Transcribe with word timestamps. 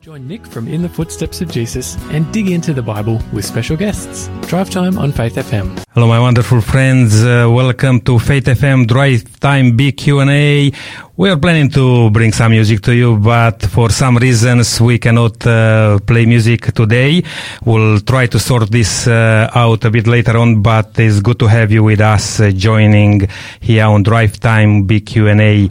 Join 0.00 0.26
Nick 0.26 0.46
from 0.46 0.66
In 0.66 0.80
the 0.80 0.88
Footsteps 0.88 1.42
of 1.42 1.50
Jesus 1.50 1.94
and 2.08 2.24
dig 2.32 2.48
into 2.48 2.72
the 2.72 2.80
Bible 2.80 3.20
with 3.34 3.44
special 3.44 3.76
guests. 3.76 4.30
Drive 4.48 4.70
time 4.70 4.96
on 4.96 5.12
Faith 5.12 5.34
FM. 5.34 5.84
Hello, 5.90 6.08
my 6.08 6.18
wonderful 6.18 6.62
friends. 6.62 7.22
Uh, 7.22 7.46
welcome 7.50 8.00
to 8.00 8.18
Faith 8.18 8.46
FM 8.46 8.86
Drive 8.86 9.38
Time 9.40 9.76
Big 9.76 9.98
Q&A. 9.98 10.72
We 11.18 11.28
are 11.28 11.36
planning 11.36 11.68
to 11.72 12.08
bring 12.12 12.32
some 12.32 12.52
music 12.52 12.80
to 12.84 12.94
you, 12.94 13.18
but 13.18 13.60
for 13.66 13.90
some 13.90 14.16
reasons 14.16 14.80
we 14.80 14.98
cannot 14.98 15.46
uh, 15.46 15.98
play 15.98 16.24
music 16.24 16.72
today. 16.72 17.22
We'll 17.66 18.00
try 18.00 18.24
to 18.28 18.38
sort 18.38 18.70
this 18.70 19.06
uh, 19.06 19.50
out 19.54 19.84
a 19.84 19.90
bit 19.90 20.06
later 20.06 20.38
on, 20.38 20.62
but 20.62 20.98
it's 20.98 21.20
good 21.20 21.38
to 21.40 21.46
have 21.46 21.70
you 21.72 21.84
with 21.84 22.00
us 22.00 22.40
uh, 22.40 22.50
joining 22.52 23.28
here 23.60 23.84
on 23.84 24.02
Drive 24.02 24.40
Time 24.40 24.84
Big 24.84 25.04
Q&A. 25.04 25.68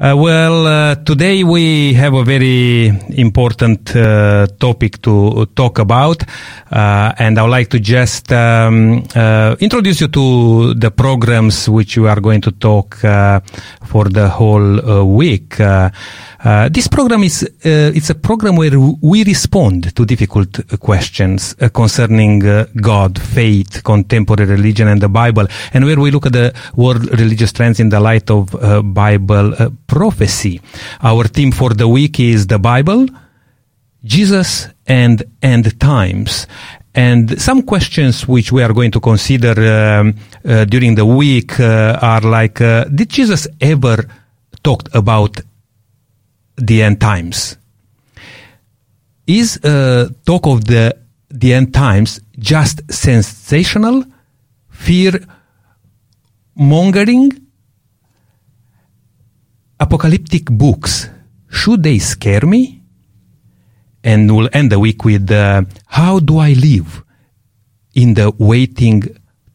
Uh, 0.00 0.14
well, 0.16 0.64
uh, 0.64 0.94
today 0.94 1.42
we 1.42 1.92
have 1.92 2.14
a 2.14 2.22
very 2.22 2.86
important 3.18 3.96
uh, 3.96 4.46
topic 4.60 5.02
to 5.02 5.44
talk 5.56 5.80
about, 5.80 6.22
uh, 6.70 7.12
and 7.18 7.36
I 7.36 7.42
would 7.42 7.50
like 7.50 7.68
to 7.70 7.80
just 7.80 8.30
um, 8.30 9.02
uh, 9.16 9.56
introduce 9.58 10.00
you 10.00 10.06
to 10.06 10.74
the 10.74 10.92
programs 10.92 11.68
which 11.68 11.98
we 11.98 12.06
are 12.06 12.20
going 12.20 12.40
to 12.42 12.52
talk 12.52 13.04
uh, 13.04 13.40
for 13.86 14.04
the 14.04 14.28
whole 14.28 15.04
week. 15.04 15.58
This 16.70 16.88
program 16.88 17.24
is 17.24 17.42
it's 17.62 18.10
a 18.10 18.14
program 18.14 18.56
where 18.56 18.78
we 19.02 19.24
respond 19.24 19.94
to 19.96 20.04
difficult 20.04 20.60
questions 20.80 21.54
concerning 21.72 22.40
God, 22.80 23.20
faith, 23.20 23.82
contemporary 23.82 24.50
religion, 24.50 24.88
and 24.88 25.00
the 25.00 25.08
Bible, 25.08 25.46
and 25.72 25.84
where 25.84 25.98
we 25.98 26.10
look 26.10 26.26
at 26.26 26.32
the 26.32 26.54
world 26.76 27.06
religious 27.18 27.52
trends 27.52 27.80
in 27.80 27.88
the 27.88 28.00
light 28.00 28.30
of 28.30 28.54
Bible 28.94 29.52
prophecy. 29.86 30.60
Our 31.02 31.24
theme 31.24 31.52
for 31.52 31.74
the 31.74 31.88
week 31.88 32.20
is 32.20 32.46
the 32.46 32.58
Bible, 32.58 33.06
Jesus, 34.04 34.68
and 34.86 35.24
end 35.42 35.78
times. 35.80 36.46
And 36.94 37.40
some 37.40 37.62
questions 37.62 38.26
which 38.26 38.50
we 38.50 38.62
are 38.62 38.72
going 38.72 38.90
to 38.90 39.00
consider 39.00 39.54
um, 39.54 40.14
uh, 40.44 40.64
during 40.64 40.96
the 40.96 41.06
week 41.06 41.60
uh, 41.60 41.98
are 42.02 42.20
like, 42.22 42.60
uh, 42.60 42.84
did 42.84 43.08
Jesus 43.08 43.46
ever 43.60 44.04
talk 44.64 44.88
about 44.94 45.40
the 46.58 46.82
end 46.82 47.00
times? 47.00 47.56
Is 49.26 49.58
uh, 49.64 50.08
talk 50.24 50.46
of 50.46 50.64
the 50.64 50.96
the 51.30 51.52
end 51.52 51.74
times 51.74 52.20
just 52.38 52.80
sensational, 52.90 54.04
fear 54.70 55.20
mongering, 56.54 57.30
apocalyptic 59.78 60.46
books, 60.46 61.08
should 61.50 61.82
they 61.82 61.98
scare 61.98 62.46
me? 62.46 62.82
And 64.02 64.34
we'll 64.34 64.48
end 64.52 64.72
the 64.72 64.78
week 64.78 65.04
with 65.04 65.30
uh, 65.30 65.62
how 65.86 66.18
do 66.20 66.38
I 66.38 66.52
live 66.54 67.04
in 67.94 68.14
the 68.14 68.32
waiting 68.38 69.02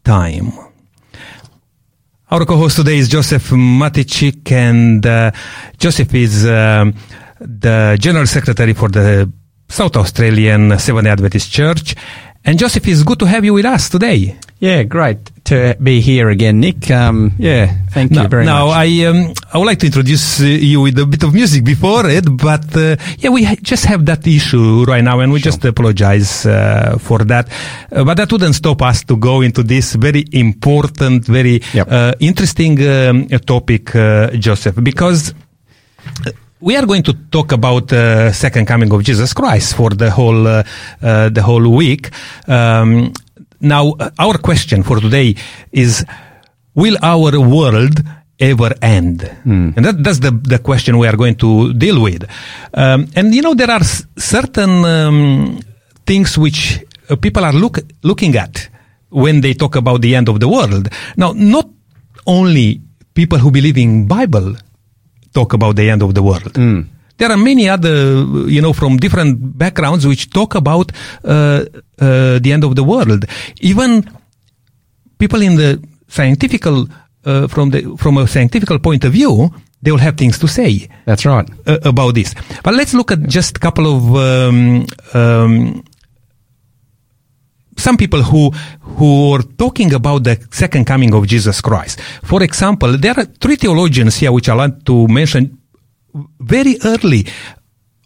time? 0.04 0.52
Our 2.34 2.46
co-host 2.46 2.78
today 2.78 2.98
is 2.98 3.10
Joseph 3.10 3.52
Matichik, 3.52 4.52
and 4.52 5.06
uh, 5.06 5.30
Joseph 5.78 6.16
is 6.16 6.48
um, 6.48 6.96
the 7.40 7.96
General 8.02 8.26
Secretary 8.26 8.74
for 8.74 8.90
the 8.90 9.32
South 9.70 9.96
Australian 9.98 10.80
Seventh 10.80 11.10
Adventist 11.10 11.52
Church. 11.52 11.94
And 12.44 12.58
Joseph, 12.58 12.88
it's 12.88 13.04
good 13.04 13.20
to 13.20 13.26
have 13.26 13.46
you 13.46 13.54
with 13.54 13.66
us 13.66 13.88
today. 13.88 14.36
Yeah, 14.60 14.84
great 14.84 15.20
to 15.46 15.76
be 15.82 16.00
here 16.00 16.30
again, 16.30 16.62
Nick. 16.62 16.90
Um, 16.90 17.34
yeah, 17.38 17.76
thank 17.90 18.12
now, 18.12 18.24
you 18.24 18.28
very 18.30 18.46
now 18.46 18.68
much. 18.68 18.76
Now, 18.76 18.80
I 18.80 19.06
um, 19.06 19.34
I 19.54 19.58
would 19.58 19.66
like 19.66 19.80
to 19.80 19.88
introduce 19.88 20.42
uh, 20.42 20.46
you 20.46 20.82
with 20.82 20.98
a 21.00 21.06
bit 21.06 21.24
of 21.24 21.34
music 21.34 21.66
before 21.66 22.10
it, 22.10 22.26
but 22.38 22.76
uh, 22.78 22.96
yeah, 23.20 23.30
we 23.30 23.44
ha- 23.44 23.56
just 23.62 23.86
have 23.86 24.06
that 24.06 24.26
issue 24.26 24.86
right 24.86 25.04
now, 25.04 25.20
and 25.20 25.34
we 25.34 25.40
sure. 25.40 25.52
just 25.52 25.66
apologize 25.66 26.46
uh, 26.46 26.98
for 27.00 27.20
that. 27.26 27.50
Uh, 27.92 28.04
but 28.04 28.16
that 28.16 28.32
wouldn't 28.32 28.56
stop 28.56 28.82
us 28.82 29.04
to 29.04 29.18
go 29.18 29.42
into 29.42 29.64
this 29.64 29.96
very 29.96 30.26
important, 30.32 31.26
very 31.26 31.62
yep. 31.74 31.92
Uh, 31.92 32.14
interesting 32.20 32.82
um, 32.88 33.28
topic, 33.28 33.94
uh, 33.96 34.32
Joseph, 34.32 34.82
because 34.82 35.34
we 36.64 36.78
are 36.78 36.86
going 36.86 37.04
to 37.04 37.14
talk 37.30 37.52
about 37.52 37.90
the 37.90 38.28
uh, 38.28 38.32
second 38.32 38.66
coming 38.66 38.92
of 38.94 39.04
Jesus 39.04 39.34
Christ 39.34 39.76
for 39.76 39.90
the 39.90 40.10
whole 40.10 40.48
uh, 40.48 40.64
uh, 41.02 41.30
the 41.30 41.42
whole 41.44 41.68
week. 41.76 42.10
Um, 42.48 43.12
now, 43.64 43.96
our 44.20 44.38
question 44.38 44.84
for 44.84 45.00
today 45.00 45.36
is: 45.72 46.04
Will 46.76 46.98
our 47.02 47.40
world 47.40 47.98
ever 48.40 48.76
end? 48.82 49.20
Mm. 49.46 49.78
And 49.78 49.86
that, 49.86 50.04
that's 50.04 50.20
the 50.20 50.32
the 50.32 50.60
question 50.60 50.98
we 50.98 51.08
are 51.08 51.16
going 51.18 51.36
to 51.36 51.74
deal 51.74 52.02
with. 52.02 52.24
Um, 52.74 53.08
and 53.16 53.34
you 53.34 53.42
know, 53.42 53.56
there 53.56 53.72
are 53.72 53.82
s- 53.82 54.06
certain 54.18 54.84
um, 54.86 55.60
things 56.06 56.38
which 56.38 56.80
people 57.22 57.44
are 57.46 57.54
look 57.54 57.80
looking 58.04 58.36
at 58.36 58.70
when 59.10 59.42
they 59.42 59.54
talk 59.54 59.76
about 59.76 60.02
the 60.02 60.16
end 60.16 60.28
of 60.30 60.40
the 60.40 60.48
world. 60.48 60.90
Now, 61.16 61.32
not 61.34 61.68
only 62.26 62.82
people 63.14 63.38
who 63.40 63.52
believe 63.52 63.78
in 63.78 64.08
Bible 64.08 64.56
talk 65.34 65.54
about 65.54 65.76
the 65.76 65.90
end 65.90 66.02
of 66.02 66.14
the 66.14 66.22
world. 66.24 66.54
Mm. 66.54 66.88
There 67.18 67.32
are 67.32 67.38
many 67.38 67.70
other, 67.70 68.24
you 68.48 68.62
know, 68.62 68.74
from 68.74 68.98
different 68.98 69.58
backgrounds 69.58 70.06
which 70.06 70.30
talk 70.32 70.56
about 70.56 70.92
uh, 71.24 71.66
uh, 72.00 72.40
the 72.40 72.52
end 72.52 72.64
of 72.64 72.76
the 72.76 72.84
world. 72.84 73.26
Even 73.62 74.10
people 75.20 75.42
in 75.42 75.56
the 75.56 75.82
scientific, 76.08 76.66
uh, 76.66 77.48
from 77.48 77.70
the 77.70 77.96
from 77.98 78.18
a 78.18 78.28
scientific 78.28 78.82
point 78.82 79.04
of 79.04 79.14
view, 79.14 79.54
they 79.82 79.92
will 79.92 80.00
have 80.00 80.18
things 80.18 80.40
to 80.40 80.48
say. 80.48 80.88
That's 81.06 81.26
right 81.26 81.48
uh, 81.68 81.78
about 81.84 82.16
this. 82.16 82.34
But 82.64 82.74
let's 82.74 82.94
look 82.94 83.12
at 83.12 83.22
just 83.28 83.58
a 83.58 83.60
couple 83.60 83.86
of. 83.88 84.16
Um, 84.16 84.86
um, 85.14 85.84
some 87.78 87.98
people 87.98 88.22
who 88.22 88.52
who 88.98 89.34
are 89.34 89.44
talking 89.58 89.94
about 89.94 90.24
the 90.24 90.38
second 90.52 90.86
coming 90.86 91.14
of 91.14 91.28
Jesus 91.28 91.60
Christ. 91.62 92.00
For 92.24 92.44
example, 92.44 92.98
there 92.98 93.18
are 93.18 93.26
three 93.26 93.56
theologians 93.56 94.16
here 94.16 94.32
which 94.32 94.48
I 94.48 94.56
want 94.56 94.86
to 94.86 95.08
mention 95.08 95.58
very 96.40 96.78
early 96.84 97.26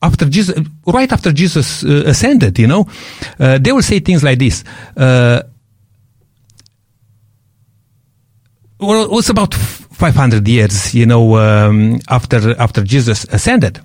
after 0.02 0.26
Jesus, 0.26 0.60
right 0.86 1.12
after 1.12 1.32
Jesus 1.32 1.84
uh, 1.84 2.04
ascended. 2.06 2.60
You 2.60 2.68
know, 2.68 2.88
uh, 3.40 3.58
they 3.58 3.72
will 3.72 3.82
say 3.82 4.00
things 4.00 4.24
like 4.24 4.40
this. 4.40 4.64
Uh, 4.96 5.42
well, 8.80 9.06
it 9.06 9.12
was 9.12 9.30
about 9.30 9.54
500 9.54 10.48
years, 10.48 10.94
you 10.94 11.06
know, 11.06 11.38
um, 11.38 12.00
after 12.10 12.56
after 12.60 12.84
Jesus 12.84 13.24
ascended, 13.26 13.80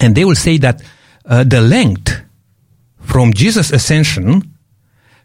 and 0.00 0.14
they 0.14 0.24
will 0.24 0.34
say 0.34 0.56
that 0.58 0.82
uh, 1.26 1.44
the 1.44 1.60
length 1.60 2.22
from 3.00 3.32
Jesus' 3.34 3.70
ascension 3.70 4.42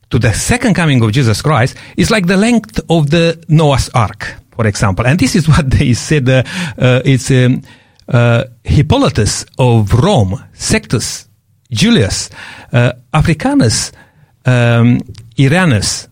to 0.09 0.19
the 0.19 0.33
second 0.33 0.73
coming 0.73 1.01
of 1.03 1.11
Jesus 1.11 1.41
Christ 1.41 1.77
is 1.95 2.11
like 2.11 2.27
the 2.27 2.37
length 2.37 2.79
of 2.89 3.09
the 3.09 3.41
Noah's 3.47 3.89
Ark, 3.93 4.35
for 4.57 4.67
example. 4.67 5.05
And 5.05 5.17
this 5.19 5.35
is 5.35 5.47
what 5.47 5.69
they 5.77 5.93
said. 5.93 6.27
Uh, 6.27 6.43
uh, 6.77 7.01
it's 7.05 7.31
um, 7.31 7.61
uh, 8.09 8.43
Hippolytus 8.63 9.45
of 9.57 9.93
Rome, 9.93 10.43
Sextus, 10.53 11.29
Julius, 11.69 12.29
uh, 12.73 12.93
Africanus, 13.13 13.91
um, 14.45 14.99
Irenaeus, 15.39 16.07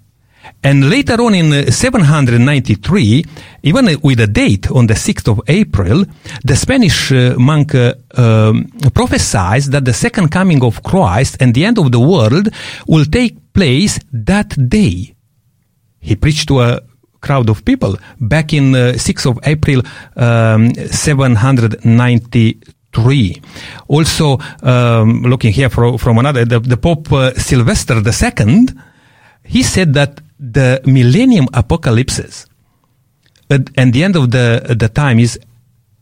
and 0.64 0.90
later 0.90 1.22
on 1.22 1.34
in 1.36 1.72
793, 1.72 3.26
even 3.64 4.00
with 4.02 4.20
a 4.20 4.28
date 4.28 4.70
on 4.72 4.88
the 4.88 4.94
6th 4.94 5.28
of 5.28 5.42
April, 5.48 6.06
the 6.44 6.56
Spanish 6.56 7.12
uh, 7.12 7.36
monk 7.38 7.76
uh, 7.76 7.94
um, 8.16 8.68
that 8.84 9.82
the 9.86 9.94
second 9.94 10.30
coming 10.30 10.64
of 10.64 10.84
Christ 10.84 11.38
and 11.40 11.54
the 11.54 11.66
end 11.66 11.78
of 11.78 11.92
the 11.92 12.00
world 12.00 12.50
will 12.88 13.06
take 13.06 13.54
place 13.54 14.00
that 14.12 14.70
day. 14.70 15.16
He 16.00 16.16
preached 16.16 16.48
to 16.50 16.62
a 16.62 16.82
crowd 17.26 17.50
of 17.50 17.66
people 17.66 17.98
back 18.20 18.54
in 18.54 18.76
uh, 18.76 18.94
6th 18.96 19.26
of 19.32 19.40
April 19.44 19.82
um, 20.16 20.74
793. 20.76 23.42
Also, 23.88 24.38
um, 24.64 25.24
looking 25.24 25.52
here 25.52 25.70
for, 25.70 25.98
from 25.98 26.18
another, 26.18 26.46
the, 26.46 26.60
the 26.60 26.78
Pope 26.78 27.12
uh, 27.12 27.34
Sylvester 27.34 27.96
II, 27.96 28.68
he 29.44 29.64
said 29.64 29.94
that 29.94 30.22
the 30.40 30.82
millennium 30.86 31.48
apocalypses 31.54 32.46
at, 33.50 33.70
and 33.78 33.94
the 33.94 34.04
end 34.04 34.16
of 34.16 34.32
the, 34.32 34.76
the 34.78 34.90
time 34.90 35.20
is 35.20 35.40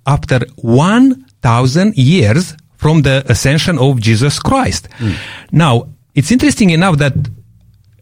after 0.05 0.39
1,000 0.57 1.97
years 1.97 2.55
from 2.77 3.01
the 3.03 3.23
ascension 3.29 3.77
of 3.79 3.99
Jesus 3.99 4.39
Christ. 4.39 4.87
Mm. 4.99 5.15
Now, 5.51 5.89
it's 6.15 6.31
interesting 6.31 6.69
enough 6.71 6.97
that 6.97 7.13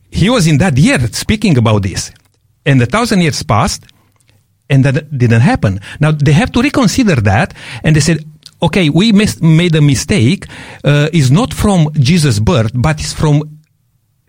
he 0.10 0.30
was 0.30 0.48
in 0.48 0.58
that 0.58 0.78
year 0.78 1.00
speaking 1.12 1.58
about 1.58 1.84
this, 1.84 2.12
and 2.66 2.82
a 2.82 2.86
thousand 2.86 3.22
years 3.22 3.44
passed, 3.44 3.86
and 4.70 4.84
that 4.86 5.18
didn't 5.18 5.42
happen. 5.42 5.80
Now, 6.00 6.12
they 6.12 6.32
have 6.34 6.52
to 6.54 6.62
reconsider 6.62 7.16
that, 7.22 7.54
and 7.84 7.96
they 7.96 8.00
said, 8.00 8.24
okay, 8.62 8.90
we 8.90 9.12
mis- 9.12 9.42
made 9.42 9.76
a 9.76 9.82
mistake, 9.82 10.46
uh, 10.84 11.10
is 11.12 11.32
not 11.32 11.54
from 11.54 11.90
Jesus' 11.94 12.40
birth, 12.40 12.72
but 12.74 13.00
it's 13.00 13.14
from 13.14 13.42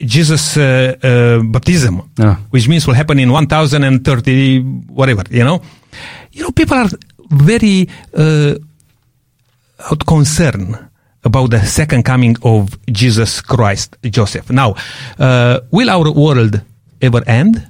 Jesus 0.00 0.56
uh, 0.56 0.96
uh, 1.02 1.42
baptism, 1.44 2.10
which 2.50 2.66
means 2.68 2.86
will 2.86 2.94
happen 2.94 3.18
in 3.18 3.30
1030 3.30 4.60
whatever. 4.88 5.22
You 5.30 5.44
know, 5.44 5.62
you 6.32 6.42
know, 6.42 6.50
people 6.50 6.76
are 6.76 6.88
very 7.30 7.88
uh, 8.16 8.54
out 9.90 10.06
concern 10.06 10.90
about 11.24 11.50
the 11.50 11.60
second 11.60 12.02
coming 12.04 12.36
of 12.42 12.76
Jesus 12.86 13.40
Christ, 13.40 13.96
Joseph. 14.02 14.50
Now, 14.50 14.74
uh, 15.18 15.60
will 15.70 15.88
our 15.90 16.10
world 16.10 16.60
ever 17.00 17.22
end? 17.28 17.68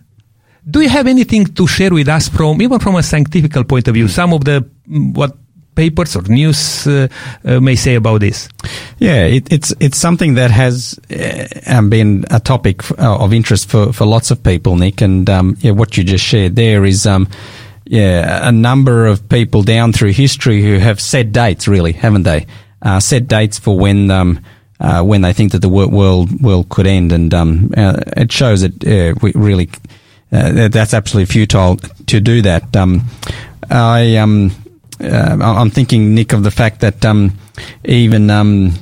Do 0.68 0.80
you 0.80 0.88
have 0.88 1.06
anything 1.06 1.46
to 1.46 1.66
share 1.66 1.90
with 1.90 2.08
us 2.08 2.28
from, 2.28 2.62
even 2.62 2.78
from 2.78 2.94
a 2.94 3.02
scientific 3.02 3.52
point 3.66 3.88
of 3.88 3.94
view, 3.94 4.06
some 4.08 4.32
of 4.32 4.44
the, 4.44 4.64
mm, 4.88 5.14
what 5.14 5.36
papers 5.74 6.16
or 6.16 6.22
news 6.22 6.86
uh, 6.86 7.08
uh, 7.44 7.60
may 7.60 7.74
say 7.74 7.94
about 7.96 8.20
this? 8.20 8.48
Yeah, 8.98 9.24
it, 9.24 9.52
it's 9.52 9.74
it's 9.80 9.98
something 9.98 10.34
that 10.34 10.50
has 10.50 10.98
uh, 11.10 11.82
been 11.82 12.24
a 12.30 12.40
topic 12.40 12.88
uh, 12.92 13.18
of 13.18 13.32
interest 13.32 13.68
for, 13.68 13.92
for 13.92 14.06
lots 14.06 14.30
of 14.30 14.42
people, 14.42 14.76
Nick. 14.76 15.00
And 15.00 15.28
um, 15.28 15.56
yeah, 15.60 15.72
what 15.72 15.96
you 15.96 16.04
just 16.04 16.24
shared 16.24 16.56
there 16.56 16.84
is 16.84 17.06
um, 17.06 17.28
yeah 17.84 18.46
a 18.48 18.52
number 18.52 19.06
of 19.06 19.28
people 19.28 19.62
down 19.62 19.92
through 19.92 20.12
history 20.12 20.62
who 20.62 20.78
have 20.78 21.00
set 21.00 21.32
dates, 21.32 21.66
really, 21.66 21.92
haven't 21.92 22.22
they? 22.24 22.46
Uh, 22.80 23.00
set 23.00 23.28
dates 23.28 23.58
for 23.58 23.76
when 23.78 24.10
um, 24.10 24.40
uh, 24.80 25.02
when 25.02 25.22
they 25.22 25.32
think 25.32 25.52
that 25.52 25.60
the 25.60 25.68
world 25.68 26.40
world 26.40 26.68
could 26.68 26.86
end, 26.86 27.12
and 27.12 27.32
um, 27.34 27.72
it 27.76 28.30
shows 28.30 28.60
that 28.60 29.18
we 29.22 29.32
really 29.34 29.70
uh, 30.32 30.68
that's 30.68 30.94
absolutely 30.94 31.32
futile 31.32 31.76
to 32.06 32.20
do 32.20 32.42
that. 32.42 32.74
Um, 32.74 33.02
I 33.70 34.16
um, 34.16 34.50
uh, 35.02 35.38
I'm 35.40 35.70
thinking, 35.70 36.14
Nick, 36.14 36.32
of 36.32 36.42
the 36.42 36.50
fact 36.50 36.80
that 36.80 37.04
um, 37.04 37.36
even 37.84 38.30
um, 38.30 38.72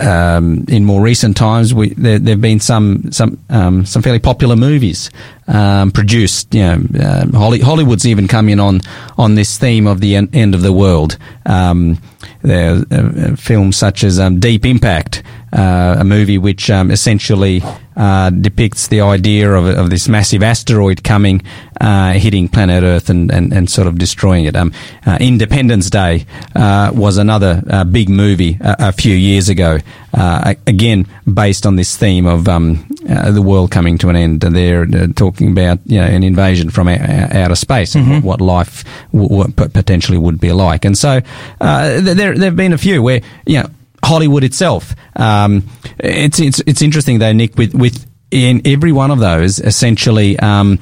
um, 0.00 0.64
in 0.68 0.84
more 0.84 1.02
recent 1.02 1.36
times, 1.36 1.74
we, 1.74 1.90
there 1.90 2.18
have 2.18 2.40
been 2.40 2.60
some 2.60 3.12
some 3.12 3.38
um, 3.50 3.84
some 3.84 4.02
fairly 4.02 4.18
popular 4.18 4.56
movies 4.56 5.10
um, 5.46 5.90
produced. 5.90 6.54
You 6.54 6.62
know, 6.62 6.82
uh, 7.00 7.26
Holly, 7.36 7.60
Hollywood's 7.60 8.06
even 8.06 8.28
come 8.28 8.48
in 8.48 8.60
on 8.60 8.80
on 9.18 9.34
this 9.34 9.58
theme 9.58 9.86
of 9.86 10.00
the 10.00 10.16
en- 10.16 10.30
end 10.32 10.54
of 10.54 10.62
the 10.62 10.72
world. 10.72 11.18
There 11.44 12.76
are 12.76 12.84
uh, 12.90 13.36
films 13.36 13.76
such 13.76 14.04
as 14.04 14.18
Deep 14.38 14.64
Impact, 14.64 15.22
uh, 15.52 15.96
a 15.98 16.04
movie 16.04 16.38
which 16.38 16.70
um, 16.70 16.90
essentially 16.90 17.62
uh, 17.96 18.30
depicts 18.30 18.88
the 18.88 19.00
idea 19.00 19.50
of, 19.50 19.66
of 19.66 19.90
this 19.90 20.08
massive 20.08 20.42
asteroid 20.42 21.02
coming, 21.02 21.42
uh, 21.80 22.12
hitting 22.12 22.48
planet 22.48 22.84
Earth 22.84 23.10
and, 23.10 23.30
and, 23.32 23.52
and 23.52 23.68
sort 23.68 23.88
of 23.88 23.98
destroying 23.98 24.44
it. 24.44 24.54
Um, 24.54 24.72
uh, 25.04 25.18
Independence 25.20 25.90
Day 25.90 26.26
uh, 26.54 26.92
was 26.94 27.18
another 27.18 27.62
uh, 27.68 27.84
big 27.84 28.08
movie 28.08 28.56
a, 28.60 28.76
a 28.88 28.92
few 28.92 29.14
years 29.14 29.48
ago, 29.48 29.78
uh, 30.14 30.54
again 30.66 31.06
based 31.32 31.66
on 31.66 31.76
this 31.76 31.96
theme 31.96 32.26
of 32.26 32.48
um, 32.48 32.86
uh, 33.08 33.30
the 33.32 33.42
world 33.42 33.70
coming 33.70 33.98
to 33.98 34.08
an 34.08 34.16
end. 34.16 34.40
They're 34.42 34.82
uh, 34.82 35.08
talking 35.16 35.50
about 35.50 35.80
you 35.84 35.98
know 36.00 36.06
an 36.06 36.22
invasion 36.22 36.70
from 36.70 36.88
outer 36.88 37.56
space 37.56 37.94
and 37.94 38.22
what 38.22 38.40
life 38.40 38.84
w- 39.12 39.50
potentially 39.52 40.18
would 40.18 40.40
be 40.40 40.52
like. 40.52 40.84
And 40.84 40.96
so 40.96 41.20
uh, 41.60 42.00
there 42.00 42.34
there 42.34 42.44
have 42.44 42.56
been 42.56 42.72
a 42.72 42.78
few 42.78 43.02
where 43.02 43.22
you 43.44 43.62
know. 43.62 43.70
Hollywood 44.04 44.44
itself. 44.44 44.94
Um, 45.16 45.68
it's 45.98 46.40
it's 46.40 46.60
it's 46.66 46.82
interesting 46.82 47.18
though, 47.18 47.32
Nick. 47.32 47.56
With 47.56 47.74
with 47.74 48.06
in 48.30 48.60
every 48.66 48.92
one 48.92 49.10
of 49.10 49.18
those, 49.18 49.58
essentially, 49.58 50.38
um, 50.38 50.78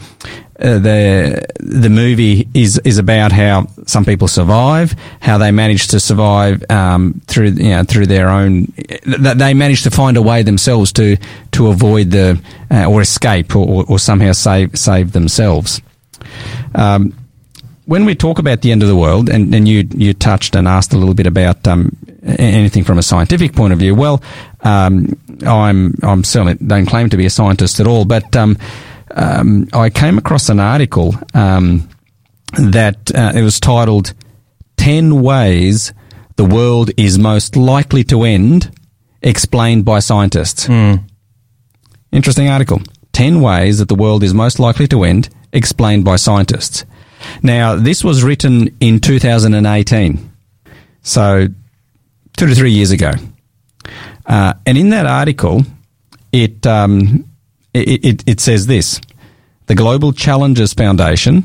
uh, 0.58 0.78
the 0.78 1.46
the 1.60 1.90
movie 1.90 2.48
is 2.54 2.78
is 2.78 2.98
about 2.98 3.32
how 3.32 3.66
some 3.86 4.04
people 4.04 4.26
survive, 4.28 4.94
how 5.20 5.38
they 5.38 5.50
manage 5.50 5.88
to 5.88 6.00
survive 6.00 6.64
um, 6.70 7.20
through 7.26 7.50
you 7.50 7.70
know 7.70 7.84
through 7.84 8.06
their 8.06 8.28
own. 8.28 8.72
That 9.06 9.36
they 9.38 9.54
manage 9.54 9.82
to 9.84 9.90
find 9.90 10.16
a 10.16 10.22
way 10.22 10.42
themselves 10.42 10.92
to 10.94 11.16
to 11.52 11.68
avoid 11.68 12.10
the 12.10 12.40
uh, 12.70 12.86
or 12.86 13.00
escape 13.00 13.54
or, 13.54 13.84
or 13.86 13.98
somehow 13.98 14.32
save 14.32 14.76
save 14.78 15.12
themselves. 15.12 15.80
Um, 16.74 17.14
when 17.84 18.04
we 18.04 18.14
talk 18.14 18.38
about 18.38 18.62
the 18.62 18.72
end 18.72 18.82
of 18.82 18.88
the 18.88 18.96
world, 18.96 19.28
and, 19.28 19.54
and 19.54 19.68
you 19.68 19.88
you 19.94 20.12
touched 20.14 20.56
and 20.56 20.66
asked 20.66 20.92
a 20.92 20.98
little 20.98 21.14
bit 21.14 21.26
about 21.26 21.66
um, 21.68 21.96
anything 22.26 22.84
from 22.84 22.98
a 22.98 23.02
scientific 23.02 23.54
point 23.54 23.72
of 23.72 23.78
view. 23.78 23.94
Well, 23.94 24.22
um, 24.62 25.18
I'm 25.46 25.94
I'm 26.02 26.24
certainly 26.24 26.54
don't 26.54 26.86
claim 26.86 27.10
to 27.10 27.16
be 27.16 27.26
a 27.26 27.30
scientist 27.30 27.80
at 27.80 27.86
all, 27.86 28.04
but 28.04 28.34
um, 28.36 28.58
um, 29.14 29.68
I 29.72 29.90
came 29.90 30.18
across 30.18 30.48
an 30.48 30.60
article 30.60 31.14
um, 31.34 31.88
that 32.58 33.10
uh, 33.14 33.32
it 33.34 33.42
was 33.42 33.60
titled 33.60 34.12
10 34.76 35.22
Ways 35.22 35.92
the 36.36 36.44
World 36.44 36.90
is 36.96 37.18
Most 37.18 37.56
Likely 37.56 38.04
to 38.04 38.22
End, 38.24 38.70
explained 39.22 39.84
by 39.84 40.00
scientists. 40.00 40.68
Interesting 42.12 42.48
article. 42.48 42.80
10 43.12 43.40
ways 43.40 43.78
that 43.78 43.88
the 43.88 43.94
world 43.94 44.22
is 44.22 44.34
most 44.34 44.58
likely 44.58 44.86
to 44.86 45.02
end, 45.02 45.30
explained 45.52 46.04
by 46.04 46.16
scientists. 46.16 46.84
Now, 47.42 47.74
this 47.74 48.04
was 48.04 48.22
written 48.22 48.76
in 48.78 49.00
2018. 49.00 50.30
So, 51.00 51.48
two 52.36 52.46
to 52.46 52.54
three 52.54 52.70
years 52.70 52.90
ago. 52.90 53.12
Uh, 54.26 54.54
and 54.66 54.76
in 54.76 54.90
that 54.90 55.06
article, 55.06 55.62
it, 56.32 56.66
um, 56.66 57.24
it, 57.72 58.04
it, 58.04 58.24
it 58.26 58.40
says 58.40 58.66
this 58.66 59.00
The 59.66 59.74
Global 59.74 60.12
Challenges 60.12 60.74
Foundation, 60.74 61.44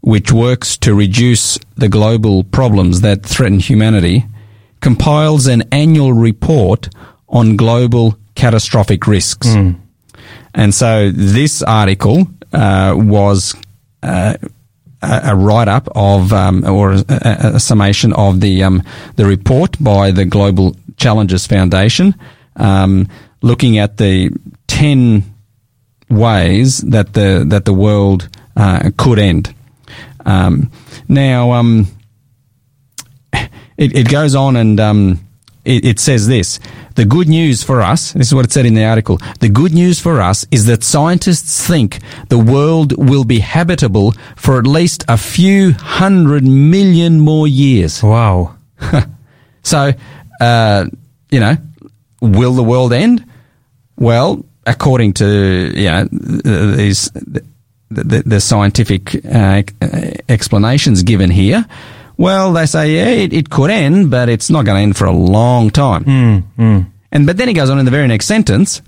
which 0.00 0.32
works 0.32 0.76
to 0.78 0.94
reduce 0.94 1.58
the 1.76 1.88
global 1.88 2.42
problems 2.44 3.02
that 3.02 3.24
threaten 3.24 3.60
humanity, 3.60 4.24
compiles 4.80 5.46
an 5.46 5.62
annual 5.72 6.12
report 6.12 6.88
on 7.28 7.56
global 7.56 8.16
catastrophic 8.34 9.06
risks. 9.06 9.46
And 10.54 10.74
so 10.74 11.10
this 11.10 11.62
article 11.62 12.26
uh, 12.52 12.94
was 12.96 13.54
uh, 14.02 14.34
a, 15.02 15.36
write 15.36 15.68
up 15.68 15.88
of 15.94 16.32
um, 16.32 16.64
or 16.64 16.92
a, 16.92 17.04
a, 17.08 17.50
a 17.54 17.60
summation 17.60 18.12
of 18.12 18.40
the 18.40 18.62
um, 18.62 18.82
the 19.16 19.24
report 19.24 19.76
by 19.82 20.10
the 20.10 20.24
Global 20.24 20.76
Challenges 20.96 21.46
Foundation, 21.46 22.14
um, 22.56 23.08
looking 23.42 23.78
at 23.78 23.96
the 23.96 24.30
ten 24.66 25.24
ways 26.08 26.78
that 26.78 27.14
the 27.14 27.44
that 27.48 27.64
the 27.64 27.74
world 27.74 28.28
uh, 28.56 28.90
could 28.96 29.18
end. 29.18 29.54
Um, 30.26 30.70
now, 31.08 31.52
um, 31.52 31.86
it, 33.32 33.96
it 33.96 34.08
goes 34.10 34.34
on 34.34 34.56
and 34.56 34.78
um, 34.78 35.20
it, 35.64 35.84
it 35.84 35.98
says 35.98 36.26
this. 36.26 36.60
The 37.00 37.06
good 37.06 37.30
news 37.30 37.62
for 37.62 37.80
us, 37.80 38.12
this 38.12 38.26
is 38.26 38.34
what 38.34 38.44
it 38.44 38.52
said 38.52 38.66
in 38.66 38.74
the 38.74 38.84
article. 38.84 39.16
The 39.38 39.48
good 39.48 39.72
news 39.72 39.98
for 39.98 40.20
us 40.20 40.46
is 40.50 40.66
that 40.66 40.84
scientists 40.84 41.66
think 41.66 42.00
the 42.28 42.36
world 42.36 42.92
will 42.98 43.24
be 43.24 43.38
habitable 43.38 44.12
for 44.36 44.58
at 44.58 44.66
least 44.66 45.06
a 45.08 45.16
few 45.16 45.72
hundred 45.72 46.44
million 46.44 47.18
more 47.18 47.48
years. 47.48 48.02
Wow. 48.02 48.56
So, 49.62 49.92
uh, 50.40 50.86
you 51.30 51.40
know, 51.40 51.56
will 52.20 52.52
the 52.52 52.62
world 52.62 52.92
end? 52.92 53.24
Well, 53.96 54.44
according 54.66 55.14
to 55.14 55.72
you 55.74 55.90
know 55.90 56.04
these 56.76 57.10
the, 57.10 57.44
the, 57.90 58.22
the 58.24 58.40
scientific 58.40 59.24
uh, 59.24 59.62
explanations 60.28 61.02
given 61.02 61.30
here, 61.30 61.66
well, 62.20 62.52
they 62.52 62.66
say 62.66 62.96
yeah, 62.96 63.08
it, 63.24 63.32
it 63.32 63.48
could 63.48 63.70
end, 63.70 64.10
but 64.10 64.28
it's 64.28 64.50
not 64.50 64.64
going 64.66 64.76
to 64.76 64.82
end 64.82 64.96
for 64.96 65.06
a 65.06 65.12
long 65.12 65.70
time. 65.70 66.04
And 67.12 67.26
but 67.26 67.36
then 67.38 67.48
he 67.48 67.54
goes 67.54 67.70
on 67.70 67.78
in 67.78 67.84
the 67.86 67.90
very 67.90 68.06
next 68.06 68.26
sentence. 68.26 68.82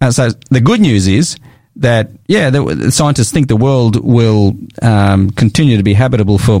Uh, 0.00 0.10
so 0.10 0.30
the 0.50 0.60
good 0.60 0.80
news 0.80 1.06
is 1.06 1.36
that 1.76 2.10
yeah, 2.26 2.50
the, 2.50 2.64
the 2.74 2.90
scientists 2.90 3.30
think 3.30 3.48
the 3.48 3.56
world 3.56 3.96
will 4.02 4.56
um, 4.80 5.30
continue 5.30 5.76
to 5.76 5.82
be 5.82 5.94
habitable 5.94 6.38
for 6.38 6.60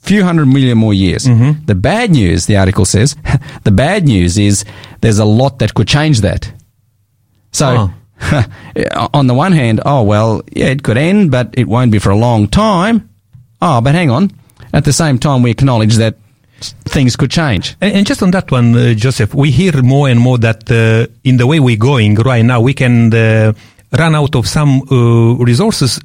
few 0.00 0.24
hundred 0.24 0.46
million 0.46 0.76
more 0.78 0.94
years. 0.94 1.24
The 1.66 1.74
bad 1.74 2.10
news, 2.10 2.46
the 2.46 2.56
article 2.56 2.84
says, 2.84 3.16
the 3.64 3.70
bad 3.70 4.04
news 4.04 4.36
is 4.38 4.64
there's 5.00 5.18
a 5.18 5.24
lot 5.24 5.58
that 5.60 5.74
could 5.74 5.88
change 5.88 6.20
that. 6.22 6.50
So, 7.52 7.90
on 9.14 9.26
the 9.26 9.34
one 9.34 9.52
hand, 9.52 9.80
oh, 9.86 10.02
well, 10.02 10.42
yeah, 10.52 10.66
it 10.66 10.82
could 10.82 10.98
end, 10.98 11.30
but 11.30 11.54
it 11.56 11.68
won't 11.68 11.92
be 11.92 11.98
for 12.00 12.10
a 12.10 12.16
long 12.16 12.48
time. 12.48 13.08
Oh, 13.62 13.80
but 13.80 13.94
hang 13.94 14.10
on. 14.10 14.30
At 14.74 14.84
the 14.84 14.92
same 14.92 15.18
time, 15.18 15.42
we 15.42 15.50
acknowledge 15.52 15.94
that 15.96 16.16
things 16.84 17.14
could 17.16 17.30
change. 17.30 17.76
And, 17.80 18.04
just 18.06 18.22
on 18.22 18.30
that 18.32 18.50
one, 18.50 18.74
uh, 18.74 18.94
Joseph, 18.94 19.32
we 19.34 19.50
hear 19.52 19.80
more 19.82 20.08
and 20.08 20.18
more 20.18 20.38
that 20.38 20.68
uh, 20.70 21.06
in 21.22 21.36
the 21.36 21.46
way 21.46 21.60
we're 21.60 21.76
going 21.76 22.16
right 22.16 22.44
now, 22.44 22.60
we 22.60 22.74
can 22.74 23.14
uh, 23.14 23.52
run 23.96 24.14
out 24.16 24.34
of 24.34 24.48
some 24.48 24.82
uh, 24.90 25.36
resources. 25.44 26.00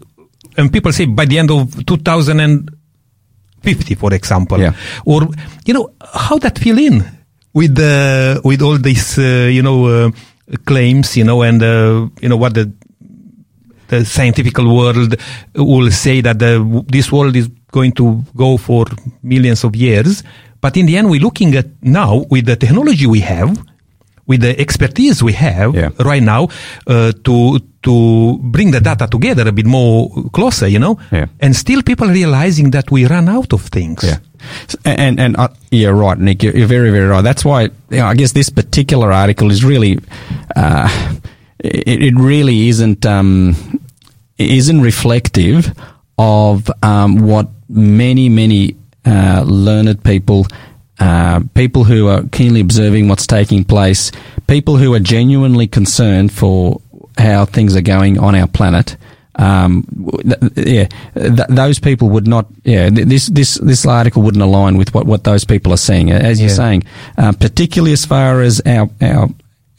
And 0.58 0.72
people 0.72 0.92
say 0.92 1.06
by 1.06 1.26
the 1.26 1.40
end 1.40 1.50
of 1.52 1.84
2050, 1.86 3.96
for 3.96 4.14
example, 4.14 4.60
Yeah. 4.60 4.74
or 5.06 5.28
you 5.66 5.74
know 5.74 5.92
how 6.14 6.38
that 6.40 6.60
fill 6.60 6.78
in 6.78 7.04
with 7.54 7.74
the 7.76 8.40
with 8.44 8.62
all 8.62 8.78
these 8.78 9.18
uh, 9.18 9.48
you 9.52 9.62
know 9.64 9.86
uh, 9.88 10.12
claims, 10.66 11.16
you 11.18 11.24
know, 11.24 11.42
and 11.42 11.64
uh, 11.64 12.08
you 12.22 12.30
know 12.30 12.38
what 12.38 12.54
the 12.54 12.72
the 13.88 14.06
scientific 14.06 14.58
world 14.60 15.16
will 15.56 15.90
say 15.92 16.22
that 16.22 16.38
the, 16.38 16.60
this 16.88 17.12
world 17.12 17.36
is 17.36 17.50
going 17.72 17.92
to 17.94 18.24
go 18.36 18.58
for 18.58 18.86
millions 19.24 19.64
of 19.64 19.76
years. 19.76 20.24
But 20.62 20.76
in 20.78 20.86
the 20.86 20.98
end, 20.98 21.10
we're 21.10 21.22
looking 21.22 21.56
at 21.56 21.68
now 21.82 22.26
with 22.30 22.46
the 22.46 22.56
technology 22.56 23.06
we 23.08 23.22
have, 23.22 23.58
with 24.28 24.42
the 24.42 24.60
expertise 24.60 25.24
we 25.24 25.34
have 25.34 25.74
Yeah. 25.76 25.90
right 26.00 26.22
now, 26.24 26.50
uh, 26.88 27.12
to 27.24 27.60
to 27.82 28.38
bring 28.44 28.72
the 28.72 28.82
data 28.82 29.08
together 29.08 29.48
a 29.48 29.52
bit 29.54 29.66
more 29.66 30.10
closer, 30.34 30.68
you 30.68 30.80
know, 30.80 30.98
Yeah. 31.12 31.28
and 31.40 31.56
still 31.56 31.82
people 31.82 32.08
realizing 32.08 32.72
that 32.72 32.92
we 32.92 33.06
run 33.06 33.30
out 33.30 33.54
of 33.54 33.62
things. 33.62 34.04
Yeah. 34.04 34.18
And 34.84 35.20
and 35.20 35.38
uh, 35.38 35.48
yeah, 35.72 35.90
right, 35.90 36.18
Nick. 36.20 36.44
You're, 36.44 36.58
you're, 36.58 36.68
very 36.68 36.92
very 36.92 37.08
right. 37.08 37.24
That's 37.24 37.46
why 37.46 37.62
you 37.90 38.00
know, 38.00 38.06
I 38.06 38.16
guess 38.16 38.34
this 38.34 38.50
particular 38.50 39.12
article 39.14 39.50
is 39.52 39.64
really, 39.64 39.98
uh, 40.56 40.90
it, 41.60 42.04
it, 42.04 42.16
really 42.16 42.68
isn't 42.70 43.06
um, 43.06 43.56
isn't 44.38 44.82
reflective 44.82 45.74
of 46.18 46.70
um, 46.84 47.20
what 47.20 47.48
many 47.70 48.30
many 48.30 48.76
uh, 49.06 49.44
learned 49.46 50.04
people. 50.04 50.46
Uh, 51.02 51.40
people 51.54 51.86
who 51.86 52.10
are 52.10 52.24
keenly 52.34 52.60
observing 52.60 53.08
what's 53.08 53.26
taking 53.26 53.64
place, 53.64 54.12
people 54.48 54.76
who 54.76 54.94
are 54.94 55.00
genuinely 55.00 55.66
concerned 55.66 56.30
for 56.30 56.82
how 57.18 57.46
things 57.46 57.74
are 57.74 57.82
going 57.82 58.20
on 58.20 58.36
our 58.36 58.48
planet, 58.48 58.98
um, 59.40 59.86
th- 60.22 60.68
yeah, 60.68 60.88
th- 61.16 61.48
those 61.48 61.80
people 61.80 62.10
would 62.10 62.28
not. 62.28 62.48
Yeah, 62.66 62.90
this 62.90 63.28
this 63.28 63.56
this 63.56 63.86
article 63.86 64.22
wouldn't 64.24 64.44
align 64.44 64.78
with 64.78 64.94
what, 64.94 65.06
what 65.06 65.24
those 65.24 65.46
people 65.46 65.72
are 65.72 65.78
saying. 65.78 66.12
As 66.12 66.42
you're 66.42 66.50
saying, 66.50 66.84
uh, 67.18 67.32
particularly 67.32 67.94
as 67.94 68.06
far 68.06 68.42
as 68.42 68.62
our 68.66 68.90
our 69.02 69.30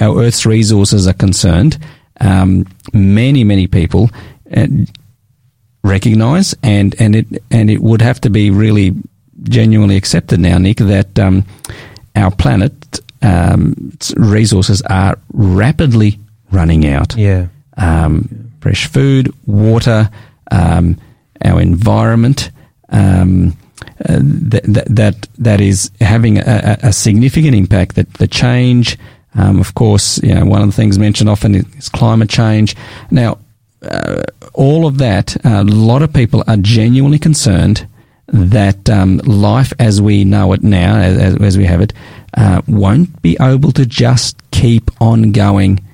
our 0.00 0.22
Earth's 0.22 0.46
resources 0.46 1.06
are 1.06 1.12
concerned, 1.12 1.78
um, 2.22 2.64
many 2.94 3.44
many 3.44 3.66
people 3.66 4.08
uh, 4.56 4.66
recognise 5.90 6.54
and 6.62 6.94
and 7.00 7.16
it 7.16 7.26
and 7.50 7.70
it 7.70 7.82
would 7.82 8.00
have 8.00 8.20
to 8.20 8.30
be 8.30 8.50
really 8.50 8.94
genuinely 9.42 9.96
accepted 9.96 10.40
now, 10.40 10.58
Nick, 10.58 10.78
that 10.78 11.18
um, 11.18 11.44
our 12.16 12.30
planet 12.30 13.00
um, 13.22 13.92
resources 14.16 14.82
are 14.82 15.18
rapidly 15.32 16.18
running 16.50 16.86
out. 16.86 17.16
Yeah. 17.16 17.48
Um, 17.76 18.52
fresh 18.60 18.86
food, 18.86 19.32
water, 19.46 20.10
um, 20.50 20.98
our 21.44 21.60
environment. 21.60 22.50
Um, 22.90 23.56
uh, 24.08 24.18
that, 24.20 24.84
that 24.88 25.28
that 25.38 25.60
is 25.60 25.90
having 26.00 26.38
a, 26.38 26.78
a, 26.82 26.92
significant 26.92 27.54
impact. 27.54 27.96
That 27.96 28.12
the 28.14 28.26
change, 28.26 28.98
um, 29.34 29.60
of 29.60 29.74
course, 29.74 30.22
you 30.22 30.34
know, 30.34 30.44
one 30.44 30.62
of 30.62 30.68
the 30.68 30.72
things 30.72 30.98
mentioned 30.98 31.28
often 31.30 31.54
is 31.54 31.88
climate 31.88 32.28
change. 32.28 32.74
Now, 33.10 33.38
uh, 33.82 34.22
all 34.52 34.86
of 34.86 34.98
that, 34.98 35.36
a 35.44 35.64
lot 35.64 36.02
of 36.02 36.12
people 36.12 36.44
are 36.46 36.56
genuinely 36.56 37.18
concerned 37.18 37.86
that 38.26 38.88
um, 38.88 39.18
life 39.18 39.72
as 39.78 40.00
we 40.00 40.24
know 40.24 40.52
it 40.52 40.62
now, 40.62 40.96
as, 40.96 41.36
as 41.36 41.58
we 41.58 41.64
have 41.64 41.80
it, 41.80 41.92
uh, 42.36 42.62
won't 42.68 43.20
be 43.22 43.36
able 43.40 43.72
to 43.72 43.84
just 43.86 44.36
keep 44.50 44.90
on 45.00 45.32
going 45.32 45.84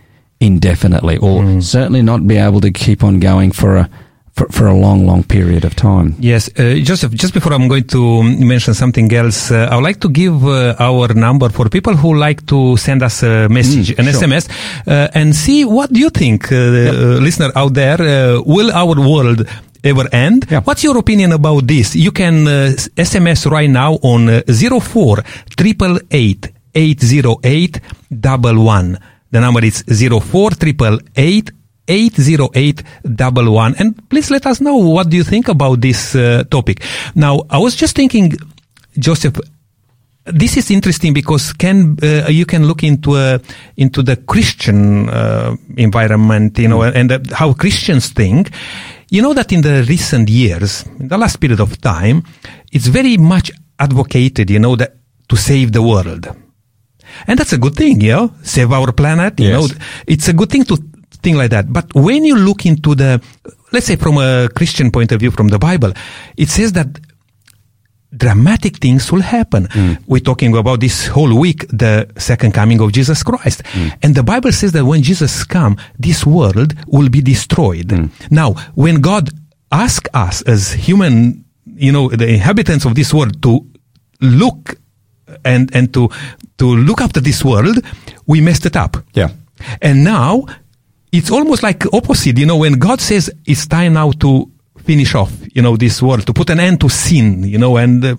indefinitely, 0.40 1.16
or 1.16 1.42
mm. 1.42 1.62
certainly 1.62 2.02
not 2.02 2.26
be 2.26 2.36
able 2.36 2.60
to 2.60 2.70
keep 2.70 3.02
on 3.02 3.20
going 3.20 3.52
for 3.52 3.76
a 3.76 3.90
for, 4.36 4.46
for, 4.52 4.66
a 4.66 4.74
long, 4.74 5.06
long 5.06 5.24
period 5.24 5.64
of 5.64 5.74
time. 5.74 6.14
Yes, 6.20 6.48
uh, 6.58 6.74
Joseph. 6.82 7.12
Just 7.12 7.32
before 7.32 7.52
I'm 7.54 7.68
going 7.68 7.86
to 7.88 8.22
mention 8.22 8.74
something 8.74 9.12
else, 9.12 9.50
uh, 9.50 9.68
I 9.70 9.76
would 9.76 9.84
like 9.84 10.00
to 10.00 10.08
give 10.08 10.46
uh, 10.46 10.76
our 10.78 11.08
number 11.14 11.48
for 11.48 11.68
people 11.68 11.96
who 11.96 12.14
like 12.14 12.46
to 12.46 12.76
send 12.76 13.02
us 13.02 13.22
a 13.22 13.48
message, 13.48 13.88
mm, 13.90 13.98
an 13.98 14.04
sure. 14.04 14.20
SMS, 14.20 14.48
uh, 14.86 15.08
and 15.14 15.34
see 15.34 15.64
what 15.64 15.92
do 15.92 16.00
you 16.00 16.10
think, 16.10 16.52
uh, 16.52 16.54
yep. 16.54 16.94
listener 17.22 17.50
out 17.56 17.72
there. 17.74 18.00
Uh, 18.00 18.42
will 18.42 18.70
our 18.72 18.94
world 19.00 19.48
ever 19.82 20.06
end? 20.12 20.46
Yep. 20.50 20.66
What's 20.66 20.84
your 20.84 20.98
opinion 20.98 21.32
about 21.32 21.66
this? 21.66 21.96
You 21.96 22.12
can 22.12 22.44
SMS 22.96 23.50
right 23.50 23.70
now 23.70 23.94
on 24.02 24.28
uh, 24.28 24.42
04 24.46 25.24
888 25.50 26.52
808 26.74 27.80
the 29.32 29.40
number 29.40 29.64
is 29.64 29.82
0488 29.82 31.50
80811 31.88 33.76
and 33.78 34.08
please 34.08 34.30
let 34.30 34.46
us 34.46 34.60
know 34.60 34.76
what 34.76 35.08
do 35.08 35.16
you 35.16 35.24
think 35.24 35.48
about 35.48 35.80
this 35.80 36.14
uh, 36.14 36.44
topic. 36.50 36.82
Now, 37.14 37.42
I 37.50 37.58
was 37.58 37.76
just 37.76 37.96
thinking, 37.96 38.32
Joseph, 38.98 39.38
this 40.24 40.56
is 40.56 40.70
interesting 40.70 41.12
because 41.12 41.52
can 41.52 41.96
uh, 42.02 42.26
you 42.28 42.46
can 42.46 42.66
look 42.66 42.82
into 42.82 43.12
uh, 43.12 43.38
into 43.76 44.02
the 44.02 44.16
Christian 44.16 45.08
uh, 45.08 45.56
environment, 45.76 46.58
you 46.58 46.68
know, 46.68 46.82
and 46.82 47.12
uh, 47.12 47.18
how 47.32 47.52
Christians 47.52 48.08
think. 48.08 48.50
You 49.08 49.22
know 49.22 49.34
that 49.34 49.52
in 49.52 49.60
the 49.60 49.84
recent 49.88 50.28
years, 50.28 50.84
in 50.98 51.06
the 51.06 51.16
last 51.16 51.36
period 51.36 51.60
of 51.60 51.80
time, 51.80 52.24
it's 52.72 52.88
very 52.88 53.16
much 53.16 53.52
advocated, 53.78 54.50
you 54.50 54.58
know, 54.58 54.74
that 54.74 54.96
to 55.28 55.36
save 55.36 55.70
the 55.70 55.82
world 55.82 56.26
and 57.26 57.38
that's 57.38 57.52
a 57.52 57.58
good 57.58 57.74
thing, 57.74 58.00
you 58.00 58.12
know, 58.12 58.32
save 58.42 58.72
our 58.72 58.92
planet, 58.92 59.38
you 59.40 59.48
yes. 59.48 59.70
know, 59.70 59.84
it's 60.06 60.28
a 60.28 60.32
good 60.32 60.50
thing 60.50 60.64
to 60.64 60.76
think 61.26 61.36
like 61.36 61.50
that. 61.50 61.72
But 61.72 61.92
when 61.94 62.24
you 62.24 62.36
look 62.36 62.64
into 62.66 62.94
the, 62.94 63.20
let's 63.72 63.86
say 63.86 63.96
from 63.96 64.18
a 64.18 64.48
Christian 64.54 64.92
point 64.92 65.10
of 65.10 65.18
view, 65.18 65.32
from 65.32 65.48
the 65.48 65.58
Bible, 65.58 65.92
it 66.36 66.48
says 66.48 66.72
that 66.74 66.86
dramatic 68.16 68.76
things 68.76 69.10
will 69.10 69.22
happen. 69.22 69.66
Mm. 69.66 69.98
We're 70.06 70.20
talking 70.22 70.56
about 70.56 70.78
this 70.78 71.08
whole 71.08 71.34
week, 71.36 71.66
the 71.68 72.08
second 72.16 72.54
coming 72.54 72.80
of 72.80 72.92
Jesus 72.92 73.24
Christ. 73.24 73.64
Mm. 73.64 73.98
And 74.04 74.14
the 74.14 74.22
Bible 74.22 74.52
says 74.52 74.70
that 74.72 74.84
when 74.84 75.02
Jesus 75.02 75.42
come, 75.42 75.76
this 75.98 76.24
world 76.24 76.74
will 76.86 77.08
be 77.08 77.20
destroyed. 77.20 77.88
Mm. 77.88 78.10
Now, 78.30 78.52
when 78.76 79.00
God 79.00 79.30
asks 79.72 80.08
us 80.14 80.42
as 80.42 80.72
human, 80.72 81.44
you 81.74 81.90
know, 81.90 82.08
the 82.08 82.28
inhabitants 82.28 82.84
of 82.84 82.94
this 82.94 83.12
world 83.12 83.42
to 83.42 83.66
look 84.20 84.78
and, 85.44 85.74
and 85.74 85.92
to 85.92 86.08
to 86.58 86.64
look 86.64 87.00
after 87.02 87.20
this 87.20 87.44
world, 87.44 87.76
we 88.26 88.40
messed 88.40 88.64
it 88.64 88.76
up. 88.76 88.96
Yeah. 89.12 89.30
And 89.82 90.04
now 90.04 90.46
it's 91.12 91.30
almost 91.30 91.62
like 91.62 91.84
opposite. 91.92 92.38
You 92.38 92.46
know, 92.46 92.56
when 92.56 92.74
God 92.74 93.00
says 93.00 93.30
it's 93.44 93.66
time 93.66 93.94
now 93.94 94.12
to 94.12 94.50
finish 94.78 95.14
off, 95.14 95.32
you 95.54 95.62
know, 95.62 95.76
this 95.76 96.00
world, 96.00 96.26
to 96.26 96.32
put 96.32 96.50
an 96.50 96.60
end 96.60 96.80
to 96.80 96.88
sin, 96.88 97.42
you 97.42 97.58
know, 97.58 97.76
and 97.76 98.04
uh, 98.04 98.16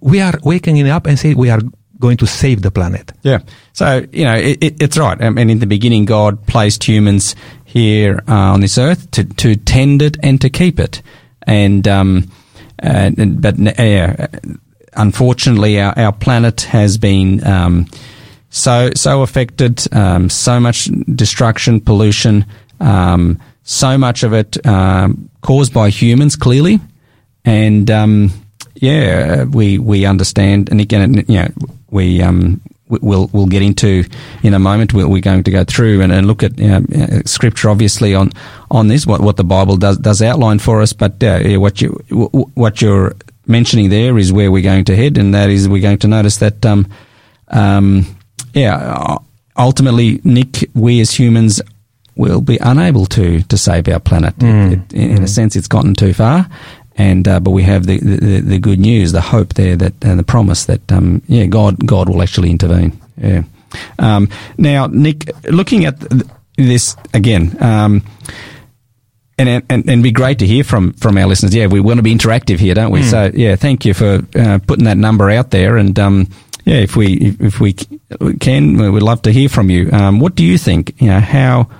we 0.00 0.20
are 0.20 0.34
waking 0.42 0.88
up 0.88 1.06
and 1.06 1.18
say 1.18 1.34
we 1.34 1.50
are 1.50 1.60
going 1.98 2.16
to 2.18 2.26
save 2.26 2.60
the 2.60 2.70
planet. 2.70 3.12
Yeah. 3.22 3.38
So, 3.72 4.06
you 4.12 4.24
know, 4.24 4.34
it, 4.34 4.58
it, 4.62 4.82
it's 4.82 4.98
right. 4.98 5.20
I 5.20 5.30
mean, 5.30 5.50
in 5.50 5.60
the 5.60 5.66
beginning, 5.66 6.04
God 6.04 6.46
placed 6.46 6.84
humans 6.84 7.34
here 7.64 8.22
uh, 8.28 8.34
on 8.34 8.60
this 8.60 8.76
earth 8.76 9.10
to, 9.12 9.24
to 9.24 9.56
tend 9.56 10.02
it 10.02 10.18
and 10.22 10.40
to 10.42 10.50
keep 10.50 10.78
it. 10.78 11.02
And, 11.46 11.88
um, 11.88 12.30
uh, 12.82 13.10
but, 13.16 13.78
uh, 13.78 14.26
unfortunately, 14.92 15.80
our, 15.80 15.98
our 15.98 16.12
planet 16.12 16.62
has 16.62 16.98
been 16.98 17.46
um, 17.46 17.86
so 18.56 18.90
so 18.94 19.20
affected, 19.22 19.86
um, 19.94 20.30
so 20.30 20.58
much 20.58 20.86
destruction, 21.14 21.80
pollution, 21.80 22.46
um, 22.80 23.38
so 23.62 23.98
much 23.98 24.22
of 24.22 24.32
it 24.32 24.64
um, 24.66 25.28
caused 25.42 25.74
by 25.74 25.90
humans, 25.90 26.36
clearly, 26.36 26.80
and 27.44 27.90
um, 27.90 28.30
yeah, 28.74 29.44
we 29.44 29.78
we 29.78 30.06
understand, 30.06 30.70
and 30.70 30.80
again, 30.80 31.24
you 31.28 31.42
know, 31.42 31.48
we 31.90 32.22
um, 32.22 32.62
we'll 32.88 33.28
we'll 33.34 33.46
get 33.46 33.60
into 33.60 34.04
in 34.42 34.54
a 34.54 34.58
moment. 34.58 34.94
We're, 34.94 35.06
we're 35.06 35.20
going 35.20 35.44
to 35.44 35.50
go 35.50 35.64
through 35.64 36.00
and, 36.00 36.10
and 36.10 36.26
look 36.26 36.42
at 36.42 36.58
you 36.58 36.68
know, 36.68 37.20
scripture, 37.26 37.68
obviously 37.68 38.14
on 38.14 38.32
on 38.70 38.88
this, 38.88 39.06
what 39.06 39.20
what 39.20 39.36
the 39.36 39.44
Bible 39.44 39.76
does 39.76 39.98
does 39.98 40.22
outline 40.22 40.60
for 40.60 40.80
us. 40.80 40.94
But 40.94 41.22
uh, 41.22 41.40
what 41.60 41.82
you 41.82 41.90
what 42.54 42.80
you're 42.80 43.14
mentioning 43.46 43.90
there 43.90 44.16
is 44.16 44.32
where 44.32 44.50
we're 44.50 44.62
going 44.62 44.86
to 44.86 44.96
head, 44.96 45.18
and 45.18 45.34
that 45.34 45.50
is 45.50 45.68
we're 45.68 45.82
going 45.82 45.98
to 45.98 46.08
notice 46.08 46.38
that, 46.38 46.64
um, 46.64 46.88
um, 47.48 48.06
yeah, 48.56 49.18
ultimately, 49.56 50.20
Nick, 50.24 50.68
we 50.74 51.00
as 51.00 51.12
humans 51.12 51.60
will 52.16 52.40
be 52.40 52.56
unable 52.58 53.04
to 53.06 53.42
to 53.42 53.56
save 53.58 53.86
our 53.88 54.00
planet. 54.00 54.34
Mm. 54.38 54.72
It, 54.72 54.92
in 54.94 55.18
mm. 55.18 55.22
a 55.22 55.28
sense, 55.28 55.54
it's 55.54 55.68
gotten 55.68 55.94
too 55.94 56.14
far. 56.14 56.48
And 56.96 57.28
uh, 57.28 57.40
but 57.40 57.50
we 57.50 57.62
have 57.64 57.84
the, 57.84 57.98
the, 57.98 58.40
the 58.40 58.58
good 58.58 58.80
news, 58.80 59.12
the 59.12 59.20
hope 59.20 59.52
there 59.54 59.76
that 59.76 59.92
and 60.02 60.18
the 60.18 60.24
promise 60.24 60.64
that 60.64 60.90
um, 60.90 61.20
yeah 61.26 61.44
God 61.44 61.86
God 61.86 62.08
will 62.08 62.22
actually 62.22 62.50
intervene. 62.50 62.98
Yeah. 63.18 63.42
Um, 63.98 64.30
now, 64.56 64.86
Nick, 64.86 65.30
looking 65.44 65.84
at 65.84 66.02
this 66.56 66.96
again, 67.12 67.54
um, 67.62 68.02
and, 69.36 69.62
and 69.68 69.90
and 69.90 70.02
be 70.02 70.10
great 70.10 70.38
to 70.38 70.46
hear 70.46 70.64
from 70.64 70.94
from 70.94 71.18
our 71.18 71.26
listeners. 71.26 71.54
Yeah, 71.54 71.66
we 71.66 71.80
want 71.80 71.98
to 71.98 72.02
be 72.02 72.14
interactive 72.14 72.58
here, 72.58 72.72
don't 72.74 72.90
we? 72.90 73.02
Mm. 73.02 73.10
So 73.10 73.30
yeah, 73.34 73.56
thank 73.56 73.84
you 73.84 73.92
for 73.92 74.22
uh, 74.34 74.58
putting 74.66 74.86
that 74.86 74.96
number 74.96 75.28
out 75.28 75.50
there. 75.50 75.76
And 75.76 75.98
um, 75.98 76.28
yeah, 76.66 76.76
if 76.76 76.96
we 76.96 77.36
if, 77.40 77.58
we 77.60 77.72
can, 77.72 78.92
we'd 78.92 79.02
love 79.02 79.22
to 79.22 79.32
hear 79.32 79.48
from 79.48 79.70
you. 79.70 79.90
Um, 79.92 80.20
what 80.20 80.34
do 80.34 80.44
you 80.44 80.58
think? 80.58 81.00
You 81.00 81.08
know 81.08 81.20
how 81.20 81.70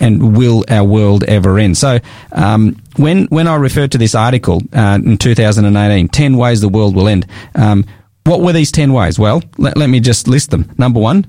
and 0.00 0.36
will 0.36 0.64
our 0.68 0.84
world 0.84 1.24
ever 1.24 1.58
end? 1.58 1.76
So, 1.76 1.98
um, 2.32 2.80
when 2.96 3.26
when 3.26 3.46
I 3.46 3.56
referred 3.56 3.92
to 3.92 3.98
this 3.98 4.14
article 4.14 4.62
uh, 4.72 4.98
in 5.04 5.18
2018, 5.18 6.08
10 6.08 6.36
ways 6.36 6.62
the 6.62 6.68
world 6.68 6.96
will 6.96 7.08
end. 7.08 7.26
Um, 7.54 7.84
what 8.24 8.40
were 8.40 8.54
these 8.54 8.72
10 8.72 8.94
ways? 8.94 9.18
Well, 9.18 9.42
let, 9.58 9.76
let 9.76 9.90
me 9.90 10.00
just 10.00 10.26
list 10.26 10.50
them. 10.50 10.72
Number 10.78 10.98
one, 10.98 11.26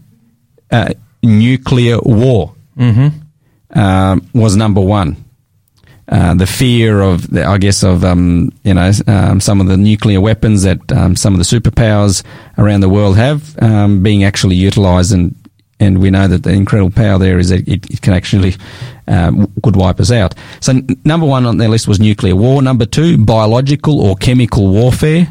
uh, 0.72 0.94
nuclear 1.22 2.00
war. 2.00 2.56
Mm-hmm 2.78 3.24
uh, 3.76 4.20
was 4.34 4.56
number 4.56 4.82
one. 4.82 5.18
Uh, 6.08 6.36
the 6.36 6.46
fear 6.46 7.02
of, 7.02 7.32
the, 7.32 7.44
I 7.44 7.58
guess, 7.58 7.84
of 7.84 8.04
um, 8.04 8.52
you 8.64 8.76
know 8.76 8.92
um, 9.08 9.40
some 9.40 9.60
of 9.60 9.68
the 9.68 9.76
nuclear 9.76 10.22
weapons 10.22 10.62
that 10.62 10.92
um, 10.92 11.16
some 11.16 11.34
of 11.34 11.40
the 11.40 11.44
superpowers 11.44 12.24
around 12.60 12.82
the 12.82 12.90
world 12.90 13.18
have 13.18 13.58
um, 13.62 14.04
being 14.04 14.24
actually 14.24 14.56
utilised, 14.56 15.12
and 15.12 15.34
and 15.80 16.00
we 16.00 16.12
know 16.12 16.28
that 16.28 16.44
the 16.44 16.52
incredible 16.52 16.92
power 16.92 17.18
there 17.18 17.40
is 17.40 17.50
that 17.50 17.68
it, 17.68 17.90
it 17.90 18.02
can 18.02 18.14
actually 18.14 18.54
um, 19.08 19.52
could 19.64 19.76
wipe 19.76 20.00
us 20.00 20.12
out. 20.12 20.36
So 20.62 20.74
n- 20.74 20.88
number 21.04 21.26
one 21.26 21.46
on 21.46 21.58
their 21.58 21.70
list 21.70 21.88
was 21.88 22.00
nuclear 22.00 22.36
war. 22.36 22.62
Number 22.62 22.86
two, 22.86 23.18
biological 23.18 24.00
or 24.00 24.16
chemical 24.16 24.70
warfare. 24.70 25.28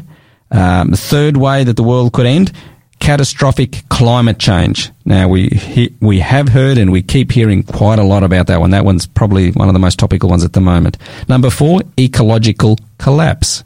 Um, 0.51 0.91
the 0.91 0.97
third 0.97 1.37
way 1.37 1.63
that 1.63 1.75
the 1.75 1.83
world 1.83 2.13
could 2.13 2.25
end, 2.25 2.51
catastrophic 2.99 3.83
climate 3.89 4.39
change. 4.39 4.91
Now 5.05 5.27
we 5.27 5.49
he, 5.49 5.95
we 5.99 6.19
have 6.19 6.49
heard 6.49 6.77
and 6.77 6.91
we 6.91 7.01
keep 7.01 7.31
hearing 7.31 7.63
quite 7.63 7.99
a 7.99 8.03
lot 8.03 8.23
about 8.23 8.47
that 8.47 8.59
one. 8.59 8.71
That 8.71 8.85
one's 8.85 9.05
probably 9.07 9.51
one 9.51 9.67
of 9.67 9.73
the 9.73 9.79
most 9.79 9.99
topical 9.99 10.29
ones 10.29 10.43
at 10.43 10.53
the 10.53 10.61
moment. 10.61 10.97
Number 11.27 11.49
four, 11.49 11.81
ecological 11.99 12.77
collapse. 12.97 13.63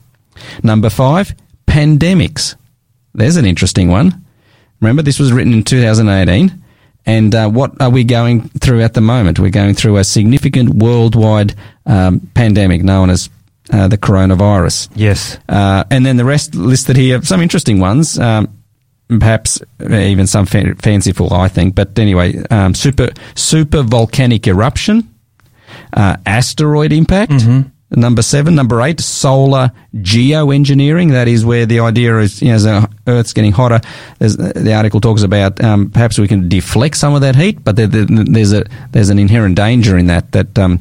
Number 0.63 0.89
five, 0.89 1.35
pandemics. 1.67 2.55
There's 3.13 3.35
an 3.35 3.45
interesting 3.45 3.89
one. 3.89 4.25
Remember, 4.81 5.01
this 5.01 5.19
was 5.19 5.31
written 5.31 5.53
in 5.53 5.63
2018. 5.63 6.63
And 7.05 7.33
uh, 7.33 7.49
what 7.49 7.81
are 7.81 7.89
we 7.89 8.03
going 8.03 8.49
through 8.49 8.81
at 8.81 8.93
the 8.93 9.01
moment? 9.01 9.39
We're 9.39 9.49
going 9.49 9.73
through 9.73 9.97
a 9.97 10.03
significant 10.03 10.75
worldwide 10.75 11.55
um, 11.85 12.19
pandemic 12.33 12.83
known 12.83 13.09
as 13.09 13.29
uh, 13.71 13.87
the 13.87 13.97
coronavirus. 13.97 14.89
Yes. 14.95 15.37
Uh, 15.47 15.83
and 15.89 16.05
then 16.05 16.17
the 16.17 16.25
rest 16.25 16.55
listed 16.55 16.97
here, 16.97 17.21
some 17.23 17.41
interesting 17.41 17.79
ones, 17.79 18.19
um, 18.19 18.58
perhaps 19.09 19.61
even 19.81 20.27
some 20.27 20.45
fa- 20.45 20.75
fanciful, 20.79 21.33
I 21.33 21.47
think. 21.47 21.75
But 21.75 21.97
anyway, 21.97 22.41
um, 22.51 22.73
super 22.73 23.09
super 23.35 23.81
volcanic 23.81 24.47
eruption, 24.47 25.09
uh, 25.93 26.17
asteroid 26.25 26.93
impact. 26.93 27.31
Number 27.91 28.21
seven, 28.21 28.53
number 28.53 28.81
eight, 28.81 28.99
solar 28.99 29.71
geoengineering. 29.95 31.11
That 31.11 31.27
is 31.27 31.43
where 31.43 31.65
the 31.65 31.79
idea 31.79 32.19
is, 32.19 32.39
you 32.39 32.49
know, 32.49 32.53
as 32.53 32.63
the 32.63 32.89
Earth's 33.07 33.33
getting 33.33 33.51
hotter, 33.51 33.81
the 34.19 34.73
article 34.75 35.01
talks 35.01 35.23
about 35.23 35.59
um, 35.63 35.89
perhaps 35.89 36.19
we 36.19 36.27
can 36.27 36.47
deflect 36.49 36.97
some 36.97 37.15
of 37.15 37.21
that 37.21 37.35
heat, 37.35 37.63
but 37.63 37.75
there, 37.75 37.87
there, 37.87 38.05
there's 38.05 38.53
a 38.53 38.65
there's 38.91 39.09
an 39.09 39.17
inherent 39.17 39.55
danger 39.55 39.97
in 39.97 40.05
that 40.05 40.31
that 40.33 40.59
um, 40.59 40.79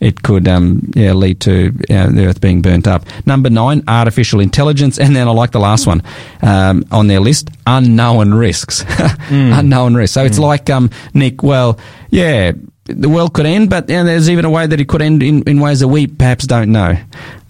it 0.00 0.22
could 0.22 0.46
um, 0.48 0.90
yeah, 0.94 1.14
lead 1.14 1.40
to 1.40 1.68
uh, 1.88 2.10
the 2.10 2.26
Earth 2.26 2.42
being 2.42 2.60
burnt 2.60 2.86
up. 2.86 3.06
Number 3.24 3.48
nine, 3.48 3.82
artificial 3.88 4.40
intelligence, 4.40 4.98
and 4.98 5.16
then 5.16 5.28
I 5.28 5.30
like 5.30 5.52
the 5.52 5.60
last 5.60 5.86
one 5.86 6.02
um, 6.42 6.84
on 6.90 7.06
their 7.06 7.20
list, 7.20 7.48
unknown 7.66 8.34
risks. 8.34 8.84
unknown 9.30 9.94
risks. 9.94 10.12
So 10.12 10.24
it's 10.26 10.38
like 10.38 10.68
um, 10.68 10.90
Nick. 11.14 11.42
Well, 11.42 11.78
yeah 12.10 12.52
the 12.94 13.08
world 13.08 13.34
could 13.34 13.46
end, 13.46 13.70
but 13.70 13.88
you 13.88 13.96
know, 13.96 14.04
there's 14.04 14.30
even 14.30 14.44
a 14.44 14.50
way 14.50 14.66
that 14.66 14.80
it 14.80 14.88
could 14.88 15.02
end 15.02 15.22
in, 15.22 15.42
in 15.44 15.60
ways 15.60 15.80
that 15.80 15.88
we 15.88 16.06
perhaps 16.06 16.46
don't 16.46 16.72
know. 16.72 16.96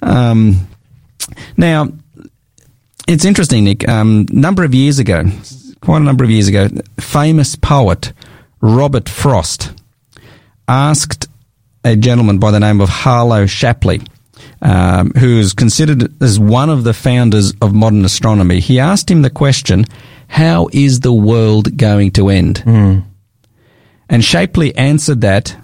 Um, 0.02 0.68
now, 1.56 1.88
it's 3.08 3.24
interesting, 3.24 3.64
Nick. 3.64 3.88
Um, 3.88 4.26
number 4.30 4.64
of 4.64 4.74
years 4.74 4.98
ago, 4.98 5.24
quite 5.80 5.98
a 5.98 6.04
number 6.04 6.24
of 6.24 6.30
years 6.30 6.48
ago, 6.48 6.68
famous 7.00 7.56
poet 7.56 8.12
Robert 8.60 9.08
Frost 9.08 9.72
asked 10.68 11.28
a 11.84 11.96
gentleman 11.96 12.38
by 12.38 12.50
the 12.50 12.60
name 12.60 12.80
of 12.80 12.88
Harlow 12.88 13.46
Shapley, 13.46 14.00
um, 14.62 15.12
who 15.12 15.38
is 15.38 15.54
considered 15.54 16.22
as 16.22 16.38
one 16.38 16.68
of 16.70 16.84
the 16.84 16.92
founders 16.92 17.52
of 17.62 17.74
modern 17.74 18.04
astronomy. 18.04 18.60
He 18.60 18.78
asked 18.78 19.10
him 19.10 19.22
the 19.22 19.30
question, 19.30 19.86
"How 20.28 20.68
is 20.72 21.00
the 21.00 21.12
world 21.12 21.76
going 21.76 22.12
to 22.12 22.28
end?" 22.28 22.62
And 24.10 24.22
Shapley 24.24 24.74
answered 24.76 25.20
that 25.22 25.56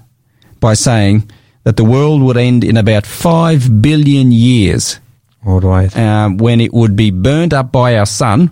by 0.60 0.72
saying 0.74 1.30
that 1.64 1.76
the 1.76 1.84
world 1.84 2.22
would 2.22 2.36
end 2.36 2.62
in 2.64 2.76
about 2.76 3.04
five 3.04 3.82
billion 3.82 4.30
years, 4.32 5.00
All 5.44 5.60
right. 5.60 5.94
um, 5.96 6.38
when 6.38 6.60
it 6.60 6.72
would 6.72 6.94
be 6.96 7.10
burnt 7.10 7.52
up 7.52 7.72
by 7.72 7.96
our 7.98 8.06
sun, 8.06 8.50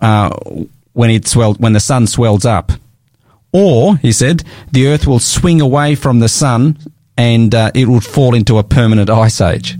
uh, 0.00 0.30
when 0.94 1.10
it 1.10 1.28
swelled, 1.28 1.60
when 1.60 1.74
the 1.74 1.80
sun 1.80 2.06
swells 2.06 2.46
up, 2.46 2.72
or 3.52 3.96
he 3.98 4.10
said 4.10 4.42
the 4.72 4.86
Earth 4.88 5.06
will 5.06 5.18
swing 5.20 5.60
away 5.60 5.94
from 5.94 6.18
the 6.20 6.28
sun 6.28 6.78
and 7.18 7.54
uh, 7.54 7.70
it 7.74 7.88
would 7.88 8.04
fall 8.04 8.34
into 8.34 8.56
a 8.58 8.62
permanent 8.64 9.08
ice 9.10 9.40
age. 9.40 9.76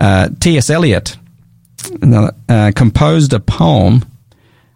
Uh, 0.00 0.28
T.S. 0.40 0.70
Eliot 0.70 1.16
uh, 2.02 2.70
composed 2.74 3.32
a 3.32 3.40
poem 3.40 4.04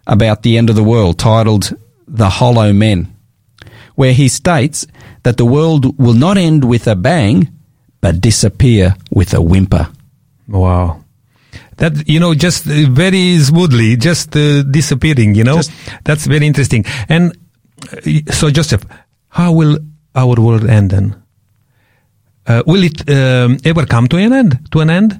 about 0.05 0.43
the 0.43 0.57
end 0.57 0.69
of 0.69 0.75
the 0.75 0.83
world 0.83 1.17
titled 1.17 1.73
The 2.07 2.29
Hollow 2.29 2.73
Men, 2.73 3.13
where 3.95 4.13
he 4.13 4.27
states 4.27 4.85
that 5.23 5.37
the 5.37 5.45
world 5.45 5.97
will 5.97 6.13
not 6.13 6.37
end 6.37 6.63
with 6.65 6.87
a 6.87 6.95
bang, 6.95 7.49
but 8.01 8.19
disappear 8.21 8.95
with 9.11 9.33
a 9.33 9.41
whimper. 9.41 9.87
Wow. 10.47 11.03
That, 11.77 12.07
you 12.07 12.19
know, 12.19 12.33
just 12.35 12.67
uh, 12.67 12.85
very 12.89 13.39
smoothly, 13.39 13.95
just 13.97 14.35
uh, 14.35 14.63
disappearing, 14.63 15.35
you 15.35 15.43
know? 15.43 15.57
Just- 15.57 15.71
That's 16.03 16.25
very 16.27 16.45
interesting. 16.45 16.85
And 17.09 17.37
uh, 17.91 18.31
so, 18.31 18.49
Joseph, 18.51 18.85
how 19.29 19.51
will 19.53 19.79
our 20.15 20.35
world 20.39 20.65
end 20.69 20.91
then? 20.91 21.15
Uh, 22.45 22.61
will 22.67 22.83
it 22.83 23.09
um, 23.09 23.57
ever 23.63 23.85
come 23.85 24.07
to 24.09 24.17
an 24.17 24.33
end? 24.33 24.59
To 24.71 24.81
an 24.81 24.89
end? 24.89 25.19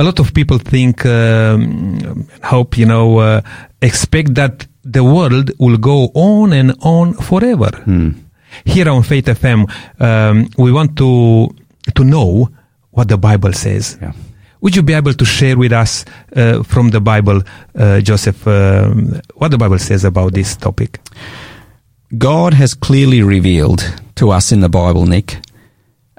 A 0.00 0.02
lot 0.02 0.18
of 0.18 0.32
people 0.32 0.58
think, 0.58 1.04
um, 1.04 2.26
hope, 2.42 2.78
you 2.78 2.86
know, 2.86 3.18
uh, 3.18 3.42
expect 3.82 4.34
that 4.34 4.66
the 4.82 5.04
world 5.04 5.50
will 5.58 5.76
go 5.76 6.10
on 6.14 6.54
and 6.54 6.74
on 6.80 7.12
forever. 7.12 7.70
Here 8.64 8.88
on 8.88 9.02
Faith 9.02 9.26
FM, 9.26 9.60
um, 10.00 10.48
we 10.56 10.72
want 10.72 10.96
to 10.96 11.48
to 11.94 12.04
know 12.04 12.48
what 12.92 13.08
the 13.08 13.18
Bible 13.18 13.52
says. 13.52 13.98
Yeah. 14.00 14.12
Would 14.62 14.74
you 14.76 14.82
be 14.82 14.94
able 14.94 15.12
to 15.12 15.24
share 15.24 15.58
with 15.58 15.72
us 15.72 16.04
uh, 16.34 16.62
from 16.62 16.90
the 16.90 17.00
Bible, 17.00 17.42
uh, 17.74 18.00
Joseph, 18.00 18.46
um, 18.46 19.20
what 19.34 19.50
the 19.50 19.58
Bible 19.58 19.78
says 19.78 20.04
about 20.04 20.32
this 20.32 20.56
topic? 20.56 20.98
God 22.16 22.54
has 22.54 22.74
clearly 22.74 23.22
revealed 23.22 23.82
to 24.16 24.30
us 24.30 24.50
in 24.50 24.60
the 24.60 24.68
Bible, 24.68 25.04
Nick, 25.04 25.38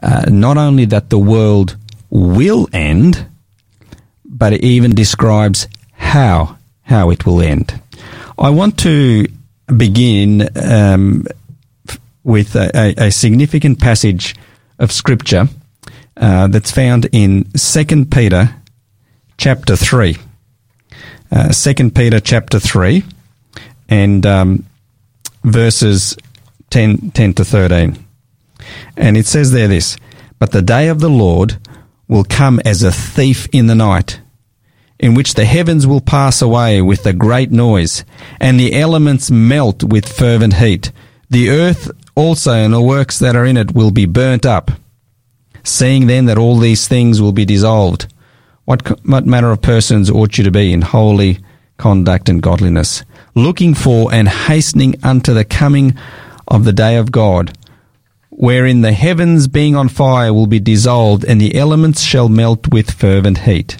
uh, 0.03 0.25
not 0.29 0.57
only 0.57 0.85
that 0.85 1.09
the 1.09 1.19
world 1.19 1.77
will 2.11 2.67
end, 2.73 3.25
but 4.41 4.53
it 4.53 4.63
even 4.63 4.95
describes 4.95 5.67
how 5.93 6.57
how 6.81 7.11
it 7.11 7.27
will 7.27 7.43
end. 7.43 7.79
I 8.39 8.49
want 8.49 8.79
to 8.79 9.27
begin 9.77 10.49
um, 10.57 11.27
with 12.23 12.55
a, 12.55 12.95
a, 12.97 13.11
significant 13.11 13.79
passage 13.79 14.35
of 14.79 14.91
Scripture 14.91 15.47
uh, 16.17 16.47
that's 16.47 16.71
found 16.71 17.07
in 17.11 17.55
Second 17.55 18.11
Peter 18.11 18.55
chapter 19.37 19.75
three. 19.75 20.17
Uh, 21.31 21.53
Peter 21.93 22.19
chapter 22.19 22.59
three, 22.59 23.03
and 23.89 24.25
um, 24.25 24.65
verses 25.43 26.17
10, 26.71 27.11
10 27.11 27.35
to 27.35 27.45
13. 27.45 27.95
And 28.97 29.17
it 29.17 29.27
says 29.27 29.51
there 29.51 29.67
this 29.67 29.97
But 30.39 30.51
the 30.51 30.63
day 30.63 30.87
of 30.87 30.99
the 30.99 31.11
Lord 31.11 31.57
will 32.07 32.23
come 32.23 32.59
as 32.65 32.81
a 32.81 32.91
thief 32.91 33.47
in 33.51 33.67
the 33.67 33.75
night, 33.75 34.20
in 35.01 35.15
which 35.15 35.33
the 35.33 35.45
heavens 35.45 35.87
will 35.87 35.99
pass 35.99 36.41
away 36.41 36.81
with 36.81 37.05
a 37.05 37.11
great 37.11 37.51
noise, 37.51 38.05
and 38.39 38.59
the 38.59 38.79
elements 38.79 39.31
melt 39.31 39.83
with 39.83 40.07
fervent 40.07 40.53
heat. 40.53 40.91
The 41.29 41.49
earth 41.49 41.89
also 42.15 42.53
and 42.53 42.73
the 42.73 42.81
works 42.81 43.17
that 43.19 43.35
are 43.35 43.45
in 43.45 43.57
it 43.57 43.73
will 43.73 43.91
be 43.91 44.05
burnt 44.05 44.45
up. 44.45 44.69
Seeing 45.63 46.05
then 46.05 46.25
that 46.25 46.37
all 46.37 46.57
these 46.57 46.87
things 46.87 47.19
will 47.19 47.31
be 47.31 47.45
dissolved, 47.45 48.13
what, 48.65 48.87
what 49.05 49.25
manner 49.25 49.51
of 49.51 49.61
persons 49.61 50.09
ought 50.09 50.37
you 50.37 50.43
to 50.43 50.51
be 50.51 50.71
in 50.71 50.81
holy 50.81 51.39
conduct 51.77 52.29
and 52.29 52.43
godliness, 52.43 53.03
looking 53.33 53.73
for 53.73 54.13
and 54.13 54.29
hastening 54.29 54.95
unto 55.03 55.33
the 55.33 55.45
coming 55.45 55.97
of 56.47 56.63
the 56.63 56.73
day 56.73 56.97
of 56.97 57.11
God, 57.11 57.57
wherein 58.29 58.81
the 58.81 58.93
heavens 58.93 59.47
being 59.47 59.75
on 59.75 59.89
fire 59.89 60.31
will 60.31 60.47
be 60.47 60.59
dissolved, 60.59 61.25
and 61.25 61.41
the 61.41 61.55
elements 61.55 62.01
shall 62.01 62.29
melt 62.29 62.71
with 62.71 62.91
fervent 62.91 63.39
heat. 63.39 63.77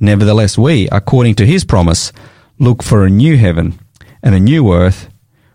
Nevertheless, 0.00 0.56
we, 0.56 0.88
according 0.90 1.34
to 1.36 1.46
his 1.46 1.64
promise, 1.64 2.12
look 2.58 2.82
for 2.82 3.04
a 3.04 3.10
new 3.10 3.36
heaven 3.36 3.78
and 4.22 4.34
a 4.34 4.40
new 4.40 4.72
earth 4.72 5.08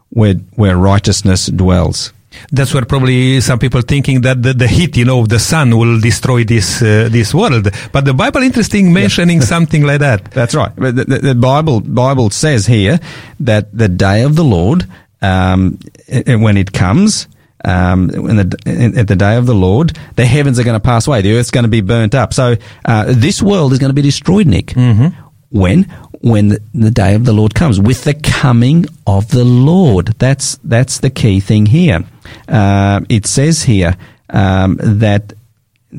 where, 0.10 0.36
where 0.56 0.78
righteousness 0.78 1.48
dwells. 1.48 2.14
That's 2.52 2.74
where 2.74 2.86
probably 2.86 3.42
some 3.42 3.60
people 3.60 3.82
thinking 3.82 4.22
that 4.22 4.44
the, 4.44 4.54
the 4.54 4.68
heat, 4.68 4.98
you 4.98 5.06
know, 5.06 5.22
of 5.22 5.30
the 5.30 5.40
sun 5.40 5.78
will 5.78 6.00
destroy 6.00 6.44
this 6.44 6.82
uh, 6.82 7.08
this 7.10 7.34
world. 7.34 7.70
But 7.92 8.06
the 8.06 8.14
Bible, 8.14 8.42
interesting, 8.42 8.92
mentioning 8.92 9.42
something 9.54 9.84
like 9.84 10.00
that. 10.00 10.32
That's 10.32 10.54
right. 10.54 10.76
The, 10.76 10.92
the, 10.92 11.18
the 11.20 11.36
Bible 11.36 11.80
Bible 11.80 12.30
says 12.30 12.66
here 12.66 13.00
that 13.40 13.76
the 13.76 13.88
day 13.88 14.24
of 14.24 14.36
the 14.36 14.44
Lord, 14.44 14.86
um, 15.22 15.80
when 16.28 16.58
it 16.58 16.74
comes, 16.74 17.28
um, 17.66 18.10
when 18.10 18.36
the, 18.38 18.58
i- 18.66 19.00
at 19.00 19.08
the 19.08 19.16
day 19.16 19.36
of 19.38 19.46
the 19.46 19.56
Lord, 19.56 19.98
the 20.16 20.26
heavens 20.26 20.60
are 20.60 20.64
going 20.64 20.76
to 20.80 20.80
pass 20.84 21.08
away. 21.08 21.22
The 21.22 21.34
earth's 21.38 21.52
going 21.52 21.64
to 21.66 21.70
be 21.70 21.82
burnt 21.82 22.14
up. 22.16 22.34
So 22.34 22.56
uh, 22.86 23.06
this 23.08 23.42
world 23.42 23.74
is 23.74 23.80
going 23.80 23.90
to 23.90 23.94
be 23.94 24.02
destroyed, 24.02 24.48
Nick. 24.48 24.68
Mm-hmm. 24.68 25.08
When? 25.50 25.84
When 26.22 26.48
the, 26.50 26.60
the 26.74 26.92
day 26.92 27.16
of 27.16 27.26
the 27.26 27.34
Lord 27.34 27.54
comes, 27.56 27.80
with 27.80 28.04
the 28.04 28.14
coming 28.14 28.86
of 29.06 29.30
the 29.30 29.44
Lord. 29.44 30.08
That's 30.20 30.58
that's 30.64 31.00
the 31.00 31.10
key 31.10 31.40
thing 31.40 31.66
here. 31.68 32.04
Uh, 32.48 33.02
it 33.10 33.26
says 33.28 33.64
here 33.64 33.96
um, 34.32 34.78
that 34.82 35.34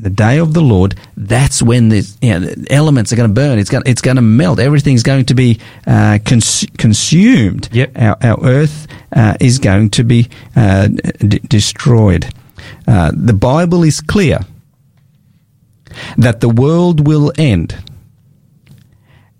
the 0.01 0.09
day 0.09 0.37
of 0.37 0.53
the 0.53 0.61
Lord, 0.61 0.95
that's 1.15 1.61
when 1.61 1.89
the, 1.89 2.07
you 2.21 2.31
know, 2.31 2.39
the 2.39 2.71
elements 2.71 3.11
are 3.11 3.15
going 3.15 3.29
to 3.29 3.33
burn. 3.33 3.59
It's 3.59 3.69
going, 3.69 3.83
it's 3.85 4.01
going 4.01 4.15
to 4.17 4.21
melt. 4.21 4.59
Everything's 4.59 5.03
going 5.03 5.25
to 5.25 5.33
be 5.33 5.59
uh, 5.85 6.19
cons- 6.23 6.67
consumed. 6.77 7.69
Yep. 7.71 7.91
Our, 7.97 8.17
our 8.21 8.43
earth 8.45 8.87
uh, 9.15 9.35
is 9.39 9.59
going 9.59 9.89
to 9.91 10.03
be 10.03 10.29
uh, 10.55 10.87
d- 10.87 11.39
destroyed. 11.39 12.27
Uh, 12.87 13.11
the 13.15 13.33
Bible 13.33 13.83
is 13.83 14.01
clear 14.01 14.39
that 16.17 16.41
the 16.41 16.49
world 16.49 17.07
will 17.07 17.31
end 17.37 17.75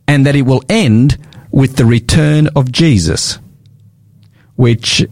and 0.07 0.25
that 0.25 0.35
it 0.35 0.43
will 0.43 0.63
end 0.69 1.17
with 1.51 1.75
the 1.75 1.85
return 1.85 2.47
of 2.55 2.71
Jesus, 2.71 3.39
which 4.55 5.05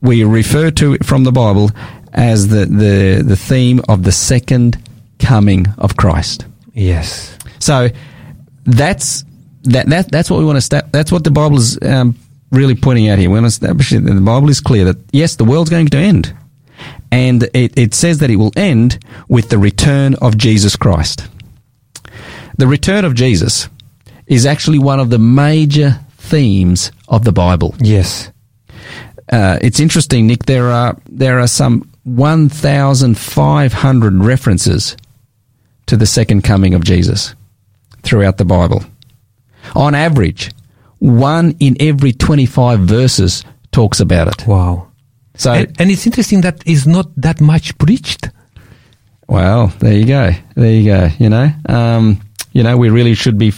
we 0.00 0.24
refer 0.24 0.70
to 0.70 0.96
from 0.98 1.24
the 1.24 1.32
Bible 1.32 1.70
as 2.12 2.48
the, 2.48 2.66
the, 2.66 3.22
the 3.24 3.36
theme 3.36 3.80
of 3.88 4.02
the 4.02 4.12
second 4.12 4.82
coming 5.18 5.66
of 5.78 5.96
Christ. 5.96 6.46
Yes. 6.72 7.36
So 7.58 7.88
that's 8.64 9.24
that, 9.64 9.86
that 9.88 10.10
that's 10.10 10.30
what 10.30 10.38
we 10.38 10.44
want 10.44 10.56
to 10.56 10.62
sta- 10.62 10.88
that's 10.92 11.12
what 11.12 11.24
the 11.24 11.30
Bible 11.30 11.58
is 11.58 11.78
um, 11.82 12.16
really 12.50 12.74
pointing 12.74 13.08
out 13.08 13.18
here. 13.18 13.28
We 13.28 13.34
want 13.34 13.44
to 13.44 13.48
establish 13.48 13.90
that 13.90 14.00
the 14.00 14.20
Bible 14.20 14.48
is 14.48 14.60
clear 14.60 14.84
that 14.86 14.96
yes, 15.12 15.36
the 15.36 15.44
world's 15.44 15.70
going 15.70 15.88
to 15.88 15.98
end, 15.98 16.34
and 17.12 17.42
it, 17.54 17.78
it 17.78 17.94
says 17.94 18.18
that 18.18 18.30
it 18.30 18.36
will 18.36 18.52
end 18.56 18.98
with 19.28 19.50
the 19.50 19.58
return 19.58 20.14
of 20.16 20.36
Jesus 20.36 20.76
Christ. 20.76 21.28
The 22.56 22.66
return 22.66 23.04
of 23.04 23.14
Jesus 23.14 23.68
is 24.26 24.46
actually 24.46 24.78
one 24.78 25.00
of 25.00 25.10
the 25.10 25.18
major 25.18 25.98
themes 26.18 26.92
of 27.08 27.24
the 27.24 27.32
Bible. 27.32 27.74
Yes. 27.80 28.30
Uh, 29.30 29.58
it's 29.62 29.80
interesting, 29.80 30.26
Nick. 30.26 30.46
There 30.46 30.70
are 30.70 30.96
there 31.08 31.38
are 31.40 31.46
some 31.46 31.89
1,500 32.04 34.24
references 34.24 34.96
to 35.86 35.96
the 35.96 36.06
second 36.06 36.42
coming 36.42 36.74
of 36.74 36.84
Jesus 36.84 37.34
throughout 38.02 38.36
the 38.38 38.44
Bible. 38.44 38.84
On 39.74 39.94
average, 39.94 40.50
one 40.98 41.56
in 41.60 41.76
every 41.80 42.12
25 42.12 42.80
verses 42.80 43.44
talks 43.72 44.00
about 44.00 44.28
it. 44.28 44.46
Wow. 44.46 44.88
So, 45.34 45.52
and, 45.52 45.80
and 45.80 45.90
it's 45.90 46.06
interesting 46.06 46.42
that 46.42 46.66
is 46.66 46.86
not 46.86 47.06
that 47.16 47.40
much 47.40 47.76
preached. 47.78 48.28
well, 49.28 49.68
there 49.78 49.94
you 49.94 50.04
go. 50.06 50.32
There 50.54 50.72
you 50.72 50.84
go. 50.84 51.08
You 51.18 51.30
know, 51.30 51.50
um, 51.68 52.20
you 52.52 52.62
know, 52.62 52.76
we 52.76 52.90
really 52.90 53.14
should 53.14 53.38
be 53.38 53.52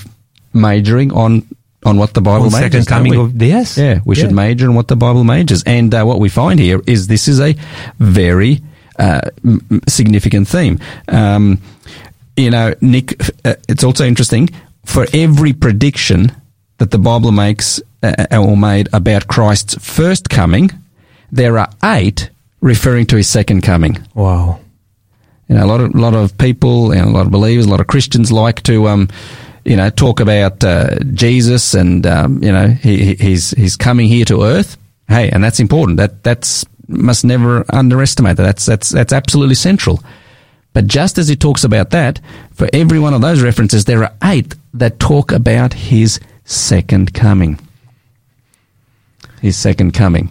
majoring 0.53 1.13
on 1.13 1.47
on 1.85 1.97
what 1.97 2.15
the 2.15 2.21
Bible 2.21 2.47
On 2.47 2.53
majors. 2.53 2.73
second 2.73 2.87
coming 2.87 3.17
of 3.17 3.39
the 3.39 3.47
yes. 3.47 3.77
Yeah, 3.77 4.01
we 4.05 4.15
should 4.15 4.33
major 4.33 4.67
in 4.67 4.75
what 4.75 4.89
the 4.89 4.97
Bible 4.97 5.25
majors. 5.25 5.63
And 5.65 5.95
uh, 5.95 6.05
what 6.05 6.21
we 6.21 6.29
find 6.29 6.61
here 6.61 6.81
is 6.87 7.07
this 7.07 7.29
is 7.29 7.41
a 7.41 7.55
very 7.99 8.63
uh, 8.99 9.21
m- 9.45 9.81
significant 9.89 10.49
theme. 10.49 10.79
Um, 11.09 11.61
you 12.37 12.51
know, 12.51 12.75
Nick, 12.81 13.21
uh, 13.45 13.55
it's 13.69 13.85
also 13.85 14.05
interesting 14.07 14.49
for 14.85 15.07
every 15.13 15.53
prediction 15.53 16.33
that 16.79 16.91
the 16.91 16.99
Bible 16.99 17.33
makes 17.33 17.81
uh, 18.03 18.27
or 18.33 18.57
made 18.57 18.89
about 18.93 19.29
Christ's 19.29 19.75
first 19.77 20.29
coming, 20.29 20.71
there 21.31 21.59
are 21.59 21.69
eight 21.85 22.31
referring 22.61 23.07
to 23.07 23.17
his 23.17 23.29
second 23.29 23.63
coming. 23.63 23.99
Wow. 24.15 24.61
You 25.49 25.57
know, 25.57 25.65
a 25.65 25.69
lot 25.69 25.81
of 25.81 25.95
lot 25.95 26.15
of 26.15 26.37
people 26.39 26.93
and 26.93 27.03
a 27.03 27.11
lot 27.11 27.27
of 27.27 27.33
believers, 27.33 27.67
a 27.67 27.69
lot 27.69 27.81
of 27.81 27.87
Christians 27.87 28.33
like 28.33 28.63
to, 28.65 28.89
um, 28.89 29.09
you 29.65 29.77
know, 29.77 29.91
talk 29.91 30.21
about 30.21 30.63
uh, 30.65 30.99
Jesus 31.15 31.75
and 31.75 32.07
um, 32.07 32.43
you 32.43 32.53
know 32.53 32.69
he, 32.69 33.05
he- 33.05 33.15
he's 33.15 33.51
he's 33.51 33.77
coming 33.77 34.09
here 34.09 34.25
to 34.27 34.43
earth. 34.43 34.77
Hey, 35.09 35.31
and 35.31 35.43
that's 35.43 35.61
important. 35.61 35.99
That 35.99 36.23
that's 36.23 36.65
must 36.89 37.25
never 37.25 37.65
underestimate 37.73 38.37
that. 38.37 38.43
That's 38.45 38.67
that's 38.67 38.89
that's 38.91 39.13
absolutely 39.13 39.55
central. 39.55 40.03
But 40.75 40.87
just 40.87 41.19
as 41.19 41.29
he 41.29 41.37
talks 41.37 41.65
about 41.65 41.91
that, 41.91 42.19
for 42.55 42.67
every 42.73 42.99
one 42.99 43.13
of 43.15 43.21
those 43.21 43.43
references, 43.43 43.85
there 43.85 44.03
are 44.05 44.15
eight 44.25 44.55
that 44.75 44.99
talk 44.99 45.31
about 45.31 45.75
his 45.75 46.19
second 46.45 47.13
coming. 47.13 47.59
His 49.43 49.57
second 49.57 49.93
coming, 49.93 50.31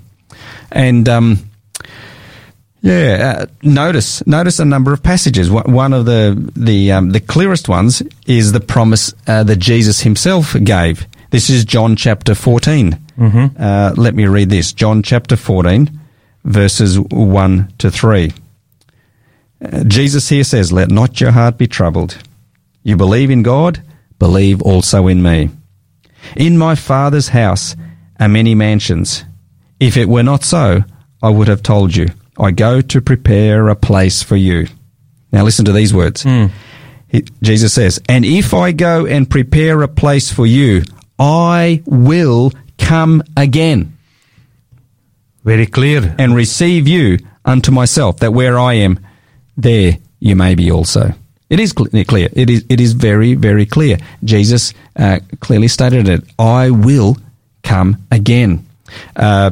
and 0.71 1.07
um, 1.09 1.49
yeah, 2.81 3.41
uh, 3.41 3.45
notice 3.61 4.25
notice 4.25 4.59
a 4.59 4.65
number 4.65 4.91
of 4.93 5.03
passages. 5.03 5.49
One 5.51 5.93
of 5.93 6.05
the 6.05 6.51
the 6.55 6.91
um, 6.91 7.11
the 7.11 7.19
clearest 7.19 7.69
ones 7.69 8.01
is 8.25 8.51
the 8.51 8.59
promise 8.59 9.13
uh, 9.27 9.43
that 9.43 9.57
Jesus 9.57 10.01
himself 10.01 10.55
gave. 10.63 11.05
This 11.29 11.49
is 11.49 11.63
John 11.65 11.95
chapter 11.95 12.35
14 12.35 12.97
Uh, 13.57 13.93
let 13.97 14.15
me 14.15 14.25
read 14.25 14.49
this. 14.49 14.73
John 14.73 15.03
chapter 15.03 15.35
fourteen, 15.35 15.99
verses 16.43 16.99
one 16.99 17.71
to 17.77 17.91
three. 17.91 18.33
Uh, 19.63 19.83
Jesus 19.83 20.29
here 20.29 20.43
says, 20.43 20.71
"Let 20.71 20.89
not 20.89 21.21
your 21.21 21.31
heart 21.31 21.57
be 21.57 21.67
troubled. 21.67 22.17
You 22.83 22.97
believe 22.97 23.29
in 23.29 23.43
God, 23.43 23.83
believe 24.17 24.61
also 24.63 25.07
in 25.07 25.21
me. 25.21 25.49
In 26.35 26.57
my 26.57 26.73
Father's 26.75 27.29
house 27.29 27.75
are 28.19 28.27
many 28.27 28.55
mansions. 28.55 29.23
If 29.79 29.97
it 29.97 30.09
were 30.09 30.23
not 30.23 30.43
so, 30.43 30.83
I 31.21 31.29
would 31.29 31.47
have 31.47 31.61
told 31.61 31.95
you. 31.95 32.07
I 32.41 32.51
go 32.51 32.81
to 32.81 33.01
prepare 33.01 33.69
a 33.69 33.75
place 33.75 34.23
for 34.23 34.35
you. 34.35 34.67
Now 35.31 35.43
listen 35.43 35.65
to 35.65 35.71
these 35.71 35.93
words. 35.93 36.23
He- 36.23 37.25
Jesus 37.41 37.73
says, 37.73 38.01
And 38.09 38.25
if 38.25 38.53
I 38.53 38.71
go 38.71 39.05
and 39.05 39.29
prepare 39.29 39.81
a 39.83 39.87
place 39.87 40.31
for 40.31 40.45
you, 40.47 40.83
I 41.19 41.81
will 41.85 42.51
come 42.77 43.21
again 43.37 43.93
Very 45.43 45.65
clear. 45.67 46.15
and 46.17 46.35
receive 46.35 46.87
you 46.87 47.19
unto 47.45 47.71
myself, 47.71 48.17
that 48.19 48.33
where 48.33 48.59
I 48.59 48.73
am, 48.75 48.99
there 49.57 49.97
you 50.19 50.35
may 50.35 50.55
be 50.55 50.71
also. 50.71 51.13
It 51.49 51.59
is 51.59 51.73
clear. 51.73 52.29
It 52.33 52.49
is. 52.49 52.63
It 52.69 52.79
is 52.79 52.93
very, 52.93 53.33
very 53.35 53.65
clear. 53.65 53.97
Jesus 54.23 54.73
uh, 54.95 55.19
clearly 55.41 55.67
stated 55.67 56.07
it. 56.07 56.23
I 56.39 56.69
will 56.69 57.17
come 57.63 57.97
again. 58.09 58.65
Uh, 59.15 59.51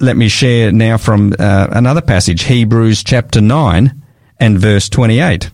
let 0.00 0.16
me 0.16 0.28
share 0.28 0.72
now 0.72 0.96
from 0.98 1.34
uh, 1.38 1.68
another 1.70 2.02
passage, 2.02 2.44
Hebrews 2.44 3.02
chapter 3.02 3.40
nine 3.40 4.02
and 4.38 4.58
verse 4.58 4.88
twenty-eight. 4.88 5.50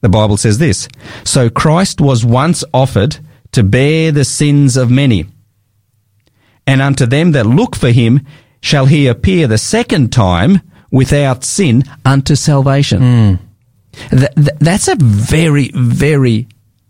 The 0.00 0.08
Bible 0.08 0.36
says 0.36 0.58
this: 0.58 0.88
So 1.24 1.50
Christ 1.50 2.00
was 2.00 2.24
once 2.24 2.64
offered 2.72 3.18
to 3.52 3.62
bear 3.62 4.12
the 4.12 4.24
sins 4.24 4.76
of 4.76 4.90
many 4.90 5.26
and 6.66 6.82
unto 6.82 7.06
them 7.06 7.32
that 7.32 7.46
look 7.46 7.76
for 7.76 7.90
him 7.90 8.20
shall 8.60 8.86
he 8.86 9.06
appear 9.06 9.46
the 9.46 9.58
second 9.58 10.12
time 10.12 10.60
without 10.90 11.44
sin 11.44 11.84
unto 12.04 12.34
salvation. 12.34 13.00
Th- 14.10 14.34
th- 14.34 14.58
that's 14.58 14.88
a 14.88 14.96
very, 14.96 15.70
very 15.74 16.48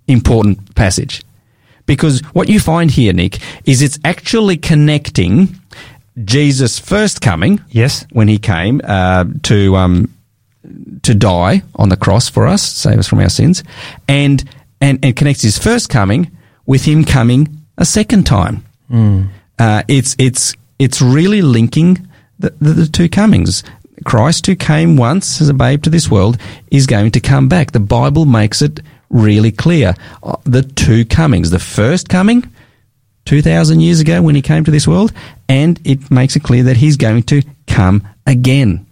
important 0.09 0.75
passage. 0.75 1.23
Because 1.85 2.21
what 2.33 2.49
you 2.49 2.59
find 2.59 2.91
here, 2.91 3.13
Nick, 3.13 3.39
is 3.65 3.83
it's 3.83 3.99
actually 4.05 4.57
connecting 4.57 5.61
Jesus' 6.25 6.79
first 6.79 7.21
coming, 7.21 7.61
Yes. 7.71 8.07
when 8.13 8.29
he 8.29 8.39
came 8.39 8.81
uh, 8.85 9.25
to 9.45 9.77
um, 9.77 10.09
to 11.03 11.15
die 11.15 11.63
on 11.75 11.89
the 11.91 11.97
cross 11.97 12.29
for 12.29 12.47
us, 12.47 12.63
save 12.63 12.99
us 12.99 13.07
from 13.09 13.21
our 13.21 13.29
sins, 13.29 13.63
and 14.09 14.43
and 14.81 14.99
and 15.05 15.15
connects 15.17 15.43
his 15.43 15.59
first 15.59 15.89
coming 15.91 16.31
with 16.67 16.85
him 16.85 17.05
coming 17.05 17.49
a 17.79 17.85
second 17.85 18.25
time. 18.27 18.65
Uh, 19.59 19.83
it's 19.89 20.17
it's 20.19 20.55
it's 20.79 21.01
really 21.03 21.43
linking 21.43 22.07
the, 22.39 22.51
the, 22.61 22.73
the 22.73 22.87
two 22.87 23.09
comings. 23.09 23.63
Christ, 24.05 24.47
who 24.47 24.55
came 24.57 24.97
once 24.97 25.41
as 25.41 25.49
a 25.49 25.55
babe 25.55 25.83
to 25.85 25.91
this 25.91 26.11
world, 26.11 26.37
is 26.71 26.87
going 26.87 27.11
to 27.13 27.21
come 27.21 27.49
back. 27.49 27.73
The 27.73 27.81
Bible 27.81 28.27
makes 28.27 28.61
it 28.63 28.81
really 29.09 29.51
clear. 29.53 29.95
Uh, 30.23 30.37
The 30.45 30.63
two 30.63 31.05
comings. 31.07 31.51
The 31.51 31.59
first 31.59 32.09
coming, 32.11 32.45
2,000 33.25 33.81
years 33.81 34.01
ago 34.01 34.21
when 34.23 34.35
he 34.35 34.43
came 34.43 34.65
to 34.65 34.71
this 34.71 34.87
world, 34.87 35.13
and 35.49 35.81
it 35.85 36.11
makes 36.11 36.37
it 36.37 36.43
clear 36.43 36.65
that 36.65 36.77
he's 36.77 36.97
going 36.97 37.23
to 37.25 37.43
come 37.67 38.07
again. 38.27 38.87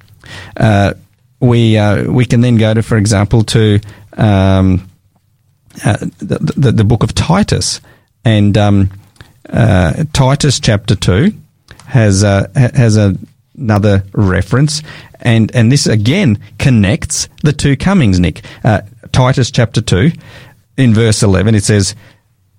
Uh, 0.57 0.95
we, 1.41 1.77
uh, 1.77 2.11
we 2.11 2.25
can 2.25 2.41
then 2.41 2.57
go 2.57 2.73
to, 2.73 2.83
for 2.83 2.97
example, 2.97 3.43
to 3.45 3.81
um, 4.17 4.89
uh, 5.85 5.97
the, 6.19 6.53
the, 6.57 6.73
the 6.73 6.85
book 6.85 7.03
of 7.03 7.15
Titus. 7.15 7.81
And 8.25 8.57
um, 8.57 8.91
uh, 9.49 10.05
Titus 10.13 10.61
chapter 10.61 10.95
2 10.95 11.33
has, 11.87 12.23
has 12.23 12.97
a, 12.97 13.17
another 13.57 14.05
reference. 14.13 14.83
And, 15.21 15.55
and 15.55 15.71
this 15.71 15.87
again 15.87 16.39
connects 16.59 17.29
the 17.43 17.53
two 17.53 17.77
comings, 17.77 18.21
Nick. 18.21 18.43
Uh, 18.63 18.83
Titus 19.13 19.51
chapter 19.51 19.81
2, 19.81 20.13
in 20.77 20.95
verse 20.95 21.23
11, 21.23 21.55
it 21.55 21.65
says, 21.65 21.95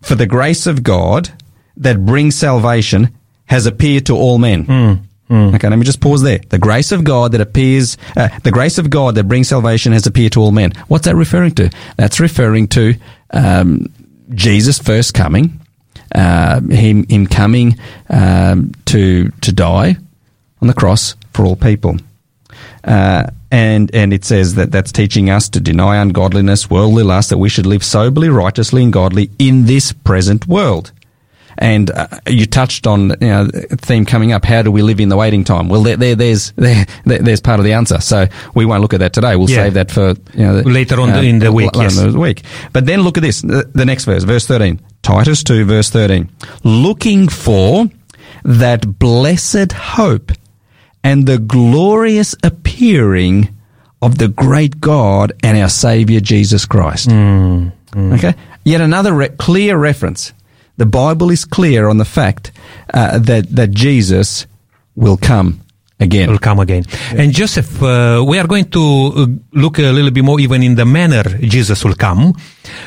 For 0.01 0.15
the 0.15 0.25
grace 0.25 0.67
of 0.67 0.83
God 0.83 1.29
that 1.77 2.05
brings 2.05 2.35
salvation 2.35 3.13
has 3.45 3.65
appeared 3.65 4.05
to 4.07 4.15
all 4.15 4.37
men. 4.37 4.65
Okay, 5.55 5.69
let 5.69 5.79
me 5.79 5.85
just 5.85 6.01
pause 6.01 6.21
there. 6.21 6.39
The 6.49 6.59
grace 6.59 6.91
of 6.91 7.03
God 7.03 7.31
that 7.31 7.41
appears, 7.41 7.97
uh, 8.15 8.29
the 8.43 8.51
grace 8.51 8.77
of 8.77 8.91
God 8.91 9.15
that 9.15 9.23
brings 9.23 9.47
salvation 9.47 9.91
has 9.93 10.05
appeared 10.05 10.33
to 10.33 10.41
all 10.41 10.51
men. 10.51 10.71
What's 10.87 11.05
that 11.05 11.15
referring 11.15 11.55
to? 11.55 11.71
That's 11.97 12.19
referring 12.19 12.67
to 12.69 12.93
um, 13.31 13.87
Jesus' 14.33 14.77
first 14.77 15.15
coming, 15.15 15.59
uh, 16.13 16.61
him 16.61 17.07
him 17.07 17.25
coming 17.25 17.75
um, 18.09 18.73
to 18.85 19.29
to 19.41 19.51
die 19.51 19.97
on 20.61 20.67
the 20.67 20.73
cross 20.75 21.15
for 21.33 21.43
all 21.45 21.55
people. 21.55 21.97
Uh, 22.83 23.23
and 23.51 23.89
and 23.95 24.13
it 24.13 24.25
says 24.25 24.55
that 24.55 24.71
that's 24.71 24.91
teaching 24.91 25.29
us 25.31 25.49
to 25.49 25.59
deny 25.59 25.97
ungodliness, 25.97 26.69
worldly 26.69 27.03
lust, 27.03 27.29
that 27.29 27.39
we 27.39 27.49
should 27.49 27.65
live 27.65 27.83
soberly, 27.83 28.29
righteously, 28.29 28.83
and 28.83 28.93
godly 28.93 29.31
in 29.39 29.65
this 29.65 29.91
present 29.91 30.45
world. 30.47 30.91
And 31.57 31.89
uh, 31.91 32.07
you 32.27 32.45
touched 32.45 32.85
on 32.85 33.09
you 33.21 33.27
know, 33.27 33.47
theme 33.77 34.05
coming 34.05 34.31
up. 34.33 34.43
How 34.45 34.61
do 34.61 34.71
we 34.71 34.81
live 34.81 34.99
in 34.99 35.09
the 35.09 35.17
waiting 35.17 35.43
time? 35.43 35.69
Well, 35.69 35.83
there, 35.83 35.95
there 35.97 36.15
there's 36.15 36.51
there, 36.55 36.85
there's 37.05 37.41
part 37.41 37.59
of 37.59 37.65
the 37.65 37.73
answer. 37.73 37.99
So 38.01 38.27
we 38.53 38.65
won't 38.65 38.81
look 38.81 38.93
at 38.93 38.99
that 38.99 39.13
today. 39.13 39.35
We'll 39.35 39.49
Yeah. 39.49 39.63
save 39.63 39.73
that 39.75 39.91
for 39.91 40.09
you 40.33 40.45
know, 40.45 40.59
Later 40.61 40.99
on 40.99 41.23
in 41.23 41.39
the 41.39 41.49
uh, 41.49 41.51
week, 41.51 41.75
later 41.75 41.83
yes. 41.95 41.97
in 41.99 42.11
the 42.11 42.19
week. 42.19 42.43
But 42.73 42.85
then 42.85 43.01
look 43.01 43.17
at 43.17 43.21
this. 43.23 43.41
The, 43.41 43.69
the 43.73 43.85
next 43.85 44.05
verse, 44.05 44.23
verse 44.23 44.45
thirteen, 44.45 44.79
Titus 45.01 45.43
two, 45.43 45.65
verse 45.65 45.89
thirteen. 45.89 46.29
Looking 46.63 47.27
for 47.29 47.89
that 48.43 48.99
blessed 48.99 49.71
hope 49.71 50.31
and 51.03 51.25
the 51.27 51.37
glorious 51.37 52.35
appearing 52.43 53.49
of 54.01 54.17
the 54.17 54.27
great 54.27 54.79
God 54.81 55.31
and 55.43 55.57
our 55.57 55.69
Savior 55.69 56.19
Jesus 56.19 56.65
Christ. 56.65 57.09
Mm, 57.09 57.71
mm. 57.91 58.13
Okay? 58.17 58.35
Yet 58.63 58.81
another 58.81 59.13
re- 59.13 59.29
clear 59.29 59.77
reference. 59.77 60.33
The 60.77 60.85
Bible 60.85 61.31
is 61.31 61.45
clear 61.45 61.87
on 61.87 61.97
the 61.97 62.05
fact 62.05 62.51
uh, 62.93 63.19
that, 63.19 63.49
that 63.49 63.71
Jesus 63.71 64.45
will 64.95 65.17
come 65.17 65.61
again. 65.99 66.29
will 66.29 66.39
come 66.39 66.59
again. 66.59 66.83
And 67.11 67.31
Joseph, 67.31 67.81
uh, 67.81 68.23
we 68.27 68.39
are 68.39 68.47
going 68.47 68.65
to 68.71 69.13
uh, 69.15 69.27
look 69.53 69.79
a 69.79 69.91
little 69.91 70.11
bit 70.11 70.23
more 70.23 70.39
even 70.39 70.63
in 70.63 70.75
the 70.75 70.85
manner 70.85 71.23
Jesus 71.39 71.83
will 71.83 71.95
come. 71.95 72.33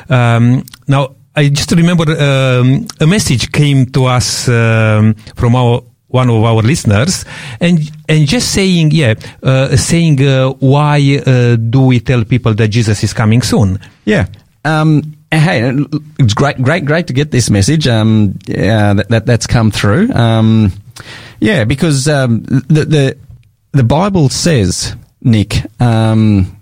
Um, 0.08 0.64
now, 0.86 1.16
I 1.34 1.48
just 1.48 1.70
remember 1.70 2.04
um, 2.10 2.86
a 3.00 3.06
message 3.06 3.52
came 3.52 3.86
to 3.86 4.06
us 4.06 4.48
um, 4.48 5.14
from 5.36 5.54
our 5.54 5.82
one 6.08 6.30
of 6.30 6.42
our 6.42 6.62
listeners, 6.62 7.24
and 7.60 7.78
and 8.08 8.26
just 8.26 8.50
saying, 8.52 8.90
yeah, 8.92 9.14
uh, 9.42 9.76
saying 9.76 10.26
uh, 10.26 10.48
why 10.58 11.20
uh, 11.24 11.56
do 11.56 11.82
we 11.82 12.00
tell 12.00 12.24
people 12.24 12.54
that 12.54 12.68
Jesus 12.68 13.04
is 13.04 13.12
coming 13.12 13.42
soon? 13.42 13.78
Yeah. 14.04 14.26
Um, 14.64 15.17
hey, 15.30 15.70
it's 16.18 16.34
great, 16.34 16.60
great, 16.62 16.84
great 16.84 17.06
to 17.08 17.12
get 17.12 17.30
this 17.30 17.50
message. 17.50 17.86
Um, 17.86 18.38
yeah, 18.46 18.94
that, 18.94 19.08
that 19.08 19.26
that's 19.26 19.46
come 19.46 19.70
through. 19.70 20.12
Um, 20.12 20.72
yeah, 21.40 21.64
because 21.64 22.08
um, 22.08 22.42
the 22.42 22.84
the 22.84 23.18
the 23.72 23.84
Bible 23.84 24.28
says, 24.28 24.96
Nick. 25.22 25.62
Um, 25.80 26.54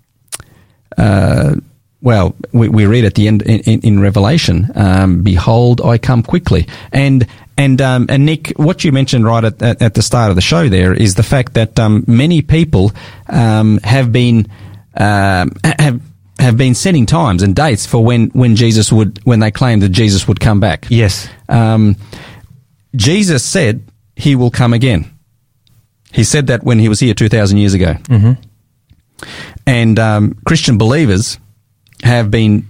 uh, 0.97 1.57
well, 2.03 2.37
we, 2.53 2.69
we 2.69 2.87
read 2.87 3.05
at 3.05 3.15
the 3.15 3.27
end 3.27 3.43
in, 3.43 3.61
in, 3.61 3.81
in 3.81 4.01
Revelation, 4.01 4.71
um, 4.75 5.23
"Behold, 5.23 5.81
I 5.81 5.99
come 5.99 6.23
quickly," 6.23 6.69
and 6.93 7.27
and 7.57 7.81
um, 7.81 8.07
and 8.09 8.27
Nick, 8.27 8.53
what 8.57 8.85
you 8.85 8.93
mentioned 8.93 9.25
right 9.25 9.45
at, 9.45 9.61
at, 9.63 9.83
at 9.83 9.95
the 9.95 10.03
start 10.03 10.31
of 10.31 10.37
the 10.37 10.43
show 10.43 10.69
there 10.69 10.93
is 10.93 11.15
the 11.15 11.23
fact 11.23 11.55
that 11.55 11.79
um, 11.79 12.05
many 12.07 12.43
people 12.43 12.93
um, 13.29 13.79
have 13.83 14.13
been 14.13 14.47
um, 14.97 15.53
have 15.65 16.01
have 16.39 16.57
been 16.57 16.75
setting 16.75 17.07
times 17.07 17.43
and 17.43 17.55
dates 17.57 17.87
for 17.87 18.05
when, 18.05 18.29
when 18.29 18.57
Jesus 18.57 18.93
would 18.93 19.25
when 19.25 19.41
they 19.41 19.51
claimed 19.51 19.83
that 19.83 19.89
Jesus 19.89 20.29
would 20.29 20.39
come 20.41 20.61
back. 20.61 20.87
Yes. 20.91 21.29
Um, 21.49 21.97
Jesus 22.95 23.45
said 23.45 23.83
he 24.15 24.35
will 24.37 24.51
come 24.51 24.73
again. 24.73 25.11
He 26.13 26.25
said 26.25 26.47
that 26.47 26.63
when 26.63 26.79
he 26.79 26.89
was 26.89 27.01
here 27.01 27.15
two 27.15 27.29
thousand 27.29 27.59
years 27.59 27.75
ago. 27.75 27.95
Mm-hmm. 28.05 28.33
And 29.67 29.99
um, 29.99 30.35
Christian 30.47 30.79
believers 30.79 31.39
have 32.03 32.31
been 32.31 32.69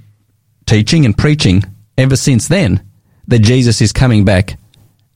teaching 0.65 1.05
and 1.05 1.17
preaching 1.17 1.63
ever 1.99 2.17
since 2.17 2.49
then 2.49 2.83
that 3.27 3.41
Jesus 3.41 3.81
is 3.81 3.93
coming 3.93 4.25
back 4.25 4.59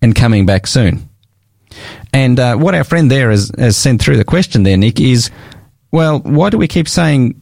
and 0.03 0.15
coming 0.15 0.47
back 0.47 0.67
soon. 0.67 1.09
And 2.13 2.41
uh, 2.41 2.57
what 2.57 2.75
our 2.75 2.83
friend 2.83 3.11
there 3.11 3.31
has, 3.31 3.53
has 3.57 3.77
sent 3.77 4.03
through 4.03 4.17
the 4.17 4.25
question 4.25 4.65
there, 4.65 4.77
Nick, 4.77 5.01
is 5.01 5.31
well, 5.93 6.19
why 6.21 6.51
do 6.51 6.59
we 6.59 6.69
keep 6.69 6.89
saying 6.89 7.41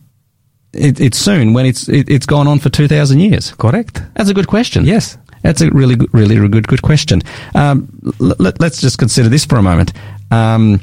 it, 0.73 1.01
it's 1.01 1.19
soon 1.19 1.53
when 1.53 1.67
it's 1.67 1.89
it, 1.89 2.09
it's 2.09 2.27
gone 2.27 2.47
on 2.47 2.59
for 2.59 2.71
two 2.71 2.89
thousand 2.89 3.21
years? 3.21 3.53
Correct. 3.53 4.03
That's 4.15 4.31
a 4.31 4.35
good 4.35 4.49
question. 4.49 4.85
Yes. 4.85 5.19
That's 5.43 5.61
a 5.61 5.71
really, 5.71 5.95
good, 5.97 6.13
really 6.13 6.49
good, 6.49 6.67
good 6.67 6.83
question. 6.83 7.23
Um, 7.55 7.89
l- 8.21 8.35
let, 8.39 8.61
us 8.61 8.81
just 8.81 8.99
consider 8.99 9.29
this 9.29 9.45
for 9.45 9.57
a 9.57 9.63
moment. 9.63 9.93
Um, 10.31 10.81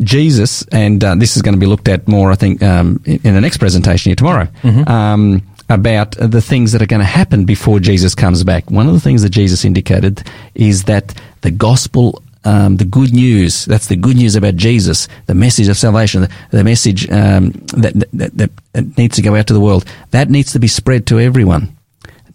Jesus, 0.00 0.62
and 0.68 1.02
uh, 1.02 1.14
this 1.16 1.36
is 1.36 1.42
going 1.42 1.54
to 1.54 1.60
be 1.60 1.66
looked 1.66 1.88
at 1.88 2.06
more, 2.06 2.30
I 2.30 2.36
think, 2.36 2.62
um, 2.62 3.00
in, 3.04 3.20
in 3.24 3.34
the 3.34 3.40
next 3.40 3.58
presentation 3.58 4.10
here 4.10 4.16
tomorrow, 4.16 4.48
um, 4.86 5.42
about 5.68 6.12
the 6.12 6.40
things 6.40 6.72
that 6.72 6.80
are 6.82 6.86
going 6.86 7.00
to 7.00 7.04
happen 7.04 7.44
before 7.44 7.80
Jesus 7.80 8.14
comes 8.14 8.44
back. 8.44 8.70
One 8.70 8.86
of 8.86 8.94
the 8.94 9.00
things 9.00 9.22
that 9.22 9.30
Jesus 9.30 9.64
indicated 9.64 10.22
is 10.54 10.84
that 10.84 11.12
the 11.40 11.50
gospel 11.50 12.22
um, 12.46 12.76
the 12.76 12.84
good 12.84 13.12
news. 13.12 13.64
That's 13.64 13.88
the 13.88 13.96
good 13.96 14.16
news 14.16 14.36
about 14.36 14.56
Jesus, 14.56 15.08
the 15.26 15.34
message 15.34 15.68
of 15.68 15.76
salvation, 15.76 16.22
the, 16.22 16.30
the 16.50 16.64
message 16.64 17.10
um, 17.10 17.50
that, 17.74 17.92
that, 18.12 18.36
that, 18.36 18.50
that 18.72 18.96
needs 18.96 19.16
to 19.16 19.22
go 19.22 19.34
out 19.34 19.48
to 19.48 19.52
the 19.52 19.60
world. 19.60 19.84
That 20.12 20.30
needs 20.30 20.52
to 20.52 20.60
be 20.60 20.68
spread 20.68 21.06
to 21.08 21.18
everyone. 21.18 21.76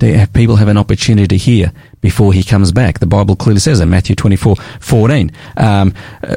Have, 0.01 0.33
people 0.33 0.55
have 0.57 0.67
an 0.67 0.77
opportunity 0.77 1.27
to 1.27 1.37
hear 1.37 1.71
before 2.01 2.33
he 2.33 2.43
comes 2.43 2.71
back. 2.71 2.99
The 2.99 3.05
Bible 3.05 3.35
clearly 3.35 3.59
says 3.59 3.79
in 3.79 3.89
Matthew 3.89 4.15
24, 4.15 4.55
14. 4.55 5.31
Um, 5.57 5.93
uh, 6.23 6.35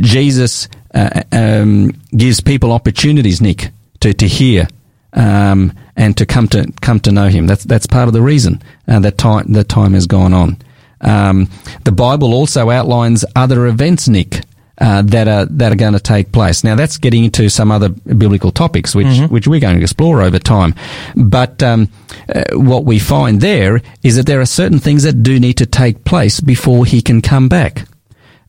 Jesus 0.00 0.68
uh, 0.94 1.22
um, 1.32 1.92
gives 2.16 2.40
people 2.40 2.70
opportunities, 2.70 3.40
Nick, 3.40 3.70
to, 4.00 4.12
to 4.12 4.28
hear 4.28 4.68
um, 5.14 5.72
and 5.96 6.16
to 6.18 6.26
come 6.26 6.48
to 6.48 6.70
come 6.80 7.00
to 7.00 7.10
know 7.10 7.28
him. 7.28 7.46
That's 7.46 7.64
that's 7.64 7.86
part 7.86 8.08
of 8.08 8.14
the 8.14 8.22
reason 8.22 8.62
uh, 8.86 9.00
that 9.00 9.18
time 9.18 9.52
that 9.54 9.68
time 9.68 9.94
has 9.94 10.06
gone 10.06 10.34
on. 10.34 10.58
Um, 11.00 11.48
the 11.84 11.92
Bible 11.92 12.34
also 12.34 12.70
outlines 12.70 13.24
other 13.36 13.66
events, 13.66 14.08
Nick, 14.08 14.42
uh, 14.80 15.02
that 15.02 15.28
are 15.28 15.46
that 15.46 15.72
are 15.72 15.76
going 15.76 15.92
to 15.92 16.00
take 16.00 16.32
place. 16.32 16.62
Now 16.62 16.76
that's 16.76 16.98
getting 16.98 17.24
into 17.24 17.48
some 17.48 17.70
other 17.70 17.88
biblical 17.88 18.50
topics, 18.50 18.94
which 18.94 19.20
which 19.28 19.48
we're 19.48 19.60
going 19.60 19.76
to 19.76 19.82
explore 19.82 20.22
over 20.22 20.38
time. 20.38 20.74
But 21.16 21.62
um, 21.62 21.88
uh, 22.28 22.44
what 22.52 22.84
we 22.84 22.98
find 22.98 23.40
there 23.40 23.80
is 24.02 24.16
that 24.16 24.26
there 24.26 24.40
are 24.40 24.46
certain 24.46 24.78
things 24.78 25.02
that 25.02 25.22
do 25.22 25.40
need 25.40 25.54
to 25.54 25.66
take 25.66 26.04
place 26.04 26.40
before 26.40 26.86
he 26.86 27.02
can 27.02 27.22
come 27.22 27.48
back. 27.48 27.86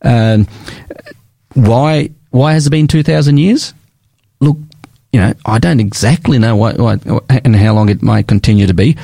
Um, 0.01 0.47
why 1.53 2.11
why 2.31 2.53
has 2.53 2.67
it 2.67 2.71
been 2.71 2.87
two 2.87 3.03
thousand 3.03 3.37
years? 3.37 3.73
Look, 4.39 4.57
you 5.11 5.19
know, 5.19 5.33
I 5.45 5.59
don't 5.59 5.79
exactly 5.79 6.37
know 6.37 6.55
what, 6.55 6.77
what 6.77 7.01
and 7.29 7.55
how 7.55 7.73
long 7.73 7.89
it 7.89 8.01
might 8.01 8.27
continue 8.27 8.67
to 8.67 8.73
be. 8.73 8.97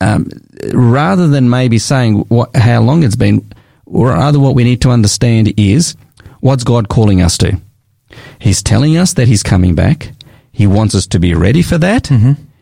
Um, 0.00 0.28
rather 0.72 1.26
than 1.26 1.50
maybe 1.50 1.78
saying 1.78 2.20
what, 2.28 2.54
how 2.54 2.80
long 2.82 3.02
it's 3.02 3.16
been, 3.16 3.50
or 3.84 4.08
rather 4.08 4.38
what 4.38 4.54
we 4.54 4.64
need 4.64 4.80
to 4.82 4.90
understand 4.90 5.52
is 5.58 5.96
what's 6.40 6.64
God 6.64 6.88
calling 6.88 7.20
us 7.20 7.36
to. 7.38 7.60
He's 8.38 8.62
telling 8.62 8.96
us 8.96 9.14
that 9.14 9.28
He's 9.28 9.42
coming 9.42 9.74
back. 9.74 10.12
He 10.52 10.66
wants 10.66 10.94
us 10.94 11.06
to 11.08 11.18
be 11.18 11.34
ready 11.34 11.62
for 11.62 11.78
that. 11.78 12.06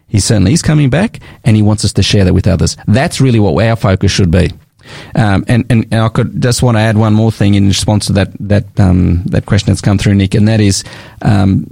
He 0.09 0.21
certainly 0.21 0.53
is 0.53 0.63
coming 0.63 0.89
back, 0.91 1.21
and 1.45 1.57
He 1.57 1.63
wants 1.63 1.85
us 1.85 1.93
to 1.95 2.03
share 2.03 2.25
that 2.25 2.33
with 2.35 2.47
others. 2.47 2.77
That's 2.87 3.21
really 3.21 3.41
what 3.41 3.63
our 3.63 3.77
focus 3.77 4.13
should 4.13 4.31
be. 4.31 4.51
Um, 5.15 5.45
and, 5.49 5.65
and, 5.69 5.85
and 5.91 6.01
I 6.01 6.09
could 6.09 6.41
just 6.41 6.63
want 6.63 6.77
to 6.77 6.81
add 6.81 6.97
one 6.97 7.13
more 7.13 7.33
thing 7.33 7.55
in 7.55 7.67
response 7.67 8.07
to 8.07 8.13
that 8.15 8.31
that 8.39 8.79
um, 8.79 9.25
that 9.27 9.45
question 9.45 9.73
that's 9.73 9.81
come 9.81 9.99
through, 9.99 10.15
Nick, 10.15 10.35
and 10.35 10.47
that 10.47 10.61
is 10.61 10.85
um, 11.23 11.67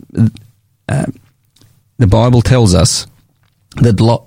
uh, 0.88 1.06
the 1.98 2.06
Bible 2.08 2.42
tells 2.42 2.74
us 2.74 3.06
that 3.76 4.00
lo- 4.00 4.24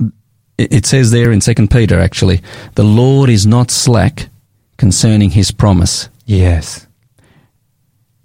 it 0.58 0.86
says 0.86 1.12
there 1.12 1.32
in 1.32 1.41
Second 1.41 1.70
Peter 1.70 2.00
actually, 2.00 2.41
the 2.76 2.84
Lord 2.84 3.30
is 3.30 3.46
not 3.46 3.72
slack 3.72 4.30
concerning 4.78 5.32
His 5.32 5.52
promise, 5.52 6.10
Yes. 6.26 6.88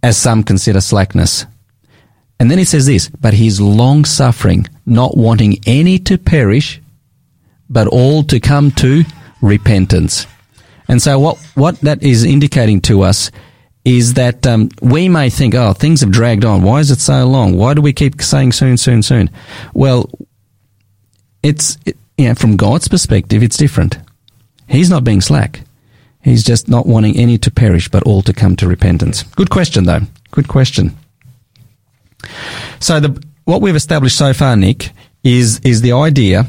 as 0.03 0.17
some 0.17 0.43
consider 0.43 0.81
slackness. 0.81 1.47
And 2.41 2.51
then 2.51 2.59
it 2.59 2.67
says 2.69 2.87
this, 2.87 3.09
but 3.09 3.35
He 3.35 3.47
is 3.47 3.61
long 3.61 4.05
suffering, 4.05 4.67
not 4.85 5.17
wanting 5.17 5.59
any 5.67 5.99
to 6.01 6.19
perish, 6.19 6.81
but 7.71 7.87
all 7.87 8.23
to 8.25 8.41
come 8.41 8.71
to 8.73 9.05
repentance. 9.41 10.27
And 10.89 11.01
so 11.01 11.19
what, 11.19 11.39
what 11.55 11.81
that 11.81 12.03
is 12.03 12.25
indicating 12.25 12.81
to 12.83 13.03
us 13.03 13.31
is 13.85 14.15
that 14.15 14.47
um, 14.47 14.69
we 14.81 15.09
may 15.09 15.31
think, 15.31 15.55
oh, 15.55 15.73
things 15.73 16.01
have 16.01 16.11
dragged 16.11 16.45
on. 16.45 16.63
Why 16.63 16.81
is 16.81 16.91
it 16.91 17.01
so 17.01 17.27
long? 17.27 17.57
Why 17.57 17.75
do 17.75 17.83
we 17.83 17.93
keep 17.93 18.21
saying 18.23 18.53
soon, 18.53 18.77
soon, 18.77 19.03
soon? 19.03 19.31
Well, 19.75 20.11
it's, 21.43 21.79
it, 21.87 21.97
you 22.23 22.29
know, 22.29 22.35
from 22.35 22.57
God's 22.57 22.89
perspective, 22.89 23.43
it's 23.43 23.57
different. 23.57 23.99
He's 24.69 24.89
not 24.89 25.05
being 25.05 25.21
slack. 25.21 25.63
He's 26.23 26.45
just 26.45 26.69
not 26.69 26.87
wanting 26.87 27.17
any 27.17 27.37
to 27.39 27.51
perish, 27.51 27.89
but 27.89 28.05
all 28.05 28.23
to 28.23 28.33
come 28.33 28.55
to 28.57 28.69
repentance. 28.69 29.25
Good 29.25 29.51
question, 29.51 29.85
though. 29.85 30.03
Good 30.31 30.47
question. 30.47 30.97
So 32.79 33.01
the 33.01 33.23
what 33.45 33.61
we've 33.61 33.75
established 33.75 34.17
so 34.17 34.33
far, 34.33 34.57
Nick, 34.57 34.91
is 35.25 35.61
is 35.65 35.81
the 35.81 35.93
idea. 35.93 36.47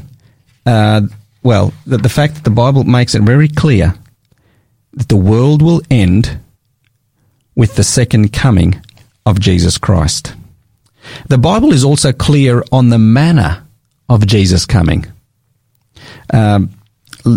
Uh, 0.66 1.02
well, 1.42 1.74
that 1.88 2.04
the 2.04 2.10
fact 2.10 2.36
that 2.36 2.44
the 2.44 2.52
Bible 2.52 2.84
makes 2.84 3.16
it 3.16 3.24
very 3.24 3.48
clear 3.48 3.96
that 4.94 5.10
the 5.10 5.18
world 5.18 5.64
will 5.64 5.82
end 5.90 6.40
with 7.56 7.76
the 7.76 7.84
second 7.84 8.32
coming 8.32 8.80
of 9.26 9.40
Jesus 9.40 9.80
Christ. 9.80 10.36
The 11.30 11.40
Bible 11.40 11.74
is 11.74 11.84
also 11.84 12.14
clear 12.14 12.64
on 12.72 12.90
the 12.90 13.00
manner 13.00 13.66
of 14.08 14.28
Jesus 14.28 14.66
coming. 14.68 15.06
Um, 16.34 16.72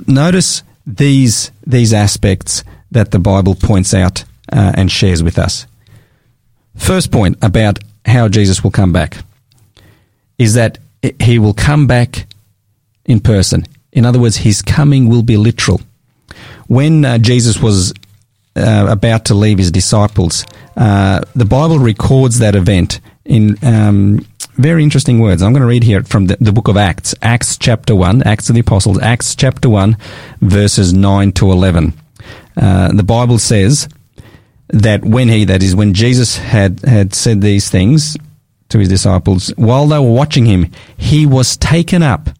notice 0.07 0.63
these 0.87 1.51
these 1.67 1.93
aspects 1.93 2.65
that 2.91 3.11
the 3.11 3.19
Bible 3.19 3.55
points 3.55 3.93
out 3.95 4.25
uh, 4.53 4.73
and 4.75 4.91
shares 4.91 5.23
with 5.23 5.39
us. 5.39 5.67
First 6.77 7.13
point 7.13 7.39
about 7.43 7.79
how 8.05 8.29
Jesus 8.29 8.63
will 8.65 8.71
come 8.71 8.93
back 8.93 9.19
is 10.39 10.55
that 10.55 10.79
he 11.21 11.39
will 11.39 11.55
come 11.55 11.87
back 11.87 12.27
in 13.05 13.21
person. 13.21 13.67
In 13.93 14.05
other 14.05 14.19
words, 14.19 14.37
his 14.37 14.63
coming 14.63 15.09
will 15.09 15.23
be 15.23 15.37
literal. 15.37 15.81
When 16.67 17.05
uh, 17.05 17.19
Jesus 17.19 17.61
was 17.61 17.93
uh, 18.57 18.87
about 18.88 19.27
to 19.27 19.35
leave 19.35 19.59
his 19.59 19.71
disciples, 19.71 20.45
uh, 20.77 21.21
the 21.35 21.45
Bible 21.45 21.79
records 21.79 22.38
that 22.38 22.55
event 22.55 23.01
in 23.25 23.57
um, 23.62 24.27
very 24.55 24.83
interesting 24.83 25.21
words. 25.21 25.42
I'm 25.42 25.53
going 25.53 25.62
to 25.62 25.69
read 25.69 25.83
here 25.83 26.03
from 26.03 26.27
the, 26.27 26.37
the, 26.40 26.53
book 26.53 26.69
of 26.69 26.77
Acts, 26.77 27.14
Acts 27.21 27.59
chapter 27.59 27.95
1, 27.95 28.23
Acts 28.23 28.49
of 28.49 28.55
the 28.55 28.61
Apostles, 28.61 28.99
Acts 29.01 29.35
chapter 29.35 29.69
1, 29.69 29.97
verses 30.40 30.95
9 30.95 31.33
to 31.33 31.53
11. 31.53 31.92
Uh, 32.57 32.92
the 32.92 33.03
Bible 33.03 33.38
says 33.38 33.88
that 34.69 35.05
when 35.05 35.29
he, 35.29 35.45
that 35.45 35.62
is, 35.62 35.77
when 35.77 35.92
Jesus 35.92 36.38
had, 36.38 36.81
had 36.81 37.14
said 37.14 37.42
these 37.42 37.69
things 37.69 38.16
to 38.71 38.79
his 38.79 38.88
disciples, 38.88 39.49
while 39.57 39.87
they 39.87 39.99
were 39.99 40.12
watching 40.12 40.47
him, 40.47 40.73
he 40.97 41.27
was 41.27 41.57
taken 41.59 42.03
up, 42.03 42.31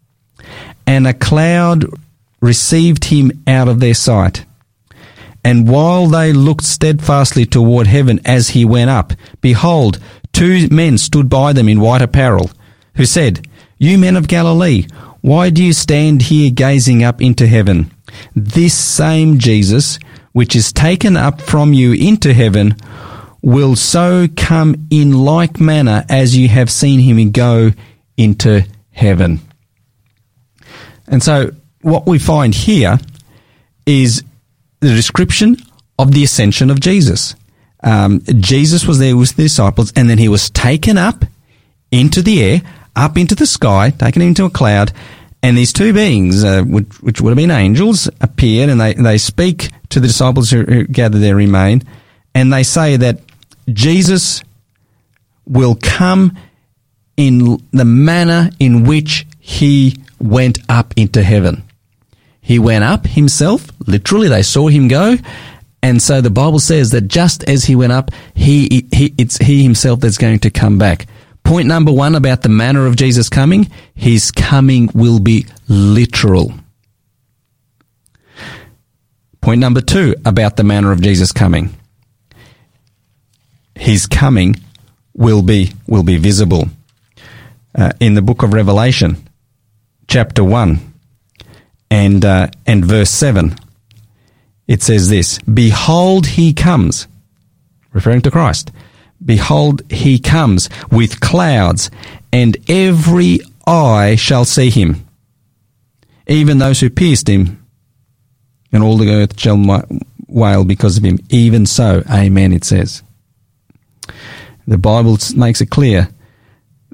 and 0.87 1.07
a 1.07 1.13
cloud 1.13 1.85
received 2.41 3.05
him 3.05 3.31
out 3.47 3.69
of 3.69 3.81
their 3.81 3.95
sight. 3.95 4.46
And 5.47 5.69
while 5.69 6.09
they 6.09 6.33
looked 6.33 6.65
steadfastly 6.65 7.47
toward 7.47 7.87
heaven 7.87 8.19
as 8.25 8.49
he 8.49 8.65
went 8.65 8.91
up, 8.91 9.13
behold, 9.41 10.01
two 10.33 10.67
men 10.71 10.99
stood 10.99 11.29
by 11.29 11.53
them 11.53 11.69
in 11.69 11.79
white 11.79 12.03
apparel, 12.03 12.51
who 12.97 13.05
said, 13.05 13.47
You 13.79 13.97
men 13.97 14.17
of 14.17 14.27
Galilee, 14.27 14.89
why 15.21 15.51
do 15.51 15.63
you 15.63 15.73
stand 15.73 16.23
here 16.23 16.51
gazing 16.51 17.05
up 17.05 17.23
into 17.23 17.47
heaven? 17.47 17.93
This 18.35 18.75
same 18.75 19.39
Jesus, 19.39 20.01
which 20.33 20.57
is 20.57 20.73
taken 20.73 21.17
up 21.17 21.41
from 21.41 21.73
you 21.73 21.93
into 21.93 22.35
heaven, 22.35 22.75
will 23.41 23.77
so 23.77 24.27
come 24.37 24.89
in 24.91 25.13
like 25.13 25.61
manner 25.61 26.05
as 26.09 26.37
you 26.37 26.49
have 26.49 26.73
seen 26.73 26.99
him 26.99 27.31
go 27.31 27.71
into 28.17 28.65
heaven. 28.91 29.39
And 31.07 31.23
so 31.23 31.53
what 31.83 32.05
we 32.05 32.19
find 32.19 32.53
here 32.53 32.99
is 33.87 34.25
the 34.89 34.95
description 34.95 35.57
of 35.99 36.13
the 36.13 36.25
ascension 36.25 36.71
of 36.71 36.81
Jesus. 36.81 37.35
Um, 37.83 38.23
Jesus 38.27 38.87
was 38.87 38.99
there 38.99 39.17
with 39.17 39.37
the 39.37 39.45
disciples, 39.45 39.93
and 39.97 40.09
then 40.09 40.19
he 40.19 40.29
was 40.29 40.51
taken 40.51 40.99
up 40.99 41.25
into 41.91 42.23
the 42.23 42.43
air, 42.43 42.63
up 42.95 43.17
into 43.17 43.35
the 43.35 43.47
sky, 43.47 43.91
taken 43.91 44.23
into 44.23 44.45
a 44.45 44.51
cloud, 44.51 44.93
and 45.43 45.57
these 45.57 45.73
two 45.73 45.93
beings, 45.93 46.43
uh, 46.43 46.63
which, 46.63 47.01
which, 47.01 47.21
would 47.21 47.31
have 47.31 47.37
been 47.37 47.51
angels, 47.51 48.09
appeared, 48.21 48.71
and 48.71 48.81
they, 48.81 48.95
they 48.95 49.19
speak 49.19 49.71
to 49.91 50.01
the 50.01 50.09
disciples 50.09 50.51
who, 50.51 50.63
who 50.63 50.85
gather 50.85 51.19
there 51.19 51.37
remain, 51.37 51.83
and 52.35 52.53
they 52.53 52.63
say 52.63 52.97
that 52.97 53.21
Jesus 53.69 54.43
will 55.47 55.79
come 55.81 56.37
in 57.17 57.63
the 57.71 57.85
manner 57.85 58.51
in 58.59 58.85
which 58.85 59.27
he 59.39 59.97
went 60.19 60.59
up 60.69 60.93
into 60.97 61.23
heaven. 61.23 61.63
He 62.47 62.61
went 62.61 62.85
up 62.85 63.09
himself, 63.09 63.67
literally, 63.89 64.29
they 64.29 64.43
saw 64.43 64.69
him 64.69 64.87
go. 64.87 65.17
And 65.83 66.01
so 66.01 66.21
the 66.21 66.31
Bible 66.31 66.61
says 66.61 66.93
that 66.93 67.09
just 67.09 67.43
as 67.43 67.65
he 67.65 67.75
went 67.75 67.91
up, 67.91 68.13
he, 68.37 68.87
he, 68.93 69.13
it's 69.19 69.37
he 69.39 69.65
himself 69.65 69.99
that's 69.99 70.17
going 70.17 70.39
to 70.39 70.51
come 70.51 70.79
back. 70.79 71.07
Point 71.43 71.67
number 71.67 71.91
one 71.91 72.15
about 72.15 72.43
the 72.43 72.49
manner 72.49 72.87
of 72.87 72.95
Jesus 72.95 73.29
coming, 73.29 73.69
his 73.97 74.31
coming 74.31 74.89
will 74.95 75.19
be 75.19 75.47
literal. 75.67 76.53
Point 79.41 79.59
number 79.59 79.81
two 79.81 80.15
about 80.25 80.57
the 80.57 80.63
manner 80.63 80.93
of 80.93 81.03
Jesus 81.03 81.33
coming. 81.33 81.75
His 83.75 84.07
coming 84.07 84.55
will 85.15 85.43
be, 85.43 85.73
will 85.89 86.05
be 86.05 86.17
visible. 86.17 86.69
Uh, 87.75 87.91
in 87.99 88.15
the 88.15 88.23
book 88.23 88.45
of 88.45 88.53
Revelation, 88.53 89.17
chapter 90.07 90.45
1, 90.45 90.93
and 91.91 92.25
uh, 92.25 92.49
and 92.67 92.85
verse 92.85 93.11
seven. 93.11 93.57
It 94.67 94.83
says 94.83 95.09
this: 95.09 95.39
"Behold, 95.41 96.27
he 96.27 96.53
comes," 96.53 97.07
referring 97.93 98.23
to 98.23 98.31
Christ. 98.31 98.73
"Behold, 99.25 99.83
he 99.91 100.19
comes 100.19 100.69
with 100.91 101.21
clouds, 101.21 101.91
and 102.33 102.57
every 102.69 103.41
eye 103.67 104.17
shall 104.17 104.45
see 104.45 104.71
him, 104.71 105.07
even 106.27 106.59
those 106.59 106.81
who 106.81 106.91
pierced 106.91 107.29
him, 107.29 107.65
and 108.73 108.83
all 108.83 108.99
the 108.99 109.11
earth 109.11 109.39
shall 109.39 109.85
wail 110.27 110.65
because 110.65 110.97
of 110.97 111.05
him. 111.05 111.19
Even 111.31 111.67
so, 111.67 112.03
Amen." 112.11 112.53
It 112.53 112.65
says. 112.65 113.03
The 114.69 114.79
Bible 114.79 115.17
makes 115.37 115.61
it 115.61 115.71
clear 115.71 116.09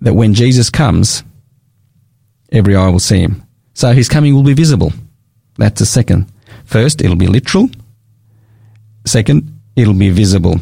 that 0.03 0.15
when 0.15 0.35
Jesus 0.35 0.69
comes, 0.69 1.23
every 2.51 2.77
eye 2.77 2.89
will 2.89 2.99
see 2.99 3.21
him. 3.21 3.42
So 3.75 3.93
his 3.93 4.09
coming 4.09 4.35
will 4.35 4.43
be 4.43 4.55
visible. 4.55 4.93
That's 5.57 5.79
the 5.79 5.87
second. 5.87 6.31
First, 6.65 7.01
it'll 7.03 7.17
be 7.17 7.27
literal. 7.27 7.69
Second, 9.05 9.61
it'll 9.77 9.95
be 9.95 10.11
visible. 10.11 10.61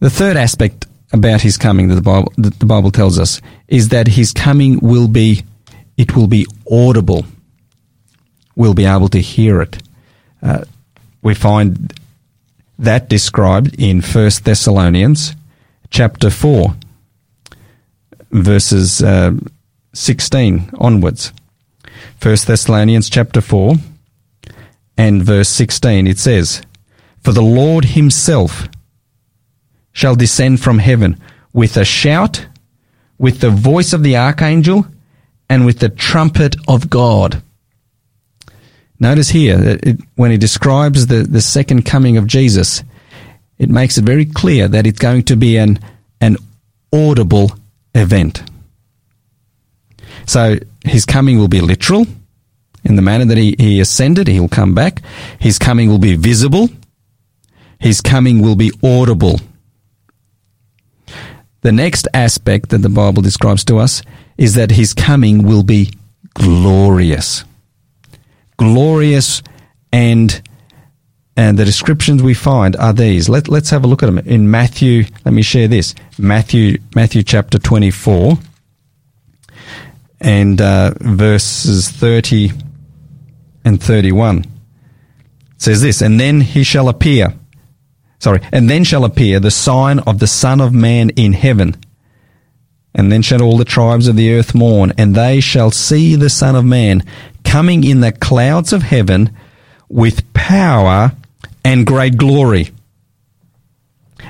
The 0.00 0.10
third 0.10 0.36
aspect 0.36 0.86
about 1.12 1.40
his 1.40 1.56
coming 1.56 1.88
that 1.88 1.96
the 1.96 2.02
Bible, 2.02 2.32
that 2.36 2.58
the 2.58 2.66
Bible 2.66 2.90
tells 2.90 3.18
us 3.18 3.40
is 3.66 3.88
that 3.88 4.06
his 4.06 4.32
coming 4.32 4.78
will 4.80 5.08
be, 5.08 5.44
it 5.96 6.14
will 6.14 6.26
be 6.26 6.46
audible. 6.70 7.24
We'll 8.54 8.74
be 8.74 8.84
able 8.84 9.08
to 9.08 9.20
hear 9.20 9.62
it. 9.62 9.82
Uh, 10.42 10.64
we 11.22 11.34
find 11.34 11.92
that 12.78 13.08
described 13.08 13.74
in 13.78 14.00
1 14.00 14.30
Thessalonians 14.44 15.34
chapter 15.90 16.30
4, 16.30 16.74
verses 18.30 19.02
uh, 19.02 19.32
16 19.94 20.70
onwards. 20.78 21.32
1 22.22 22.36
Thessalonians 22.46 23.08
chapter 23.08 23.40
4 23.40 23.74
and 24.96 25.22
verse 25.22 25.48
16 25.48 26.06
it 26.06 26.18
says, 26.18 26.62
For 27.22 27.32
the 27.32 27.42
Lord 27.42 27.84
himself 27.84 28.68
shall 29.92 30.16
descend 30.16 30.60
from 30.60 30.78
heaven 30.78 31.20
with 31.52 31.76
a 31.76 31.84
shout, 31.84 32.46
with 33.18 33.40
the 33.40 33.50
voice 33.50 33.92
of 33.92 34.02
the 34.02 34.16
archangel, 34.16 34.86
and 35.48 35.64
with 35.64 35.78
the 35.78 35.88
trumpet 35.88 36.56
of 36.66 36.90
God. 36.90 37.42
Notice 39.00 39.28
here 39.28 39.56
that 39.56 39.86
it, 39.86 40.00
when 40.16 40.30
he 40.30 40.36
describes 40.36 41.06
the, 41.06 41.22
the 41.22 41.40
second 41.40 41.84
coming 41.86 42.16
of 42.16 42.26
Jesus, 42.26 42.82
it 43.58 43.68
makes 43.68 43.98
it 43.98 44.04
very 44.04 44.24
clear 44.24 44.68
that 44.68 44.86
it's 44.86 44.98
going 44.98 45.22
to 45.24 45.36
be 45.36 45.56
an, 45.56 45.78
an 46.20 46.36
audible 46.92 47.52
event. 47.94 48.42
So 50.26 50.58
his 50.84 51.04
coming 51.04 51.38
will 51.38 51.48
be 51.48 51.60
literal 51.60 52.06
in 52.84 52.96
the 52.96 53.02
manner 53.02 53.24
that 53.26 53.38
he, 53.38 53.54
he 53.58 53.80
ascended, 53.80 54.28
he 54.28 54.40
will 54.40 54.48
come 54.48 54.74
back. 54.74 55.02
His 55.38 55.58
coming 55.58 55.88
will 55.88 55.98
be 55.98 56.16
visible. 56.16 56.70
His 57.78 58.00
coming 58.00 58.40
will 58.40 58.56
be 58.56 58.72
audible. 58.82 59.40
The 61.60 61.72
next 61.72 62.08
aspect 62.14 62.70
that 62.70 62.78
the 62.78 62.88
Bible 62.88 63.22
describes 63.22 63.64
to 63.64 63.76
us 63.76 64.02
is 64.36 64.54
that 64.54 64.70
his 64.70 64.94
coming 64.94 65.42
will 65.42 65.62
be 65.62 65.92
glorious. 66.34 67.44
Glorious 68.56 69.42
and 69.92 70.40
and 71.36 71.56
the 71.56 71.64
descriptions 71.64 72.20
we 72.20 72.34
find 72.34 72.74
are 72.76 72.92
these. 72.92 73.28
Let, 73.28 73.46
let's 73.46 73.70
have 73.70 73.84
a 73.84 73.86
look 73.86 74.02
at 74.02 74.06
them 74.06 74.18
in 74.18 74.50
Matthew. 74.50 75.04
Let 75.24 75.32
me 75.32 75.42
share 75.42 75.68
this. 75.68 75.94
Matthew, 76.18 76.78
Matthew 76.96 77.22
chapter 77.22 77.60
24 77.60 78.36
and 80.20 80.60
uh, 80.60 80.94
verses 81.00 81.88
30 81.88 82.52
and 83.64 83.82
31. 83.82 84.38
It 84.38 84.46
says 85.58 85.82
this, 85.82 86.00
and 86.00 86.18
then 86.18 86.40
he 86.40 86.62
shall 86.62 86.88
appear. 86.88 87.34
Sorry, 88.18 88.40
and 88.52 88.68
then 88.68 88.84
shall 88.84 89.04
appear 89.04 89.38
the 89.38 89.50
sign 89.50 90.00
of 90.00 90.18
the 90.18 90.26
Son 90.26 90.60
of 90.60 90.72
Man 90.72 91.10
in 91.10 91.32
heaven. 91.32 91.76
And 92.94 93.12
then 93.12 93.22
shall 93.22 93.42
all 93.42 93.56
the 93.56 93.64
tribes 93.64 94.08
of 94.08 94.16
the 94.16 94.32
earth 94.34 94.54
mourn, 94.54 94.92
and 94.98 95.14
they 95.14 95.40
shall 95.40 95.70
see 95.70 96.16
the 96.16 96.30
Son 96.30 96.56
of 96.56 96.64
Man 96.64 97.04
coming 97.44 97.84
in 97.84 98.00
the 98.00 98.12
clouds 98.12 98.72
of 98.72 98.82
heaven 98.82 99.30
with 99.88 100.32
power 100.34 101.12
and 101.64 101.86
great 101.86 102.16
glory. 102.16 102.70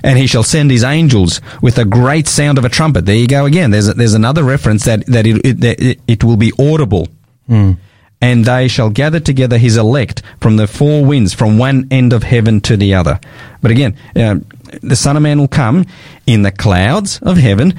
And 0.02 0.18
he 0.18 0.26
shall 0.26 0.42
send 0.42 0.70
his 0.70 0.84
angels 0.84 1.40
with 1.60 1.78
a 1.78 1.84
great 1.84 2.28
sound 2.28 2.58
of 2.58 2.64
a 2.64 2.68
trumpet. 2.68 3.06
There 3.06 3.16
you 3.16 3.26
go 3.26 3.46
again. 3.46 3.70
There's 3.70 3.88
a, 3.88 3.94
there's 3.94 4.14
another 4.14 4.44
reference 4.44 4.84
that 4.84 5.06
that 5.06 5.26
it 5.26 5.44
it, 5.44 5.60
that 5.60 5.98
it 6.06 6.24
will 6.24 6.36
be 6.36 6.52
audible. 6.58 7.08
Mm. 7.48 7.78
And 8.20 8.44
they 8.44 8.66
shall 8.66 8.90
gather 8.90 9.20
together 9.20 9.58
his 9.58 9.76
elect 9.76 10.22
from 10.40 10.56
the 10.56 10.66
four 10.66 11.04
winds, 11.04 11.32
from 11.34 11.56
one 11.56 11.86
end 11.90 12.12
of 12.12 12.24
heaven 12.24 12.60
to 12.62 12.76
the 12.76 12.94
other. 12.94 13.20
But 13.62 13.70
again, 13.70 13.96
uh, 14.16 14.40
the 14.82 14.96
Son 14.96 15.16
of 15.16 15.22
Man 15.22 15.38
will 15.38 15.48
come 15.48 15.86
in 16.26 16.42
the 16.42 16.50
clouds 16.50 17.20
of 17.22 17.36
heaven. 17.36 17.74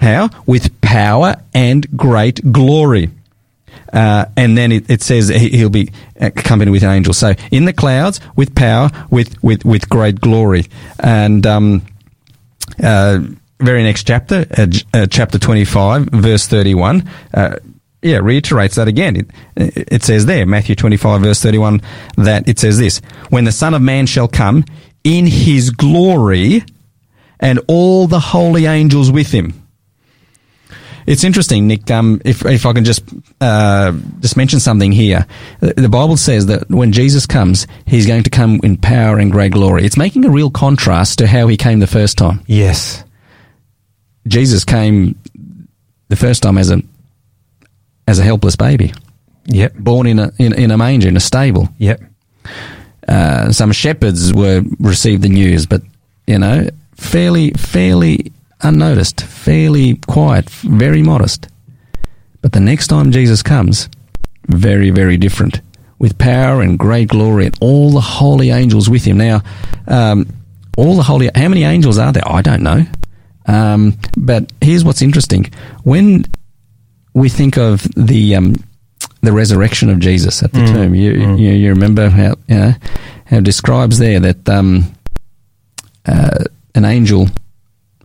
How? 0.00 0.30
With 0.46 0.80
power 0.80 1.36
and 1.54 1.96
great 1.96 2.52
glory. 2.52 3.10
Uh, 3.92 4.26
and 4.36 4.56
then 4.56 4.72
it, 4.72 4.88
it 4.90 5.02
says 5.02 5.28
he'll 5.28 5.68
be 5.68 5.90
accompanied 6.16 6.70
with 6.70 6.82
angels. 6.82 7.18
So 7.18 7.34
in 7.50 7.66
the 7.66 7.72
clouds, 7.72 8.20
with 8.36 8.54
power, 8.54 8.90
with 9.10 9.42
with 9.42 9.64
with 9.64 9.88
great 9.88 10.20
glory, 10.20 10.66
and 10.98 11.46
um, 11.46 11.82
uh, 12.82 13.20
very 13.60 13.82
next 13.82 14.04
chapter, 14.04 14.46
uh, 14.56 14.66
uh, 14.92 15.06
chapter 15.06 15.38
25, 15.38 16.06
verse 16.06 16.46
31, 16.46 17.08
uh, 17.34 17.56
yeah, 18.02 18.18
reiterates 18.18 18.74
that 18.74 18.88
again. 18.88 19.16
It, 19.16 19.30
it 19.56 20.02
says 20.02 20.26
there, 20.26 20.44
Matthew 20.46 20.74
25, 20.74 21.20
verse 21.20 21.40
31, 21.40 21.80
that 22.16 22.48
it 22.48 22.58
says 22.58 22.78
this 22.78 23.00
When 23.30 23.44
the 23.44 23.52
Son 23.52 23.74
of 23.74 23.82
Man 23.82 24.06
shall 24.06 24.28
come 24.28 24.64
in 25.04 25.26
his 25.26 25.70
glory 25.70 26.64
and 27.40 27.60
all 27.68 28.06
the 28.06 28.20
holy 28.20 28.66
angels 28.66 29.10
with 29.10 29.32
him. 29.32 29.61
It's 31.06 31.24
interesting, 31.24 31.66
Nick. 31.66 31.90
Um, 31.90 32.20
if 32.24 32.44
if 32.44 32.64
I 32.66 32.72
can 32.72 32.84
just 32.84 33.02
uh, 33.40 33.92
just 34.20 34.36
mention 34.36 34.60
something 34.60 34.92
here, 34.92 35.26
the, 35.60 35.74
the 35.74 35.88
Bible 35.88 36.16
says 36.16 36.46
that 36.46 36.68
when 36.70 36.92
Jesus 36.92 37.26
comes, 37.26 37.66
he's 37.86 38.06
going 38.06 38.22
to 38.22 38.30
come 38.30 38.60
in 38.62 38.76
power 38.76 39.18
and 39.18 39.30
great 39.32 39.52
glory. 39.52 39.84
It's 39.84 39.96
making 39.96 40.24
a 40.24 40.30
real 40.30 40.50
contrast 40.50 41.18
to 41.18 41.26
how 41.26 41.48
he 41.48 41.56
came 41.56 41.80
the 41.80 41.86
first 41.86 42.18
time. 42.18 42.40
Yes. 42.46 43.02
Jesus 44.28 44.64
came 44.64 45.18
the 46.08 46.16
first 46.16 46.42
time 46.42 46.56
as 46.58 46.70
a 46.70 46.80
as 48.06 48.18
a 48.18 48.22
helpless 48.22 48.56
baby, 48.56 48.92
Yep. 49.46 49.74
born 49.74 50.06
in 50.06 50.18
a 50.18 50.30
in, 50.38 50.52
in 50.52 50.70
a 50.70 50.78
manger 50.78 51.08
in 51.08 51.16
a 51.16 51.20
stable. 51.20 51.68
Yep. 51.78 52.00
Uh, 53.08 53.50
some 53.50 53.72
shepherds 53.72 54.32
were 54.32 54.62
received 54.78 55.22
the 55.22 55.28
news, 55.28 55.66
but 55.66 55.82
you 56.26 56.38
know, 56.38 56.68
fairly 56.94 57.50
fairly 57.52 58.32
unnoticed, 58.62 59.22
fairly 59.22 59.96
quiet, 60.06 60.48
very 60.50 61.02
modest. 61.02 61.48
But 62.40 62.52
the 62.52 62.60
next 62.60 62.88
time 62.88 63.12
Jesus 63.12 63.42
comes, 63.42 63.88
very 64.48 64.90
very 64.90 65.16
different, 65.16 65.60
with 65.98 66.18
power 66.18 66.60
and 66.62 66.78
great 66.78 67.08
glory, 67.08 67.46
and 67.46 67.56
all 67.60 67.90
the 67.90 68.00
holy 68.00 68.50
angels 68.50 68.90
with 68.90 69.04
him. 69.04 69.18
Now, 69.18 69.42
um, 69.86 70.26
all 70.76 70.96
the 70.96 71.02
holy, 71.02 71.30
how 71.34 71.48
many 71.48 71.64
angels 71.64 71.98
are 71.98 72.12
there? 72.12 72.26
I 72.26 72.42
don't 72.42 72.62
know. 72.62 72.84
Um, 73.46 73.98
but 74.16 74.52
here's 74.60 74.84
what's 74.84 75.02
interesting: 75.02 75.50
when 75.84 76.24
we 77.14 77.28
think 77.28 77.56
of 77.58 77.82
the 77.94 78.34
um, 78.36 78.54
the 79.20 79.32
resurrection 79.32 79.88
of 79.90 80.00
Jesus 80.00 80.42
at 80.42 80.52
the 80.52 80.60
tomb, 80.72 80.94
you, 80.94 81.12
you 81.36 81.52
you 81.52 81.68
remember 81.70 82.08
how 82.08 82.34
you 82.48 82.56
know, 82.56 82.74
how 83.26 83.36
it 83.38 83.44
describes 83.44 83.98
there 83.98 84.18
that 84.20 84.48
um, 84.48 84.92
uh, 86.06 86.44
an 86.74 86.84
angel 86.84 87.28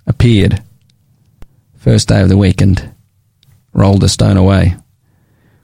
appeared 0.08 0.62
first 1.78 2.08
day 2.08 2.22
of 2.22 2.30
the 2.30 2.38
week 2.38 2.62
and 2.62 2.94
rolled 3.74 4.04
a 4.04 4.10
stone 4.10 4.38
away. 4.38 4.76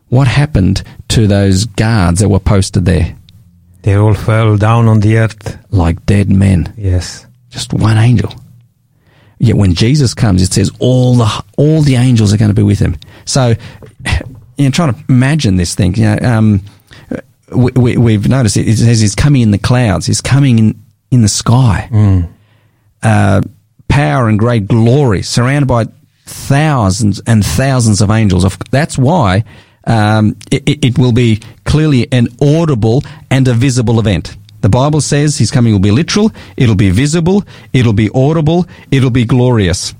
What 0.10 0.28
happened 0.28 0.84
to 1.10 1.28
those 1.28 1.66
guards 1.66 2.20
that 2.20 2.30
were 2.30 2.40
posted 2.40 2.86
there? 2.86 3.16
They 3.82 3.96
all 3.96 4.14
fell 4.14 4.56
down 4.58 4.88
on 4.88 5.02
the 5.02 5.18
earth. 5.18 5.58
Like 5.72 6.06
dead 6.06 6.30
men. 6.30 6.74
Yes. 6.78 7.26
Just 7.50 7.74
one 7.74 7.98
angel. 7.98 8.34
Yet 9.40 9.58
when 9.58 9.74
Jesus 9.74 10.14
comes, 10.14 10.42
it 10.42 10.54
says 10.54 10.72
all 10.80 11.16
the 11.16 11.44
all 11.58 11.82
the 11.82 11.96
angels 11.96 12.34
are 12.34 12.38
going 12.38 12.52
to 12.52 12.56
be 12.56 12.64
with 12.64 12.80
him. 12.80 12.96
So, 13.26 13.56
you 14.58 14.66
know, 14.66 14.72
trying 14.72 14.94
to 14.94 15.04
imagine 15.10 15.58
this 15.58 15.76
thing. 15.76 15.96
You 15.96 16.04
know, 16.16 16.18
um, 16.22 16.62
we, 17.54 17.72
we, 17.76 17.98
we've 17.98 18.30
noticed 18.30 18.56
it, 18.56 18.68
it 18.68 18.78
says 18.78 19.02
he's 19.02 19.16
coming 19.16 19.42
in 19.42 19.52
the 19.52 19.58
clouds. 19.58 20.06
He's 20.06 20.22
coming 20.22 20.60
in 20.60 20.84
in 21.12 21.22
the 21.22 21.28
sky. 21.28 21.90
Uh, 23.02 23.42
power 23.88 24.28
and 24.28 24.40
great 24.40 24.68
glory, 24.68 25.22
surrounded 25.22 25.68
by 25.68 25.86
thousands 26.26 27.22
and 27.28 27.46
thousands 27.46 28.02
of 28.02 28.10
angels. 28.10 28.44
That's 28.72 28.98
why 28.98 29.44
um, 29.86 30.36
it, 30.52 30.86
it- 30.86 30.98
will 30.98 31.12
be 31.12 31.42
clearly 31.66 32.08
an 32.12 32.28
audible 32.42 33.04
and 33.30 33.48
a 33.48 33.54
visible 33.54 34.00
event. 34.00 34.36
The 34.62 34.70
Bible 34.70 35.02
says 35.02 35.38
His 35.38 35.52
coming 35.52 35.74
will 35.74 35.80
be 35.82 35.92
literal. 35.92 36.32
It'll 36.56 36.76
be 36.76 36.90
visible. 36.90 37.44
It'll 37.74 37.92
be 37.94 38.10
audible. 38.16 38.66
It'll 38.92 39.10
be 39.10 39.26
glorious. 39.26 39.94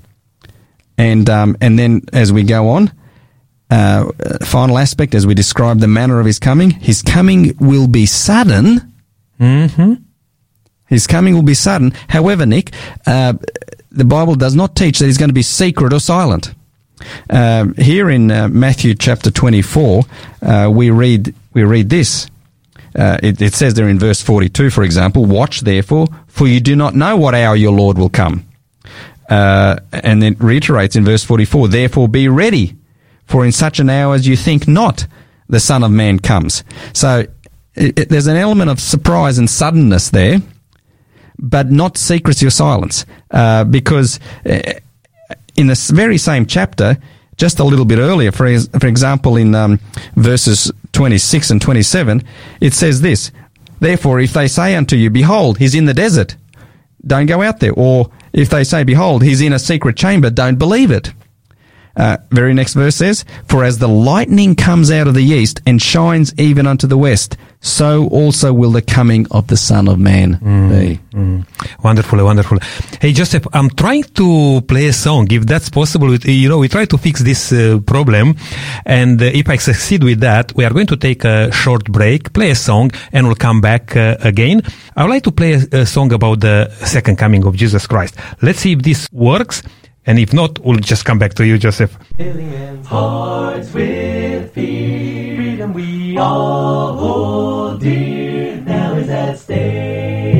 And 0.96 1.28
um, 1.28 1.56
and 1.60 1.78
then 1.78 2.02
as 2.12 2.32
we 2.32 2.44
go 2.44 2.70
on, 2.70 2.90
uh, 3.70 4.10
final 4.44 4.78
aspect 4.78 5.14
as 5.14 5.26
we 5.26 5.34
describe 5.34 5.80
the 5.80 5.88
manner 5.88 6.18
of 6.20 6.24
His 6.26 6.38
coming, 6.38 6.70
His 6.70 7.02
coming 7.02 7.54
will 7.58 7.88
be 7.88 8.06
sudden. 8.06 8.92
His 10.86 11.06
coming 11.06 11.34
will 11.34 11.42
be 11.42 11.54
sudden. 11.54 11.92
However, 12.08 12.46
Nick, 12.46 12.72
uh, 13.06 13.34
the 13.90 14.04
Bible 14.04 14.34
does 14.34 14.54
not 14.54 14.76
teach 14.76 14.98
that 14.98 15.06
he's 15.06 15.18
going 15.18 15.30
to 15.30 15.34
be 15.34 15.42
secret 15.42 15.92
or 15.92 16.00
silent. 16.00 16.54
Uh, 17.28 17.66
here 17.78 18.08
in 18.10 18.30
uh, 18.30 18.48
Matthew 18.48 18.94
chapter 18.94 19.30
24, 19.30 20.02
uh, 20.42 20.70
we 20.72 20.90
read 20.90 21.34
we 21.52 21.62
read 21.64 21.90
this. 21.90 22.28
Uh, 22.96 23.18
it, 23.22 23.42
it 23.42 23.54
says 23.54 23.74
there 23.74 23.88
in 23.88 23.98
verse 23.98 24.22
42, 24.22 24.70
for 24.70 24.84
example, 24.84 25.24
"Watch 25.24 25.62
therefore, 25.62 26.06
for 26.28 26.46
you 26.46 26.60
do 26.60 26.76
not 26.76 26.94
know 26.94 27.16
what 27.16 27.34
hour 27.34 27.56
your 27.56 27.72
Lord 27.72 27.98
will 27.98 28.08
come." 28.08 28.44
Uh, 29.28 29.76
and 29.92 30.22
then 30.22 30.36
reiterates 30.38 30.94
in 30.96 31.04
verse 31.04 31.24
44, 31.24 31.68
"Therefore 31.68 32.08
be 32.08 32.28
ready, 32.28 32.76
for 33.26 33.44
in 33.44 33.52
such 33.52 33.80
an 33.80 33.90
hour 33.90 34.14
as 34.14 34.26
you 34.28 34.36
think 34.36 34.68
not, 34.68 35.06
the 35.48 35.60
Son 35.60 35.82
of 35.82 35.90
Man 35.90 36.18
comes." 36.20 36.62
So 36.92 37.24
it, 37.74 37.98
it- 37.98 38.08
there's 38.10 38.28
an 38.28 38.36
element 38.36 38.70
of 38.70 38.78
surprise 38.80 39.38
and 39.38 39.50
suddenness 39.50 40.10
there 40.10 40.40
but 41.38 41.70
not 41.70 41.96
secrecy 41.96 42.46
or 42.46 42.50
silence, 42.50 43.06
uh, 43.30 43.64
because 43.64 44.20
uh, 44.46 44.60
in 45.56 45.66
this 45.66 45.90
very 45.90 46.18
same 46.18 46.46
chapter, 46.46 46.96
just 47.36 47.58
a 47.58 47.64
little 47.64 47.84
bit 47.84 47.98
earlier, 47.98 48.32
for 48.32 48.58
for 48.78 48.86
example, 48.86 49.36
in 49.36 49.54
um, 49.54 49.80
verses 50.14 50.70
twenty 50.92 51.18
six 51.18 51.50
and 51.50 51.60
twenty 51.60 51.82
seven, 51.82 52.22
it 52.60 52.74
says 52.74 53.00
this: 53.00 53.32
Therefore, 53.80 54.20
if 54.20 54.32
they 54.32 54.48
say 54.48 54.76
unto 54.76 54.96
you, 54.96 55.10
Behold, 55.10 55.58
he's 55.58 55.74
in 55.74 55.84
the 55.84 55.94
desert, 55.94 56.36
don't 57.06 57.26
go 57.26 57.42
out 57.42 57.60
there. 57.60 57.72
Or 57.74 58.10
if 58.32 58.48
they 58.48 58.64
say, 58.64 58.84
Behold, 58.84 59.22
he's 59.22 59.40
in 59.40 59.52
a 59.52 59.58
secret 59.58 59.96
chamber, 59.96 60.30
don't 60.30 60.58
believe 60.58 60.90
it. 60.90 61.12
Uh, 61.96 62.16
very 62.30 62.54
next 62.54 62.74
verse 62.74 62.96
says, 62.96 63.24
For 63.48 63.64
as 63.64 63.78
the 63.78 63.88
lightning 63.88 64.54
comes 64.54 64.90
out 64.90 65.06
of 65.06 65.14
the 65.14 65.22
east 65.22 65.60
and 65.66 65.80
shines 65.80 66.34
even 66.38 66.66
unto 66.66 66.86
the 66.86 66.98
west, 66.98 67.36
so 67.60 68.08
also 68.08 68.52
will 68.52 68.72
the 68.72 68.82
coming 68.82 69.26
of 69.30 69.46
the 69.46 69.56
Son 69.56 69.88
of 69.88 69.98
Man 69.98 70.38
be. 70.68 71.00
Wonderful, 71.82 72.22
wonderful. 72.24 72.58
Hey, 73.00 73.12
Joseph, 73.12 73.46
I'm 73.54 73.70
trying 73.70 74.02
to 74.14 74.60
play 74.68 74.86
a 74.88 74.92
song. 74.92 75.28
If 75.30 75.46
that's 75.46 75.70
possible, 75.70 76.14
you 76.14 76.48
know, 76.48 76.58
we 76.58 76.68
try 76.68 76.84
to 76.84 76.98
fix 76.98 77.20
this 77.20 77.52
uh, 77.52 77.78
problem. 77.86 78.36
And 78.84 79.22
uh, 79.22 79.26
if 79.26 79.48
I 79.48 79.56
succeed 79.56 80.04
with 80.04 80.20
that, 80.20 80.54
we 80.54 80.64
are 80.64 80.70
going 80.70 80.88
to 80.88 80.96
take 80.96 81.24
a 81.24 81.50
short 81.52 81.84
break, 81.84 82.32
play 82.34 82.50
a 82.50 82.54
song, 82.54 82.90
and 83.12 83.26
we'll 83.26 83.36
come 83.36 83.60
back 83.62 83.96
uh, 83.96 84.16
again. 84.20 84.60
I 84.96 85.04
would 85.04 85.10
like 85.10 85.22
to 85.24 85.32
play 85.32 85.54
a, 85.54 85.80
a 85.80 85.86
song 85.86 86.12
about 86.12 86.40
the 86.40 86.70
second 86.84 87.16
coming 87.16 87.44
of 87.44 87.56
Jesus 87.56 87.86
Christ. 87.86 88.14
Let's 88.42 88.58
see 88.58 88.72
if 88.72 88.82
this 88.82 89.08
works. 89.12 89.62
And 90.06 90.18
if 90.18 90.32
not, 90.34 90.58
we'll 90.58 90.78
just 90.78 91.04
come 91.04 91.18
back 91.18 91.34
to 91.34 91.46
you, 91.46 91.58
Joseph. 91.58 91.96
Hearts 92.86 93.72
with 93.72 94.52
fear. 94.52 95.36
Freedom 95.36 95.72
we 95.72 96.18
all 96.18 96.96
hold 96.96 97.80
dear. 97.80 98.60
Now 98.60 98.94
is 98.96 99.08
at 99.08 99.38
stake. 99.38 100.34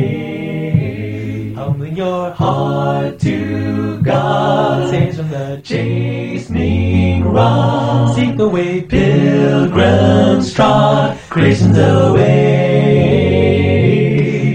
Humbling 1.56 1.96
your 1.96 2.30
heart 2.32 3.18
to 3.20 4.02
God. 4.02 4.90
Saves 4.90 5.16
from 5.16 5.30
the 5.30 5.62
chastening 5.64 7.24
rod. 7.24 8.14
Seek 8.14 8.36
the 8.36 8.48
way 8.48 8.82
pilgrims 8.82 10.52
trod. 10.52 11.18
Away. 11.34 12.34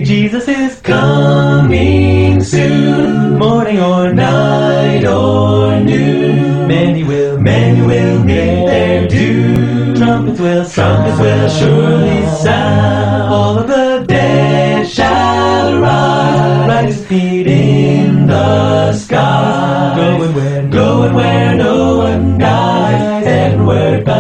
Jesus 0.06 0.48
is 0.48 0.80
coming 0.82 2.42
soon. 2.44 3.19
Morning 3.40 3.80
or 3.80 4.14
night 4.14 5.06
or 5.06 5.80
noon. 5.80 6.68
Many 6.68 7.06
will, 7.06 7.40
many 7.40 7.82
will 7.82 8.20
meet 8.22 8.66
their 8.66 9.08
doom. 9.08 9.96
Trumpets 9.96 10.42
will, 10.42 10.70
trumpets 10.70 11.20
will 11.20 11.50
surely 11.50 12.26
sound. 12.44 13.32
All 13.32 13.58
of 13.60 13.68
the 13.68 14.04
dead 14.06 14.86
shall 14.86 15.80
rise. 15.80 16.68
Righteous 16.68 17.06
feet 17.06 17.48
in 17.48 18.28
the 18.28 18.92
sky. 18.92 19.94
Going 19.96 20.36
where, 20.36 20.68
going 20.68 21.14
where 21.14 21.56
no 21.56 21.98
one 22.00 22.38
dies. 22.40 23.26
Heavenward 23.26 24.04
bound. 24.04 24.20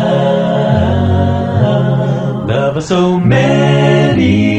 Love 2.47 2.77
of 2.77 2.83
so 2.83 3.19
many 3.19 4.58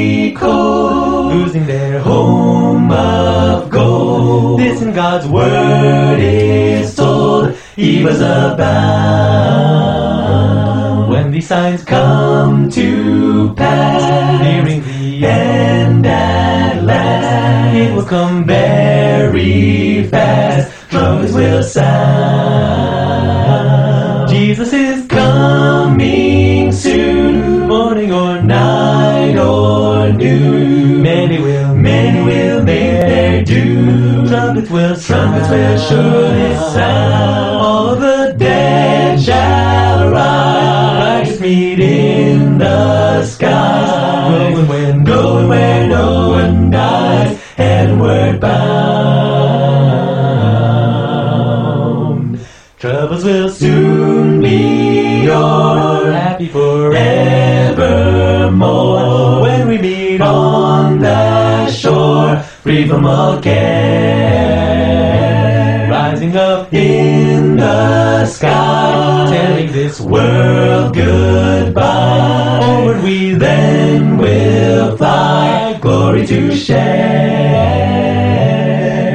This 4.61 4.83
in 4.83 4.93
God's 4.93 5.27
word 5.27 6.19
is 6.21 6.95
told, 6.95 7.57
He 7.77 8.05
was 8.05 8.21
about 8.21 8.59
When 11.09 11.31
these 11.31 11.49
signs 11.49 11.83
come 11.83 12.69
to 12.69 13.55
pass, 13.55 14.43
nearing 14.43 14.83
the 14.85 15.27
end 15.27 16.07
at 16.07 16.85
last, 16.85 17.75
it 17.75 17.95
will 17.95 18.05
come 18.05 18.45
very 18.45 20.05
fast. 20.09 20.71
Trumpets 20.91 21.33
will 21.33 21.63
sound. 21.63 23.01
Jesus 24.29 24.75
is 24.75 25.07
coming 25.07 26.71
soon, 26.71 27.67
morning 27.67 28.13
or 28.13 28.43
night 28.43 29.39
or 29.39 30.13
noon. 30.13 31.01
Many 31.01 31.39
will, 31.39 31.50
do. 33.61 34.27
Trumpets 34.29 34.71
will, 34.71 34.97
trumpets 34.97 35.49
will 35.49 35.79
surely 35.79 36.55
sound. 36.75 37.61
All 37.61 37.97
the 37.97 38.35
dead 38.37 39.21
shall 39.21 40.11
rise. 40.11 41.29
Righteous 41.29 41.41
meet 41.41 41.81
in 41.81 42.59
the 42.59 43.25
sky. 43.25 44.53
Going 44.53 44.69
where, 44.69 45.03
going 45.05 45.49
where 45.49 45.89
no 45.89 46.31
one 46.31 46.71
dies. 46.71 47.39
Heavenward 47.57 48.41
bound. 48.41 49.61
Troubles 52.79 53.25
will 53.25 53.51
soon 53.51 54.41
be 54.41 55.29
o'er. 55.29 56.13
Happy 56.13 56.49
forevermore. 56.49 57.01
Free 62.63 62.87
from 62.89 63.07
all 63.07 63.41
care. 63.41 63.57
Rising 65.91 66.37
up 66.37 66.73
in 66.75 67.57
the 67.57 68.27
sky. 68.27 69.27
Telling 69.31 69.73
this 69.73 69.99
world 70.01 70.95
goodbye. 70.95 72.61
Onward 72.63 73.03
we 73.03 73.35
then 73.35 74.19
will 74.19 74.97
fly. 74.99 75.79
Glory 75.81 76.27
to 76.27 76.55
share. 76.55 76.83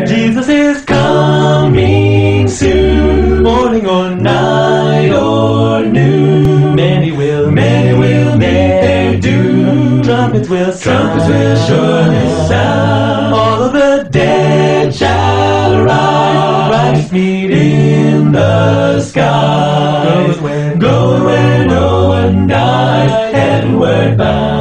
Jesus 0.08 0.50
is 0.50 0.84
coming 0.86 2.48
soon. 2.48 3.44
Morning 3.44 3.88
or 3.88 4.10
night 4.16 5.12
or 5.12 5.86
noon. 5.86 6.76
Many 6.76 7.12
will, 7.12 7.52
many 7.52 7.98
will 7.98 8.38
meet 8.38 8.82
their 8.82 9.20
doom. 9.22 10.02
Trumpets 10.04 10.50
will, 10.50 10.76
trumpets 10.78 11.28
will 11.30 11.58
surely 11.68 12.48
sound. 12.50 13.15
All 13.36 13.64
of 13.64 13.74
the 13.74 14.08
dead 14.10 14.96
shall 14.96 15.84
rise. 15.84 16.72
Righteous 16.72 17.12
meet 17.12 17.52
in 17.52 18.32
the 18.32 19.02
sky. 19.02 20.06
Going 20.06 20.42
where, 20.42 20.78
going 20.78 21.24
where 21.26 21.68
no 21.68 22.08
one 22.08 22.48
dies. 22.48 23.34
Heavenward 23.34 24.18
bound. 24.18 24.56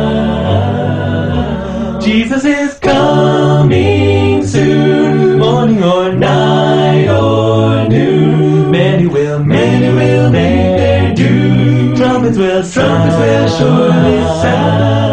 Jesus 2.03 2.45
is 2.45 2.75
coming 2.81 4.45
soon. 4.45 5.39
Morning 5.39 5.85
or 5.85 6.13
night 6.13 7.09
or 7.09 7.89
noon. 7.89 8.73
Many 8.73 9.07
will, 9.07 9.39
many 9.39 9.95
will 9.95 10.31
make 10.31 10.77
their 10.79 11.15
doom. 11.15 11.95
Trumpets 11.95 12.37
will, 12.37 12.63
trumpets 12.69 13.17
will 13.17 13.49
surely 13.57 14.21
sound. 14.43 15.04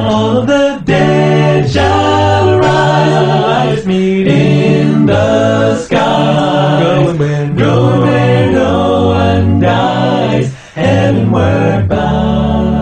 In 5.01 5.07
the 5.07 5.77
sky. 5.85 6.83
Going 6.83 7.17
where, 7.17 7.47
going 7.53 8.01
where 8.01 8.51
no 8.51 9.07
one 9.07 9.59
dies. 9.59 10.53
Heavenward 10.75 11.89
bound. 11.89 12.81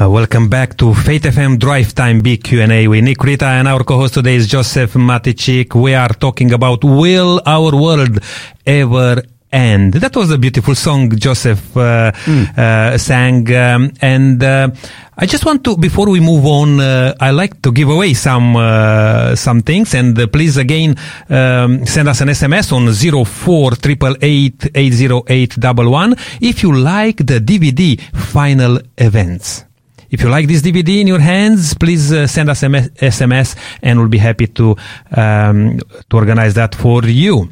Uh, 0.00 0.10
welcome 0.10 0.48
back 0.48 0.76
to 0.76 0.92
Faith 0.94 1.22
FM 1.22 1.58
Drive 1.58 1.94
Time 1.94 2.20
Big 2.20 2.42
Q&A 2.42 2.88
with 2.88 3.04
Nick 3.04 3.22
Rita 3.22 3.46
and 3.46 3.68
our 3.68 3.84
co-host 3.84 4.14
today 4.14 4.34
is 4.34 4.48
Joseph 4.48 4.94
Matichik. 4.94 5.74
We 5.74 5.94
are 5.94 6.08
talking 6.08 6.52
about 6.52 6.82
Will 6.82 7.40
Our 7.46 7.70
World 7.80 8.18
Ever 8.66 9.22
End? 9.52 9.92
That 9.94 10.16
was 10.16 10.32
a 10.32 10.38
beautiful 10.38 10.74
song 10.74 11.10
Joseph 11.16 11.76
uh, 11.76 12.10
uh, 12.56 12.98
sang 12.98 13.54
um, 13.54 13.92
and 14.00 14.42
uh, 14.42 14.70
I 15.16 15.26
just 15.26 15.44
want 15.46 15.62
to, 15.64 15.76
before 15.76 16.08
we 16.10 16.18
move 16.20 16.44
on, 16.44 16.80
uh, 16.80 17.14
I 17.20 17.30
like 17.30 17.62
to 17.62 17.70
give 17.70 17.88
away 17.88 18.14
some 18.14 18.56
uh, 18.56 19.36
some 19.36 19.62
things, 19.62 19.94
and 19.94 20.18
uh, 20.18 20.26
please 20.26 20.56
again 20.56 20.96
um, 21.30 21.86
send 21.86 22.08
us 22.08 22.20
an 22.20 22.28
SMS 22.28 22.72
on 22.72 22.92
zero 22.92 23.22
four 23.24 23.72
triple 23.76 24.16
eight 24.20 24.70
eight 24.74 24.92
zero 24.92 25.22
eight 25.28 25.54
double 25.58 25.88
one 25.90 26.16
if 26.40 26.62
you 26.64 26.74
like 26.76 27.18
the 27.18 27.38
DVD 27.38 28.00
final 28.34 28.80
events. 28.98 29.64
If 30.10 30.22
you 30.22 30.28
like 30.28 30.46
this 30.46 30.62
DVD 30.62 31.00
in 31.00 31.06
your 31.08 31.18
hands, 31.20 31.74
please 31.74 32.12
uh, 32.12 32.26
send 32.28 32.48
us 32.48 32.62
a 32.62 32.68
me- 32.68 32.80
SMS 33.00 33.56
and 33.82 33.98
we'll 33.98 34.08
be 34.08 34.18
happy 34.18 34.46
to 34.48 34.76
um, 35.16 35.78
to 36.10 36.16
organize 36.16 36.54
that 36.54 36.74
for 36.74 37.04
you. 37.04 37.48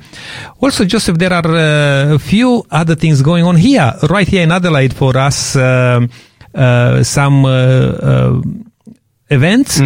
Also, 0.61 0.85
Joseph, 0.85 1.17
there 1.19 1.33
are 1.33 1.47
uh, 1.47 2.15
a 2.15 2.19
few 2.19 2.65
other 2.71 2.95
things 2.97 3.23
going 3.23 3.45
on 3.45 3.57
here, 3.57 3.93
right 4.11 4.27
here 4.29 4.43
in 4.43 4.51
Adelaide 4.51 4.95
for 4.95 5.17
us. 5.17 5.55
um 5.57 6.09
some 6.55 7.45
uh, 7.45 7.49
uh, 7.49 8.43
events. 9.31 9.81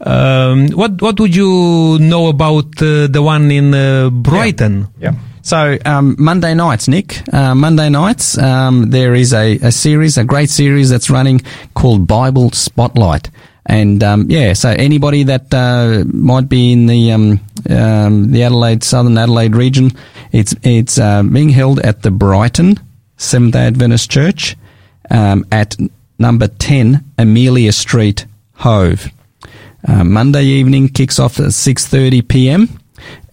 Um, 0.00 0.68
what 0.70 1.00
what 1.02 1.18
would 1.20 1.34
you 1.34 1.98
know 2.00 2.28
about 2.28 2.80
uh, 2.82 3.06
the 3.08 3.22
one 3.22 3.50
in 3.50 3.74
uh, 3.74 4.10
Brighton? 4.10 4.88
Yeah. 4.98 5.14
So 5.42 5.76
um, 5.84 6.14
Monday 6.18 6.54
nights, 6.54 6.86
Nick. 6.86 7.20
Uh, 7.32 7.54
Monday 7.54 7.88
nights, 7.88 8.38
um, 8.38 8.90
there 8.90 9.12
is 9.12 9.34
a, 9.34 9.56
a 9.56 9.72
series, 9.72 10.16
a 10.16 10.24
great 10.24 10.50
series 10.50 10.88
that's 10.88 11.10
running 11.10 11.40
called 11.74 12.06
Bible 12.06 12.52
Spotlight. 12.52 13.28
And 13.66 14.02
um, 14.02 14.26
yeah, 14.28 14.52
so 14.54 14.70
anybody 14.70 15.24
that 15.24 15.52
uh, 15.52 16.04
might 16.06 16.48
be 16.48 16.72
in 16.72 16.86
the 16.86 17.12
um, 17.12 17.40
um, 17.68 18.30
the 18.30 18.42
Adelaide, 18.44 18.82
Southern 18.82 19.18
Adelaide 19.18 19.54
region, 19.56 19.90
it's 20.32 20.54
it's 20.62 20.98
uh, 20.98 21.22
being 21.22 21.48
held 21.48 21.80
at 21.80 22.02
the 22.02 22.10
Brighton 22.10 22.78
Seventh 23.16 23.52
Day 23.52 23.66
Adventist 23.66 24.10
Church 24.10 24.56
um, 25.10 25.44
at 25.52 25.76
number 26.22 26.46
ten 26.46 27.04
Amelia 27.18 27.72
Street, 27.72 28.24
Hove. 28.54 29.10
Uh, 29.86 30.04
Monday 30.04 30.44
evening 30.44 30.88
kicks 30.88 31.18
off 31.18 31.38
at 31.40 31.52
six 31.52 31.86
thirty 31.86 32.22
p.m. 32.22 32.68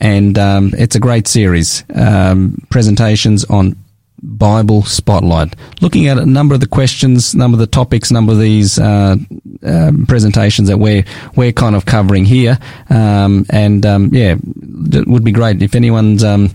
and 0.01 0.37
um, 0.37 0.73
it's 0.77 0.95
a 0.95 0.99
great 0.99 1.27
series. 1.27 1.85
Um, 1.95 2.57
presentations 2.69 3.45
on 3.45 3.77
Bible 4.21 4.81
Spotlight, 4.83 5.55
looking 5.79 6.07
at 6.07 6.17
a 6.17 6.25
number 6.25 6.53
of 6.55 6.59
the 6.59 6.67
questions, 6.67 7.33
number 7.35 7.55
of 7.55 7.59
the 7.59 7.67
topics, 7.67 8.11
number 8.11 8.33
of 8.33 8.39
these 8.39 8.79
uh, 8.79 9.15
um, 9.63 10.05
presentations 10.07 10.67
that 10.67 10.79
we're 10.79 11.05
we're 11.35 11.53
kind 11.53 11.75
of 11.75 11.85
covering 11.85 12.25
here, 12.25 12.57
um, 12.89 13.45
and 13.51 13.85
um, 13.85 14.09
yeah, 14.11 14.35
it 14.35 15.07
would 15.07 15.23
be 15.23 15.31
great 15.31 15.61
if 15.61 15.75
anyone's 15.75 16.23
um, 16.23 16.49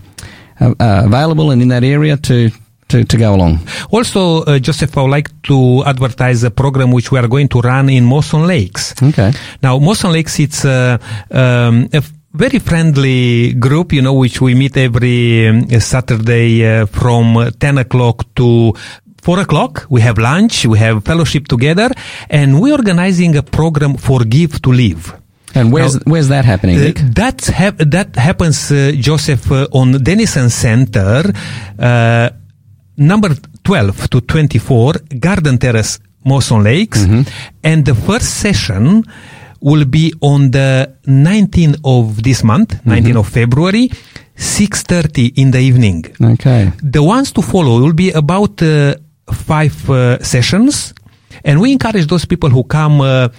uh, 0.59 0.75
uh, 0.79 1.03
available 1.05 1.49
and 1.51 1.61
in 1.61 1.69
that 1.69 1.83
area 1.83 2.17
to. 2.17 2.51
To, 2.89 3.03
to 3.03 3.17
go 3.17 3.33
along. 3.33 3.59
Also, 3.89 4.43
uh, 4.43 4.59
Joseph, 4.59 4.95
I 4.97 5.01
would 5.01 5.09
like 5.11 5.29
to 5.43 5.83
advertise 5.85 6.43
a 6.43 6.51
program 6.51 6.91
which 6.91 7.11
we 7.11 7.17
are 7.17 7.27
going 7.27 7.47
to 7.49 7.59
run 7.61 7.89
in 7.89 8.05
Mawson 8.05 8.45
Lakes. 8.45 8.93
Okay. 9.01 9.31
Now, 9.63 9.79
Mawson 9.79 10.11
Lakes, 10.11 10.39
it's 10.39 10.63
uh, 10.65 10.97
um, 11.31 11.89
a 11.91 12.03
very 12.33 12.59
friendly 12.59 13.53
group, 13.53 13.91
you 13.91 14.03
know, 14.03 14.13
which 14.13 14.39
we 14.39 14.53
meet 14.53 14.77
every 14.77 15.47
um, 15.47 15.67
Saturday 15.79 16.63
uh, 16.63 16.85
from 16.85 17.49
10 17.59 17.77
o'clock 17.79 18.23
to 18.35 18.73
four 19.23 19.39
o'clock. 19.39 19.87
We 19.89 20.01
have 20.01 20.19
lunch, 20.19 20.67
we 20.67 20.77
have 20.77 21.03
fellowship 21.03 21.47
together, 21.47 21.89
and 22.29 22.61
we're 22.61 22.73
organizing 22.73 23.35
a 23.35 23.41
program 23.41 23.95
Forgive 23.97 24.61
to 24.61 24.71
Live. 24.71 25.11
And 25.55 25.71
where's 25.71 25.95
Now, 25.95 26.01
where's 26.05 26.27
that 26.27 26.45
happening, 26.45 26.75
Uh, 26.77 26.81
Nick? 26.83 26.97
that 27.15 27.45
hap- 27.47 27.77
that 27.79 28.15
happens, 28.15 28.71
uh, 28.71 28.91
Joseph, 28.99 29.49
uh, 29.51 29.67
on 29.71 30.03
Denison 30.03 30.49
Center, 30.51 31.33
uh, 31.79 32.29
number 32.97 33.35
12 33.63 34.09
to 34.09 34.21
24, 34.21 34.93
Garden 35.19 35.57
Terrace, 35.57 35.99
Mawson 36.23 36.63
Lakes. 36.63 37.03
Mm-hmm. 37.03 37.21
And 37.63 37.85
the 37.85 37.95
first 37.95 38.39
session 38.39 39.03
will 39.61 39.85
be 39.85 40.13
on 40.21 40.51
the 40.51 40.93
19th 41.07 41.79
of 41.83 42.21
this 42.23 42.43
month, 42.43 42.75
Mm-hmm. 42.85 42.91
19th 42.91 43.19
of 43.19 43.27
February, 43.29 43.89
6.30 44.35 45.37
in 45.37 45.51
the 45.51 45.59
evening. 45.59 46.05
Okay. 46.21 46.71
The 46.83 47.01
ones 47.01 47.31
to 47.33 47.41
follow 47.41 47.79
will 47.81 47.93
be 47.93 48.11
about 48.11 48.61
uh, 48.61 48.95
five 49.33 49.89
uh, 49.89 50.21
sessions, 50.23 50.93
and 51.43 51.59
we 51.61 51.71
encourage 51.71 52.07
those 52.07 52.25
people 52.25 52.49
who 52.49 52.63
come 52.63 53.01
uh, 53.01 53.29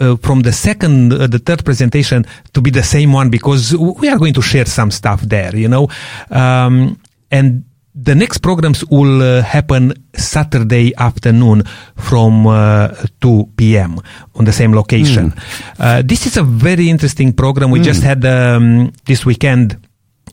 uh, 0.00 0.16
from 0.16 0.40
the 0.40 0.52
second, 0.52 1.12
uh, 1.12 1.26
the 1.26 1.38
third 1.38 1.64
presentation 1.64 2.24
to 2.52 2.60
be 2.60 2.70
the 2.70 2.82
same 2.82 3.12
one 3.12 3.30
because 3.30 3.76
we 3.76 4.08
are 4.08 4.18
going 4.18 4.32
to 4.34 4.42
share 4.42 4.64
some 4.64 4.90
stuff 4.90 5.20
there, 5.22 5.54
you 5.54 5.68
know, 5.68 5.88
um, 6.30 6.98
and. 7.30 7.64
The 8.00 8.14
next 8.14 8.38
programs 8.38 8.84
will 8.90 9.20
uh, 9.22 9.42
happen 9.42 9.92
Saturday 10.14 10.94
afternoon 10.96 11.64
from 11.96 12.46
uh, 12.46 12.94
2 13.20 13.48
p.m. 13.56 13.98
on 14.36 14.44
the 14.44 14.52
same 14.52 14.72
location. 14.72 15.34
Uh, 15.78 16.02
this 16.04 16.24
is 16.26 16.36
a 16.36 16.44
very 16.44 16.88
interesting 16.88 17.32
program. 17.32 17.72
We 17.72 17.80
just 17.80 18.04
had 18.04 18.24
um, 18.24 18.92
this 19.04 19.26
weekend 19.26 19.76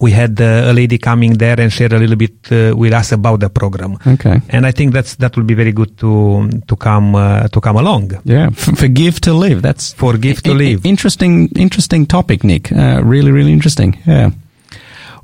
we 0.02 0.12
had 0.12 0.40
uh, 0.42 0.72
a 0.72 0.74
lady 0.74 0.98
coming 0.98 1.34
there 1.38 1.60
and 1.60 1.72
share 1.72 1.94
a 1.94 1.98
little 2.00 2.16
bit 2.16 2.34
uh, 2.52 2.76
with 2.76 2.94
us 2.94 3.12
about 3.12 3.40
the 3.40 3.50
program. 3.50 3.98
Okay. 4.06 4.42
And 4.50 4.66
I 4.66 4.72
think 4.72 4.94
that's 4.94 5.16
that 5.16 5.36
will 5.36 5.44
be 5.44 5.54
very 5.54 5.72
good 5.72 5.98
to 6.00 6.50
to 6.68 6.76
come 6.76 7.16
uh, 7.16 7.48
to 7.48 7.62
come 7.62 7.78
along. 7.78 8.12
Yeah. 8.26 8.48
F- 8.52 8.78
forgive 8.78 9.22
to 9.22 9.34
live. 9.34 9.62
That's 9.62 9.94
Forgive 9.94 10.42
to 10.44 10.54
live. 10.54 10.86
Interesting, 10.86 11.50
interesting 11.56 12.06
topic, 12.06 12.44
Nick. 12.44 12.72
Uh, 12.72 13.02
really, 13.04 13.32
really 13.32 13.54
interesting. 13.54 13.98
Yeah. 14.06 14.32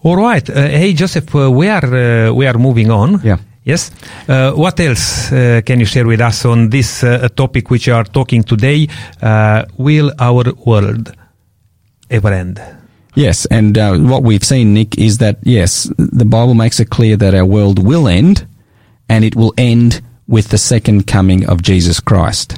All 0.03 0.15
right. 0.15 0.49
Uh, 0.49 0.67
hey 0.67 0.93
Joseph, 0.93 1.35
uh, 1.35 1.51
we 1.51 1.67
are 1.69 1.85
uh, 1.85 2.33
we 2.33 2.47
are 2.47 2.57
moving 2.57 2.89
on. 2.89 3.21
Yeah. 3.23 3.37
Yes. 3.63 3.91
Uh, 4.27 4.51
what 4.53 4.79
else 4.79 5.31
uh, 5.31 5.61
can 5.63 5.79
you 5.79 5.85
share 5.85 6.07
with 6.07 6.21
us 6.21 6.45
on 6.45 6.69
this 6.69 7.03
uh, 7.03 7.27
topic 7.35 7.69
which 7.69 7.85
you 7.85 7.93
are 7.93 8.03
talking 8.03 8.43
today? 8.43 8.87
Uh, 9.21 9.65
will 9.77 10.11
our 10.17 10.53
world 10.65 11.15
ever 12.09 12.33
end? 12.33 12.59
Yes, 13.13 13.45
and 13.47 13.77
uh, 13.77 13.97
what 13.97 14.23
we've 14.23 14.43
seen, 14.43 14.73
Nick, 14.73 14.97
is 14.97 15.17
that 15.17 15.37
yes, 15.43 15.91
the 15.97 16.25
Bible 16.25 16.53
makes 16.53 16.79
it 16.79 16.89
clear 16.89 17.17
that 17.17 17.35
our 17.35 17.45
world 17.45 17.85
will 17.85 18.07
end, 18.07 18.47
and 19.09 19.25
it 19.25 19.35
will 19.35 19.53
end 19.57 20.01
with 20.27 20.47
the 20.47 20.57
second 20.57 21.07
coming 21.07 21.45
of 21.47 21.61
Jesus 21.61 21.99
Christ. 21.99 22.57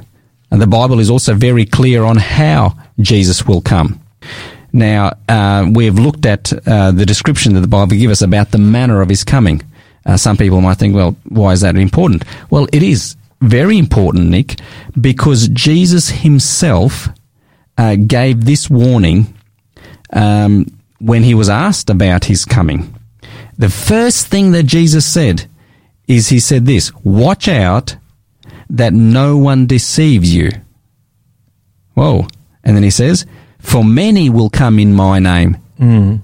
And 0.52 0.62
the 0.62 0.68
Bible 0.68 1.00
is 1.00 1.10
also 1.10 1.34
very 1.34 1.66
clear 1.66 2.04
on 2.04 2.18
how 2.18 2.78
Jesus 3.00 3.48
will 3.48 3.62
come. 3.62 4.00
Now, 4.74 5.16
uh, 5.30 5.70
we've 5.72 6.00
looked 6.00 6.26
at 6.26 6.52
uh, 6.68 6.92
the 6.92 7.06
description 7.06 7.54
that 7.54 7.62
the 7.62 7.68
Bible 7.68 7.96
gives 7.96 8.14
us 8.14 8.22
about 8.24 8.52
the 8.52 8.58
manner 8.58 9.02
of 9.02 9.10
his 9.10 9.24
coming. 9.24 9.62
Uh, 10.04 10.18
some 10.18 10.36
people 10.36 10.62
might 10.62 10.80
think, 10.80 10.96
well, 10.96 11.16
why 11.30 11.52
is 11.52 11.62
that 11.62 11.78
important? 11.78 12.26
Well, 12.50 12.68
it 12.74 12.82
is 12.82 13.16
very 13.42 13.78
important, 13.78 14.30
Nick, 14.30 14.60
because 15.00 15.48
Jesus 15.50 16.10
himself 16.10 17.08
uh, 17.78 17.96
gave 17.96 18.46
this 18.46 18.70
warning 18.70 19.34
um, 20.12 20.66
when 21.00 21.24
he 21.24 21.36
was 21.36 21.50
asked 21.50 21.90
about 21.90 22.26
his 22.26 22.44
coming. 22.44 22.96
The 23.58 23.70
first 23.70 24.28
thing 24.28 24.52
that 24.52 24.64
Jesus 24.64 25.06
said 25.06 25.48
is 26.08 26.30
he 26.30 26.40
said 26.40 26.66
this, 26.66 26.92
watch 27.04 27.48
out 27.48 27.96
that 28.70 28.94
no 28.94 29.38
one 29.38 29.68
deceives 29.68 30.34
you. 30.34 30.50
Whoa. 31.94 32.28
And 32.64 32.76
then 32.76 32.84
he 32.84 32.90
says, 32.90 33.26
for 33.64 33.84
many 33.84 34.30
will 34.30 34.49
come 34.49 34.78
in 34.78 34.93
my 34.93 35.18
name, 35.20 35.57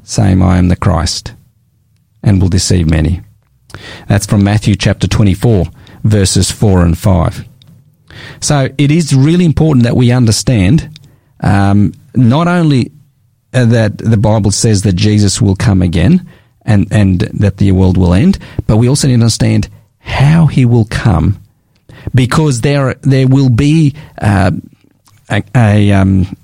saying 0.04 0.42
I 0.42 0.58
am 0.58 0.68
the 0.68 0.76
Christ, 0.76 1.34
and 2.22 2.40
will 2.40 2.50
deceive 2.50 2.88
many. 2.90 3.22
That's 4.08 4.26
from 4.26 4.44
Matthew 4.44 4.76
chapter 4.76 5.08
24, 5.08 5.66
verses 6.04 6.52
4 6.52 6.86
and 6.86 6.98
5. 6.98 7.46
So 8.42 8.68
it 8.78 8.92
is 8.92 9.16
really 9.16 9.46
important 9.46 9.84
that 9.84 9.96
we 9.96 10.12
understand 10.12 10.90
um, 11.42 11.94
not 12.14 12.48
only 12.48 12.92
uh, 13.54 13.66
that 13.66 13.98
the 13.98 14.18
Bible 14.18 14.52
says 14.52 14.84
that 14.84 14.94
Jesus 14.96 15.42
will 15.42 15.56
come 15.56 15.82
again 15.82 16.28
and, 16.64 16.92
and 16.92 17.22
that 17.22 17.58
the 17.58 17.72
world 17.72 17.98
will 17.98 18.14
end, 18.14 18.38
but 18.68 18.78
we 18.78 18.90
also 18.90 19.08
need 19.08 19.18
to 19.18 19.22
understand 19.22 19.70
how 20.00 20.46
he 20.46 20.66
will 20.66 20.86
come 20.86 21.42
because 22.14 22.62
there, 22.62 22.96
there 23.02 23.28
will 23.28 23.50
be 23.50 23.96
uh, 24.22 24.52
a, 25.30 25.44
a 25.56 25.92
um, 25.94 26.36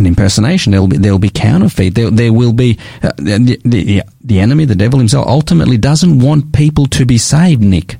an 0.00 0.06
impersonation. 0.06 0.72
There'll 0.72 0.88
be 0.88 0.96
there'll 0.96 1.18
be 1.18 1.30
counterfeit. 1.30 1.94
There, 1.94 2.10
there 2.10 2.32
will 2.32 2.52
be 2.52 2.78
uh, 3.02 3.12
the, 3.16 3.60
the 3.64 4.02
the 4.20 4.40
enemy, 4.40 4.64
the 4.64 4.74
devil 4.74 4.98
himself, 4.98 5.26
ultimately 5.26 5.78
doesn't 5.78 6.18
want 6.18 6.52
people 6.52 6.86
to 6.86 7.06
be 7.06 7.18
saved, 7.18 7.62
Nick. 7.62 7.98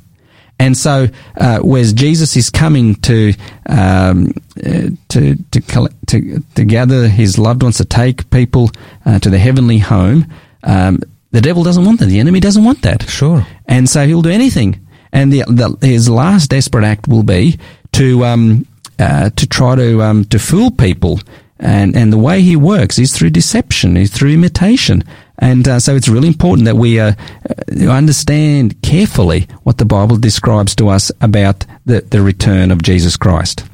And 0.58 0.76
so, 0.76 1.06
uh, 1.38 1.60
whereas 1.60 1.94
Jesus 1.94 2.36
is 2.36 2.50
coming 2.50 2.96
to 2.96 3.32
um, 3.66 4.34
uh, 4.58 4.90
to 5.08 5.36
to, 5.52 5.60
collect, 5.60 5.94
to 6.08 6.42
to 6.56 6.64
gather 6.64 7.08
his 7.08 7.38
loved 7.38 7.62
ones 7.62 7.78
to 7.78 7.84
take 7.84 8.28
people 8.30 8.70
uh, 9.06 9.18
to 9.20 9.30
the 9.30 9.38
heavenly 9.38 9.78
home, 9.78 10.26
um, 10.64 11.00
the 11.30 11.40
devil 11.40 11.62
doesn't 11.62 11.84
want 11.84 12.00
that. 12.00 12.06
The 12.06 12.20
enemy 12.20 12.40
doesn't 12.40 12.64
want 12.64 12.82
that. 12.82 13.08
Sure. 13.08 13.46
And 13.66 13.88
so 13.88 14.06
he'll 14.06 14.22
do 14.22 14.30
anything. 14.30 14.86
And 15.12 15.32
the, 15.32 15.44
the 15.48 15.86
his 15.86 16.08
last 16.08 16.50
desperate 16.50 16.84
act 16.84 17.08
will 17.08 17.22
be 17.22 17.58
to 17.92 18.24
um, 18.24 18.66
uh, 18.98 19.30
to 19.30 19.46
try 19.46 19.76
to 19.76 20.02
um, 20.02 20.24
to 20.26 20.38
fool 20.38 20.70
people. 20.70 21.20
And 21.60 21.94
and 21.94 22.10
the 22.10 22.18
way 22.18 22.40
he 22.40 22.56
works 22.56 22.98
is 22.98 23.12
through 23.12 23.30
deception, 23.30 23.96
is 23.96 24.10
through 24.10 24.30
imitation. 24.30 25.04
And 25.38 25.68
uh, 25.68 25.78
so 25.78 25.94
it's 25.94 26.08
really 26.08 26.28
important 26.28 26.64
that 26.64 26.76
we 26.76 26.98
uh, 26.98 27.12
uh, 27.48 27.86
understand 27.86 28.80
carefully 28.82 29.46
what 29.62 29.78
the 29.78 29.84
Bible 29.84 30.16
describes 30.16 30.74
to 30.76 30.88
us 30.88 31.12
about 31.20 31.66
the, 31.86 32.00
the 32.00 32.22
return 32.22 32.70
of 32.70 32.82
Jesus 32.82 33.16
Christ. 33.16 33.64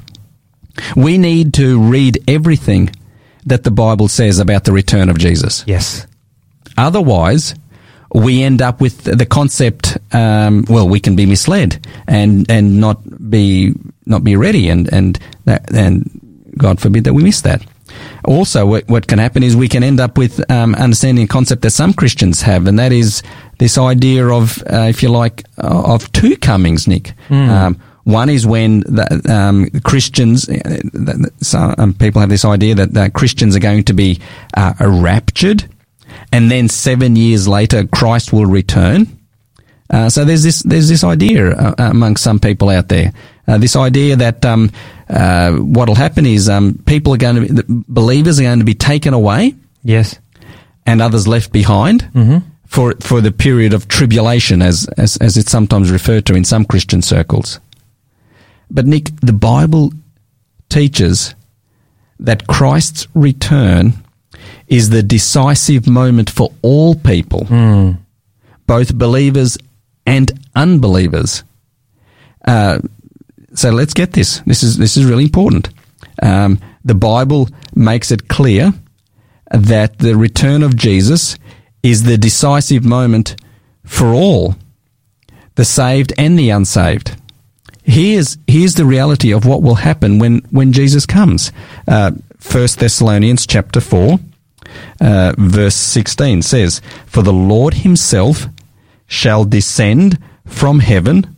We 0.94 1.16
need 1.16 1.54
to 1.54 1.80
read 1.80 2.22
everything 2.28 2.90
that 3.46 3.62
the 3.62 3.70
Bible 3.70 4.08
says 4.08 4.38
about 4.38 4.64
the 4.64 4.72
return 4.72 5.08
of 5.08 5.18
Jesus. 5.18 5.64
Yes. 5.66 6.06
Otherwise, 6.76 7.54
we 8.12 8.42
end 8.42 8.62
up 8.62 8.80
with 8.80 9.04
the 9.04 9.26
concept. 9.26 9.96
Um, 10.12 10.64
well, 10.68 10.88
we 10.88 11.00
can 11.00 11.16
be 11.16 11.26
misled 11.26 11.86
and 12.06 12.50
and 12.50 12.80
not 12.80 13.30
be 13.30 13.74
not 14.06 14.24
be 14.24 14.36
ready, 14.36 14.68
and 14.68 14.92
and 14.92 15.18
that, 15.44 15.72
and 15.72 16.08
God 16.56 16.80
forbid 16.80 17.04
that 17.04 17.14
we 17.14 17.22
miss 17.22 17.40
that. 17.42 17.64
Also, 18.24 18.66
what, 18.66 18.88
what 18.88 19.06
can 19.06 19.18
happen 19.18 19.42
is 19.42 19.54
we 19.56 19.68
can 19.68 19.82
end 19.82 20.00
up 20.00 20.18
with 20.18 20.48
um, 20.50 20.74
understanding 20.74 21.24
a 21.24 21.28
concept 21.28 21.62
that 21.62 21.70
some 21.70 21.92
Christians 21.92 22.42
have, 22.42 22.66
and 22.66 22.78
that 22.78 22.92
is 22.92 23.22
this 23.58 23.78
idea 23.78 24.26
of, 24.28 24.62
uh, 24.70 24.86
if 24.88 25.02
you 25.02 25.08
like, 25.08 25.44
uh, 25.58 25.94
of 25.94 26.10
two 26.12 26.36
comings, 26.36 26.86
Nick. 26.86 27.12
Um, 27.30 27.80
one 28.04 28.28
is 28.30 28.46
when 28.46 28.80
the, 28.80 29.20
um, 29.28 29.68
Christians, 29.82 30.48
uh, 30.48 31.28
some 31.40 31.74
um, 31.78 31.94
people 31.94 32.20
have 32.20 32.30
this 32.30 32.44
idea 32.44 32.74
that, 32.76 32.94
that 32.94 33.14
Christians 33.14 33.56
are 33.56 33.60
going 33.60 33.82
to 33.84 33.92
be 33.94 34.20
uh, 34.56 34.74
raptured, 34.80 35.68
and 36.32 36.50
then 36.50 36.68
seven 36.68 37.16
years 37.16 37.48
later 37.48 37.84
Christ 37.86 38.32
will 38.32 38.46
return. 38.46 39.18
Uh, 39.90 40.08
so 40.08 40.24
there's 40.24 40.42
this 40.42 40.62
there's 40.62 40.88
this 40.88 41.04
idea 41.04 41.50
uh, 41.50 41.74
among 41.78 42.16
some 42.16 42.38
people 42.38 42.68
out 42.68 42.88
there. 42.88 43.12
Uh, 43.48 43.58
this 43.58 43.76
idea 43.76 44.16
that 44.16 44.44
um, 44.44 44.70
uh, 45.08 45.52
what'll 45.52 45.94
happen 45.94 46.26
is 46.26 46.48
um, 46.48 46.74
people 46.86 47.14
are 47.14 47.18
going 47.18 47.36
to 47.36 47.40
be 47.42 47.48
the 47.48 47.64
believers 47.88 48.40
are 48.40 48.42
going 48.44 48.58
to 48.58 48.64
be 48.64 48.74
taken 48.74 49.14
away 49.14 49.54
Yes. 49.84 50.18
and 50.84 51.00
others 51.00 51.28
left 51.28 51.52
behind 51.52 52.08
for 52.66 52.94
for 53.00 53.20
the 53.20 53.30
period 53.30 53.72
of 53.72 53.86
tribulation, 53.86 54.62
as, 54.62 54.88
as 54.98 55.16
as 55.18 55.36
it's 55.36 55.50
sometimes 55.52 55.90
referred 55.92 56.26
to 56.26 56.34
in 56.34 56.44
some 56.44 56.64
Christian 56.64 57.02
circles. 57.02 57.60
But 58.68 58.84
Nick, 58.86 59.10
the 59.20 59.32
Bible 59.32 59.92
teaches 60.68 61.34
that 62.18 62.46
Christ's 62.48 63.06
return 63.14 63.92
is 64.66 64.90
the 64.90 65.02
decisive 65.04 65.86
moment 65.86 66.28
for 66.30 66.50
all 66.62 66.96
people, 66.96 67.46
both 68.66 68.92
believers 68.98 69.56
and 70.04 70.32
unbelievers. 70.56 71.44
Uh, 72.44 72.78
so 73.54 73.70
let's 73.70 73.94
get 73.94 74.12
this. 74.12 74.40
This 74.40 74.62
is 74.62 74.76
this 74.76 74.96
is 74.96 75.04
really 75.04 75.24
important. 75.24 75.70
Um, 76.22 76.58
the 76.84 76.94
Bible 76.94 77.48
makes 77.74 78.10
it 78.10 78.28
clear 78.28 78.72
that 79.50 79.98
the 79.98 80.16
return 80.16 80.62
of 80.62 80.76
Jesus 80.76 81.36
is 81.82 82.02
the 82.02 82.18
decisive 82.18 82.84
moment 82.84 83.36
for 83.84 84.08
all, 84.08 84.56
the 85.54 85.64
saved 85.64 86.12
and 86.18 86.38
the 86.38 86.50
unsaved. 86.50 87.16
Here's 87.82 88.38
here's 88.46 88.74
the 88.74 88.84
reality 88.84 89.32
of 89.32 89.44
what 89.44 89.62
will 89.62 89.76
happen 89.76 90.18
when 90.18 90.38
when 90.50 90.72
Jesus 90.72 91.06
comes. 91.06 91.52
Uh, 91.86 92.12
First 92.38 92.78
Thessalonians 92.78 93.46
chapter 93.46 93.80
four, 93.80 94.18
uh, 95.00 95.34
verse 95.38 95.76
sixteen 95.76 96.42
says, 96.42 96.80
"For 97.06 97.22
the 97.22 97.32
Lord 97.32 97.74
Himself 97.74 98.46
shall 99.06 99.44
descend 99.44 100.18
from 100.44 100.80
heaven 100.80 101.36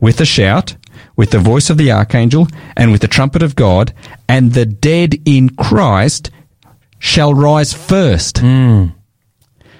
with 0.00 0.20
a 0.20 0.26
shout, 0.26 0.76
with 1.16 1.30
the 1.30 1.38
voice 1.38 1.70
of 1.70 1.78
the 1.78 1.90
archangel, 1.90 2.46
and 2.76 2.92
with 2.92 3.00
the 3.00 3.08
trumpet 3.08 3.42
of 3.42 3.56
God, 3.56 3.92
and 4.28 4.52
the 4.52 4.66
dead 4.66 5.14
in 5.24 5.48
Christ 5.50 6.30
shall 6.98 7.34
rise 7.34 7.72
first. 7.72 8.38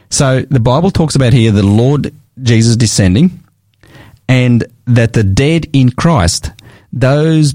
So 0.08 0.42
the 0.42 0.60
Bible 0.60 0.90
talks 0.90 1.14
about 1.14 1.32
here 1.32 1.52
the 1.52 1.62
Lord 1.62 2.14
Jesus 2.42 2.76
descending, 2.76 3.44
and 4.28 4.64
that 4.86 5.12
the 5.12 5.24
dead 5.24 5.66
in 5.72 5.90
Christ, 5.90 6.52
those 6.92 7.54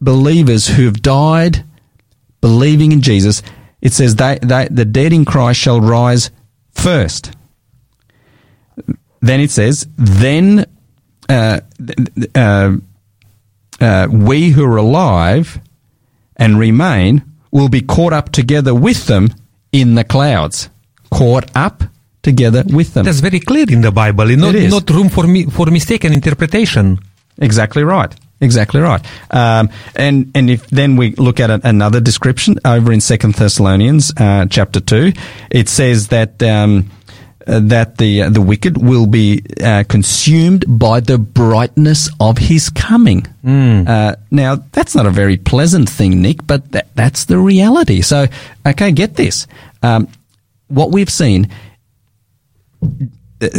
believers 0.00 0.66
who 0.66 0.84
have 0.84 1.00
died 1.00 1.64
believing 2.40 2.92
in 2.92 3.00
Jesus, 3.00 3.42
it 3.80 3.92
says 3.92 4.16
they, 4.16 4.38
they 4.42 4.68
the 4.70 4.84
dead 4.84 5.12
in 5.12 5.24
Christ 5.24 5.60
shall 5.60 5.80
rise 5.80 6.30
first. 6.72 7.32
Then 9.20 9.40
it 9.40 9.50
says, 9.50 9.86
then 9.96 10.66
uh, 11.28 11.60
uh, 12.34 12.76
uh, 13.80 14.08
we 14.10 14.50
who 14.50 14.64
are 14.64 14.76
alive 14.76 15.58
and 16.36 16.58
remain 16.58 17.22
will 17.50 17.68
be 17.68 17.80
caught 17.80 18.12
up 18.12 18.30
together 18.32 18.74
with 18.74 19.06
them 19.06 19.28
in 19.72 19.94
the 19.94 20.04
clouds. 20.04 20.68
Caught 21.10 21.50
up 21.54 21.84
together 22.22 22.64
with 22.66 22.94
them. 22.94 23.04
That's 23.04 23.20
very 23.20 23.40
clear 23.40 23.66
in 23.68 23.82
the 23.82 23.92
Bible. 23.92 24.26
Not, 24.36 24.54
It 24.54 24.64
is. 24.64 24.70
not 24.72 24.88
room 24.90 25.08
for 25.08 25.26
mi- 25.26 25.46
for 25.46 25.66
mistaken 25.66 26.12
interpretation. 26.12 26.98
Exactly 27.38 27.84
right. 27.84 28.12
Exactly 28.40 28.80
right. 28.80 29.00
Um, 29.30 29.68
and 29.94 30.30
and 30.34 30.50
if 30.50 30.66
then 30.70 30.96
we 30.96 31.14
look 31.16 31.38
at 31.40 31.50
another 31.64 32.00
description 32.00 32.56
over 32.64 32.92
in 32.92 33.00
Second 33.00 33.34
Thessalonians 33.34 34.12
uh, 34.16 34.46
chapter 34.50 34.80
two, 34.80 35.12
it 35.50 35.68
says 35.68 36.08
that. 36.08 36.42
Um, 36.42 36.90
that 37.46 37.98
the 37.98 38.22
uh, 38.22 38.30
the 38.30 38.40
wicked 38.40 38.78
will 38.78 39.06
be 39.06 39.42
uh, 39.62 39.84
consumed 39.88 40.64
by 40.66 41.00
the 41.00 41.18
brightness 41.18 42.10
of 42.18 42.38
his 42.38 42.70
coming. 42.70 43.26
Uh, 43.86 44.16
now 44.30 44.56
that's 44.72 44.94
not 44.94 45.06
a 45.06 45.10
very 45.10 45.36
pleasant 45.36 45.88
thing, 45.88 46.22
Nick, 46.22 46.46
but 46.46 46.72
that, 46.72 46.94
that's 46.94 47.26
the 47.26 47.38
reality. 47.38 48.00
So, 48.02 48.26
okay, 48.66 48.92
get 48.92 49.16
this. 49.16 49.46
Um, 49.82 50.08
what 50.68 50.90
we've 50.90 51.10
seen 51.10 51.48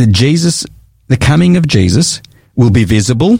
Jesus, 0.09 0.65
the 1.07 1.17
coming 1.17 1.57
of 1.57 1.67
Jesus, 1.67 2.21
will 2.55 2.71
be 2.71 2.83
visible. 2.83 3.37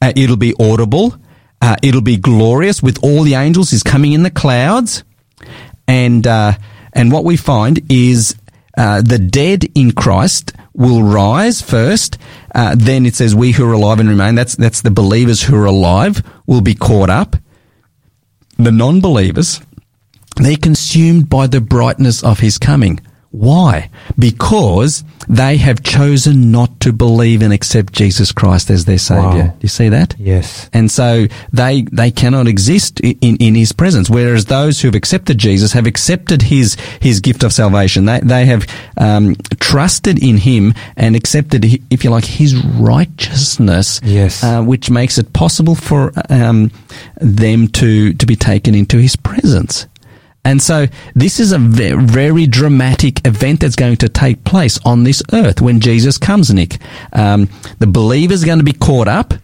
Uh, 0.00 0.12
it'll 0.16 0.36
be 0.36 0.54
audible. 0.58 1.14
Uh, 1.60 1.76
it'll 1.82 2.00
be 2.00 2.16
glorious 2.16 2.82
with 2.82 2.98
all 3.02 3.22
the 3.22 3.34
angels. 3.34 3.70
He's 3.70 3.82
coming 3.82 4.12
in 4.12 4.22
the 4.22 4.30
clouds, 4.30 5.04
and 5.86 6.26
uh, 6.26 6.54
and 6.92 7.12
what 7.12 7.24
we 7.24 7.36
find 7.36 7.80
is 7.90 8.34
uh, 8.76 9.02
the 9.02 9.18
dead 9.18 9.64
in 9.74 9.92
Christ 9.92 10.52
will 10.74 11.02
rise 11.02 11.60
first. 11.60 12.18
Uh, 12.54 12.74
then 12.76 13.06
it 13.06 13.14
says, 13.14 13.34
"We 13.34 13.52
who 13.52 13.68
are 13.68 13.74
alive 13.74 14.00
and 14.00 14.08
remain." 14.08 14.34
That's 14.34 14.56
that's 14.56 14.82
the 14.82 14.90
believers 14.90 15.42
who 15.42 15.56
are 15.56 15.66
alive 15.66 16.22
will 16.46 16.62
be 16.62 16.74
caught 16.74 17.10
up. 17.10 17.36
The 18.56 18.72
non-believers, 18.72 19.60
they're 20.36 20.56
consumed 20.56 21.28
by 21.28 21.46
the 21.46 21.60
brightness 21.60 22.22
of 22.22 22.40
His 22.40 22.58
coming. 22.58 23.00
Why? 23.32 23.90
Because 24.18 25.04
they 25.26 25.56
have 25.56 25.82
chosen 25.82 26.52
not 26.52 26.80
to 26.80 26.92
believe 26.92 27.40
and 27.40 27.52
accept 27.52 27.92
Jesus 27.94 28.30
Christ 28.30 28.70
as 28.70 28.84
their 28.84 28.98
Savior. 28.98 29.22
Wow. 29.22 29.46
Do 29.46 29.58
you 29.62 29.68
see 29.68 29.88
that? 29.88 30.14
Yes. 30.18 30.68
And 30.72 30.90
so 30.90 31.26
they 31.50 31.82
they 31.90 32.10
cannot 32.10 32.46
exist 32.46 33.00
in, 33.00 33.36
in 33.38 33.54
his 33.54 33.72
presence. 33.72 34.10
Whereas 34.10 34.44
those 34.44 34.80
who've 34.80 34.94
accepted 34.94 35.38
Jesus 35.38 35.72
have 35.72 35.86
accepted 35.86 36.42
his 36.42 36.76
his 37.00 37.20
gift 37.20 37.42
of 37.42 37.52
salvation. 37.52 38.04
They 38.04 38.20
they 38.20 38.44
have 38.46 38.66
um, 38.98 39.34
trusted 39.60 40.22
in 40.22 40.36
him 40.36 40.74
and 40.96 41.16
accepted, 41.16 41.64
if 41.90 42.04
you 42.04 42.10
like, 42.10 42.26
his 42.26 42.54
righteousness. 42.54 44.00
Yes. 44.04 44.44
Uh, 44.44 44.62
which 44.62 44.90
makes 44.90 45.16
it 45.16 45.32
possible 45.32 45.74
for 45.74 46.12
um, 46.28 46.70
them 47.16 47.68
to 47.68 48.12
to 48.12 48.26
be 48.26 48.36
taken 48.36 48.74
into 48.74 48.98
his 48.98 49.16
presence. 49.16 49.86
And 50.44 50.60
so 50.60 50.86
this 51.14 51.38
is 51.38 51.52
a 51.52 51.58
ve- 51.58 51.92
very 51.92 52.46
dramatic 52.46 53.24
event 53.26 53.60
that's 53.60 53.76
going 53.76 53.96
to 53.98 54.08
take 54.08 54.42
place 54.44 54.78
on 54.84 55.04
this 55.04 55.22
earth 55.32 55.60
when 55.60 55.80
Jesus 55.80 56.18
comes, 56.18 56.52
Nick. 56.52 56.78
Um, 57.12 57.48
the 57.78 57.86
believers 57.86 58.42
are 58.42 58.46
going 58.46 58.58
to 58.58 58.64
be 58.64 58.72
caught 58.72 59.08
up. 59.08 59.34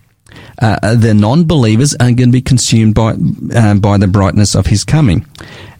Uh, 0.60 0.96
the 0.96 1.14
non-believers 1.14 1.94
are 1.94 2.10
going 2.12 2.16
to 2.16 2.32
be 2.32 2.42
consumed 2.42 2.94
by 2.94 3.14
uh, 3.54 3.74
by 3.74 3.96
the 3.96 4.08
brightness 4.08 4.56
of 4.56 4.66
His 4.66 4.84
coming, 4.84 5.24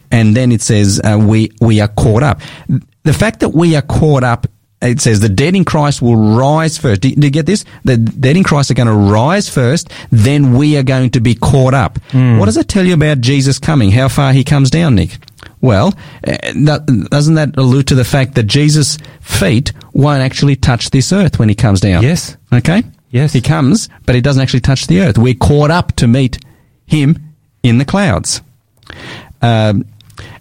and 0.09 0.35
then 0.35 0.53
it 0.53 0.61
says 0.61 1.01
uh, 1.03 1.17
we 1.21 1.51
we 1.59 1.81
are 1.81 1.89
caught 1.89 2.23
up. 2.23 2.39
The 3.03 3.13
fact 3.13 3.41
that 3.41 3.49
we 3.49 3.75
are 3.75 3.81
caught 3.81 4.23
up, 4.23 4.47
it 4.81 5.01
says 5.01 5.19
the 5.19 5.27
dead 5.29 5.55
in 5.55 5.65
Christ 5.65 6.01
will 6.01 6.15
rise 6.37 6.77
first. 6.77 7.01
Do, 7.01 7.13
do 7.13 7.27
you 7.27 7.31
get 7.31 7.45
this? 7.45 7.65
The 7.83 7.97
dead 7.97 8.37
in 8.37 8.43
Christ 8.43 8.71
are 8.71 8.75
going 8.75 8.87
to 8.87 8.93
rise 8.93 9.49
first, 9.49 9.91
then 10.11 10.53
we 10.53 10.77
are 10.77 10.83
going 10.83 11.09
to 11.11 11.19
be 11.19 11.35
caught 11.35 11.73
up. 11.73 11.99
What 12.13 12.45
does 12.45 12.57
it 12.57 12.67
tell 12.69 12.85
you 12.85 12.93
about 12.93 13.19
Jesus 13.21 13.59
coming? 13.59 13.91
How 13.91 14.07
far 14.07 14.31
He 14.33 14.43
comes 14.43 14.69
down, 14.69 14.95
Nick? 14.95 15.17
Well, 15.61 15.87
uh, 16.25 16.37
that- 16.63 17.07
doesn't 17.11 17.35
that 17.35 17.57
allude 17.57 17.87
to 17.87 17.95
the 17.95 18.05
fact 18.05 18.35
that 18.35 18.43
Jesus' 18.43 18.97
feet 19.19 19.73
won't 19.93 20.21
actually 20.21 20.55
touch 20.55 20.91
this 20.91 21.11
earth 21.11 21.39
when 21.39 21.49
He 21.49 21.55
comes 21.55 21.81
down? 21.81 22.03
Yes. 22.03 22.37
Okay. 22.53 22.83
Yes. 23.11 23.33
He 23.33 23.41
comes, 23.41 23.89
but 24.05 24.13
he 24.15 24.21
doesn't 24.21 24.41
actually 24.41 24.59
touch 24.61 24.85
the 24.87 25.01
earth. 25.01 25.17
We're 25.17 25.33
caught 25.33 25.71
up 25.71 25.93
to 25.95 26.07
meet 26.07 26.37
him 26.85 27.17
in 27.63 27.79
the 27.79 27.85
clouds. 27.85 28.39
Um, 29.41 29.85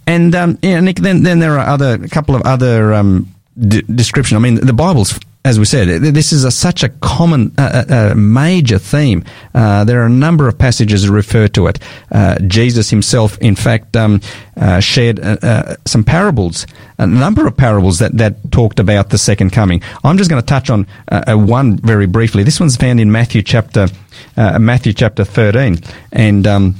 and 0.07 0.35
um, 0.35 0.59
yeah, 0.63 0.79
Nick. 0.81 0.97
Then, 0.97 1.23
then 1.23 1.39
there 1.39 1.59
are 1.59 1.67
other 1.67 1.95
a 1.95 2.09
couple 2.09 2.35
of 2.35 2.43
other 2.43 2.93
um, 2.95 3.35
d- 3.59 3.83
description. 3.83 4.37
I 4.37 4.41
mean, 4.41 4.57
the 4.57 4.73
Bible's, 4.73 5.19
as 5.45 5.59
we 5.59 5.65
said, 5.65 6.03
this 6.03 6.33
is 6.33 6.45
a, 6.45 6.51
such 6.51 6.83
a 6.83 6.89
common, 6.89 7.55
uh, 7.59 7.85
uh, 7.89 8.15
major 8.15 8.79
theme. 8.79 9.25
Uh, 9.55 9.85
there 9.85 10.03
are 10.03 10.07
a 10.07 10.11
number 10.11 10.49
of 10.49 10.59
passages 10.59 11.05
that 11.05 11.13
refer 11.13 11.49
to 11.49 11.67
it. 11.67 11.79
Uh, 12.11 12.39
Jesus 12.41 12.91
himself, 12.91 13.39
in 13.39 13.55
fact, 13.55 13.97
um, 13.97 14.21
uh, 14.57 14.81
shared 14.81 15.21
uh, 15.21 15.37
uh, 15.43 15.77
some 15.87 16.05
parables, 16.05 16.67
a 16.99 17.07
number 17.07 17.47
of 17.47 17.57
parables 17.57 17.99
that, 17.99 18.17
that 18.17 18.53
talked 18.53 18.79
about 18.79 19.11
the 19.11 19.19
second 19.19 19.51
coming. 19.51 19.83
I'm 20.05 20.19
just 20.19 20.31
going 20.31 20.43
to 20.43 20.47
touch 20.47 20.71
on 20.71 20.87
one 21.27 21.79
very 21.79 22.07
briefly. 22.07 22.43
This 22.43 22.61
one's 22.61 22.77
found 22.77 23.01
in 23.01 23.11
Matthew 23.11 23.43
chapter 23.43 23.89
Matthew 24.37 24.93
chapter 24.93 25.25
13, 25.25 25.79
and 26.13 26.47
um, 26.47 26.75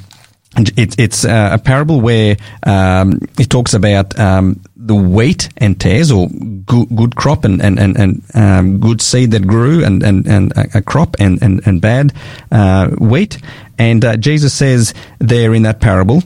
and 0.55 0.71
It's 0.77 1.25
uh, 1.25 1.49
a 1.53 1.57
parable 1.59 2.01
where 2.01 2.35
um, 2.63 3.19
it 3.37 3.49
talks 3.49 3.73
about 3.73 4.17
um, 4.19 4.59
the 4.75 4.95
wheat 4.95 5.49
and 5.57 5.79
tares, 5.79 6.11
or 6.11 6.27
good, 6.65 6.87
good 6.95 7.15
crop 7.15 7.45
and 7.45 7.61
and 7.61 7.79
and, 7.79 7.97
and 7.97 8.23
um, 8.33 8.79
good 8.79 9.01
seed 9.01 9.31
that 9.31 9.45
grew, 9.45 9.83
and 9.85 10.01
and, 10.03 10.27
and 10.27 10.51
a 10.57 10.79
a 10.79 10.81
crop 10.81 11.15
and 11.19 11.41
and 11.41 11.61
and 11.67 11.81
bad 11.81 12.13
uh, 12.51 12.87
wheat. 12.97 13.37
And 13.77 14.03
uh, 14.03 14.17
Jesus 14.17 14.53
says 14.53 14.93
there 15.19 15.53
in 15.53 15.63
that 15.63 15.79
parable, 15.79 16.23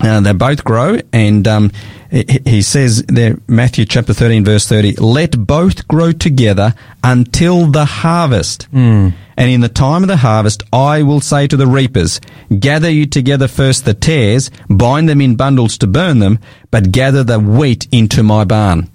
uh, 0.00 0.20
they 0.20 0.32
both 0.32 0.64
grow, 0.64 0.98
and 1.12 1.46
um, 1.46 1.70
he, 2.10 2.62
says 2.62 3.04
there, 3.06 3.36
Matthew 3.46 3.84
chapter 3.84 4.12
13, 4.14 4.44
verse 4.44 4.66
30, 4.66 4.96
let 4.96 5.46
both 5.46 5.86
grow 5.88 6.12
together 6.12 6.74
until 7.04 7.66
the 7.70 7.84
harvest. 7.84 8.66
And 8.72 9.50
in 9.50 9.60
the 9.60 9.68
time 9.68 10.02
of 10.02 10.08
the 10.08 10.16
harvest, 10.18 10.62
I 10.72 11.02
will 11.02 11.20
say 11.20 11.46
to 11.46 11.56
the 11.56 11.66
reapers, 11.66 12.20
gather 12.58 12.90
you 12.90 13.06
together 13.06 13.48
first 13.48 13.84
the 13.84 13.94
tares, 13.94 14.50
bind 14.68 15.08
them 15.08 15.20
in 15.20 15.36
bundles 15.36 15.78
to 15.78 15.86
burn 15.86 16.18
them, 16.18 16.38
but 16.70 16.92
gather 16.92 17.22
the 17.24 17.38
wheat 17.38 17.86
into 17.92 18.22
my 18.22 18.44
barn. 18.44 18.90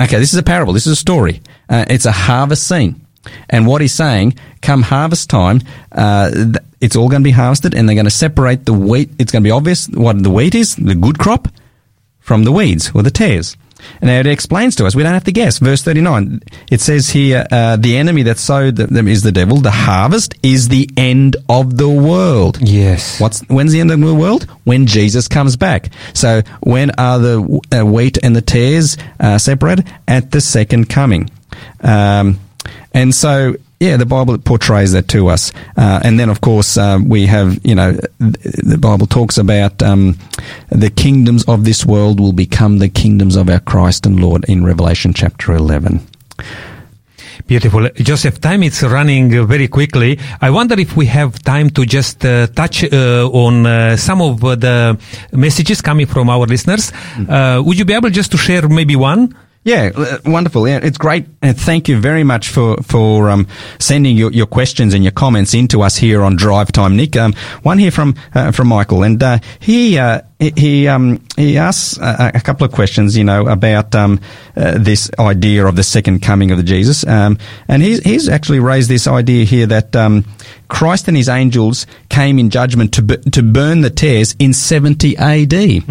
Okay, 0.00 0.18
this 0.18 0.32
is 0.32 0.38
a 0.38 0.42
parable. 0.42 0.72
This 0.72 0.86
is 0.86 0.92
a 0.94 0.96
story. 0.96 1.40
Uh, 1.68 1.84
it's 1.88 2.06
a 2.06 2.12
harvest 2.12 2.66
scene. 2.66 3.06
And 3.48 3.66
what 3.66 3.80
he's 3.80 3.94
saying, 3.94 4.34
come 4.60 4.82
harvest 4.82 5.30
time, 5.30 5.60
uh, 5.92 6.30
th- 6.30 6.56
it's 6.84 6.96
all 6.96 7.08
going 7.08 7.22
to 7.22 7.24
be 7.24 7.30
harvested 7.30 7.74
and 7.74 7.88
they're 7.88 7.96
going 7.96 8.04
to 8.04 8.10
separate 8.10 8.66
the 8.66 8.74
wheat. 8.74 9.08
It's 9.18 9.32
going 9.32 9.42
to 9.42 9.46
be 9.46 9.50
obvious 9.50 9.88
what 9.88 10.22
the 10.22 10.28
wheat 10.28 10.54
is, 10.54 10.76
the 10.76 10.94
good 10.94 11.18
crop, 11.18 11.48
from 12.20 12.44
the 12.44 12.52
weeds 12.52 12.90
or 12.94 13.02
the 13.02 13.10
tares. 13.10 13.56
And 14.02 14.10
it 14.10 14.26
explains 14.26 14.76
to 14.76 14.86
us, 14.86 14.94
we 14.94 15.02
don't 15.02 15.14
have 15.14 15.24
to 15.24 15.32
guess. 15.32 15.58
Verse 15.58 15.82
39, 15.82 16.42
it 16.70 16.82
says 16.82 17.08
here, 17.08 17.46
uh, 17.50 17.76
the 17.76 17.96
enemy 17.96 18.22
that 18.24 18.38
sowed 18.38 18.76
them 18.76 19.08
is 19.08 19.22
the 19.22 19.32
devil. 19.32 19.58
The 19.58 19.70
harvest 19.70 20.34
is 20.42 20.68
the 20.68 20.90
end 20.96 21.36
of 21.48 21.78
the 21.78 21.88
world. 21.88 22.60
Yes. 22.60 23.18
What's 23.18 23.40
when's 23.48 23.72
the 23.72 23.80
end 23.80 23.90
of 23.90 24.00
the 24.00 24.14
world? 24.14 24.44
When 24.64 24.86
Jesus 24.86 25.26
comes 25.26 25.56
back. 25.56 25.90
So 26.12 26.42
when 26.60 26.90
are 26.98 27.18
the 27.18 27.60
uh, 27.72 27.84
wheat 27.84 28.18
and 28.22 28.36
the 28.36 28.42
tares 28.42 28.98
uh, 29.20 29.38
separated? 29.38 29.90
At 30.06 30.30
the 30.32 30.42
second 30.42 30.90
coming. 30.90 31.30
Um, 31.80 32.40
and 32.92 33.14
so 33.14 33.56
yeah, 33.80 33.96
the 33.96 34.06
Bible 34.06 34.38
portrays 34.38 34.92
that 34.92 35.08
to 35.08 35.28
us. 35.28 35.52
Uh, 35.76 36.00
and 36.04 36.18
then 36.18 36.30
of 36.30 36.40
course 36.40 36.76
uh, 36.76 36.98
we 37.04 37.26
have 37.26 37.58
you 37.64 37.74
know 37.74 37.92
the 38.18 38.78
Bible 38.78 39.06
talks 39.06 39.38
about 39.38 39.82
um, 39.82 40.18
the 40.70 40.90
kingdoms 40.90 41.44
of 41.44 41.64
this 41.64 41.84
world 41.84 42.20
will 42.20 42.32
become 42.32 42.78
the 42.78 42.88
kingdoms 42.88 43.36
of 43.36 43.48
our 43.48 43.60
Christ 43.60 44.06
and 44.06 44.20
Lord 44.20 44.44
in 44.48 44.64
Revelation 44.64 45.12
chapter 45.12 45.52
eleven. 45.52 46.00
Beautiful. 47.46 47.90
Joseph, 47.96 48.40
time 48.40 48.62
is 48.62 48.82
running 48.82 49.46
very 49.46 49.68
quickly. 49.68 50.18
I 50.40 50.48
wonder 50.50 50.80
if 50.80 50.96
we 50.96 51.06
have 51.06 51.38
time 51.40 51.68
to 51.70 51.84
just 51.84 52.24
uh, 52.24 52.46
touch 52.46 52.84
uh, 52.84 53.28
on 53.28 53.66
uh, 53.66 53.96
some 53.96 54.22
of 54.22 54.40
the 54.40 54.98
messages 55.32 55.82
coming 55.82 56.06
from 56.06 56.30
our 56.30 56.46
listeners. 56.46 56.92
Uh, 57.28 57.60
would 57.64 57.78
you 57.78 57.84
be 57.84 57.92
able 57.92 58.08
just 58.08 58.30
to 58.30 58.38
share 58.38 58.66
maybe 58.68 58.96
one? 58.96 59.36
Yeah, 59.64 59.92
uh, 59.96 60.18
wonderful. 60.26 60.68
Yeah, 60.68 60.80
it's 60.82 60.98
great. 60.98 61.24
And 61.40 61.58
thank 61.58 61.88
you 61.88 61.98
very 61.98 62.22
much 62.22 62.50
for 62.50 62.76
for 62.82 63.30
um, 63.30 63.46
sending 63.78 64.14
your, 64.14 64.30
your 64.30 64.44
questions 64.46 64.92
and 64.92 65.02
your 65.02 65.10
comments 65.12 65.54
into 65.54 65.80
us 65.80 65.96
here 65.96 66.22
on 66.22 66.36
Drive 66.36 66.70
Time, 66.70 66.96
Nick. 66.96 67.16
Um, 67.16 67.32
one 67.62 67.78
here 67.78 67.90
from 67.90 68.14
uh, 68.34 68.52
from 68.52 68.68
Michael, 68.68 69.02
and 69.04 69.22
uh, 69.22 69.38
he 69.60 69.98
uh, 69.98 70.20
he 70.38 70.86
um, 70.86 71.24
he 71.36 71.56
asks 71.56 71.96
a, 71.96 72.32
a 72.34 72.40
couple 72.42 72.66
of 72.66 72.72
questions, 72.72 73.16
you 73.16 73.24
know, 73.24 73.46
about 73.46 73.94
um, 73.94 74.20
uh, 74.54 74.76
this 74.76 75.10
idea 75.18 75.64
of 75.64 75.76
the 75.76 75.82
second 75.82 76.20
coming 76.20 76.50
of 76.50 76.58
the 76.58 76.62
Jesus, 76.62 77.06
um, 77.06 77.38
and 77.66 77.82
he's 77.82 78.00
he's 78.00 78.28
actually 78.28 78.60
raised 78.60 78.90
this 78.90 79.06
idea 79.06 79.46
here 79.46 79.64
that 79.66 79.96
um, 79.96 80.26
Christ 80.68 81.08
and 81.08 81.16
his 81.16 81.30
angels 81.30 81.86
came 82.10 82.38
in 82.38 82.50
judgment 82.50 82.92
to 82.94 83.02
bu- 83.02 83.30
to 83.30 83.42
burn 83.42 83.80
the 83.80 83.88
tares 83.88 84.36
in 84.38 84.52
seventy 84.52 85.16
A.D. 85.18 85.84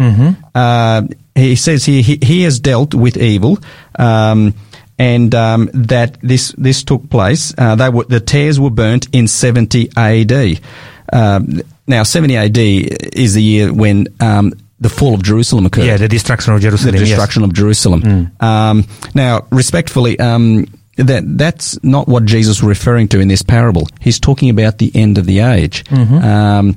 Uh, 0.54 1.02
he 1.34 1.56
says 1.56 1.84
here 1.84 2.02
he, 2.02 2.18
he 2.22 2.42
has 2.42 2.60
dealt 2.60 2.94
with 2.94 3.16
evil, 3.16 3.58
um, 3.98 4.54
and 4.98 5.34
um, 5.34 5.68
that 5.74 6.18
this 6.20 6.54
this 6.56 6.84
took 6.84 7.08
place. 7.10 7.52
Uh, 7.58 7.74
they 7.74 7.88
were 7.88 8.04
the 8.04 8.20
tares 8.20 8.60
were 8.60 8.70
burnt 8.70 9.08
in 9.12 9.26
seventy 9.28 9.90
A.D. 9.96 10.60
Um, 11.12 11.60
now 11.86 12.02
seventy 12.04 12.36
A.D. 12.36 12.88
is 13.12 13.34
the 13.34 13.42
year 13.42 13.72
when 13.72 14.06
um, 14.20 14.52
the 14.80 14.88
fall 14.88 15.14
of 15.14 15.22
Jerusalem 15.22 15.66
occurred 15.66 15.86
Yeah, 15.86 15.96
the 15.96 16.08
destruction 16.08 16.52
of 16.54 16.60
Jerusalem. 16.60 16.92
the 16.94 17.00
yes. 17.00 17.08
destruction 17.08 17.42
of 17.44 17.52
Jerusalem. 17.54 18.30
Um, 18.40 18.84
now, 19.14 19.46
respectfully, 19.50 20.18
um, 20.20 20.66
that 20.96 21.24
that's 21.38 21.82
not 21.82 22.08
what 22.08 22.24
Jesus 22.24 22.62
was 22.62 22.68
referring 22.68 23.08
to 23.08 23.20
in 23.20 23.28
this 23.28 23.42
parable. 23.42 23.88
He's 24.00 24.20
talking 24.20 24.48
about 24.50 24.78
the 24.78 24.90
end 24.94 25.18
of 25.18 25.26
the 25.26 25.40
age. 25.40 25.84
Um, 25.90 26.76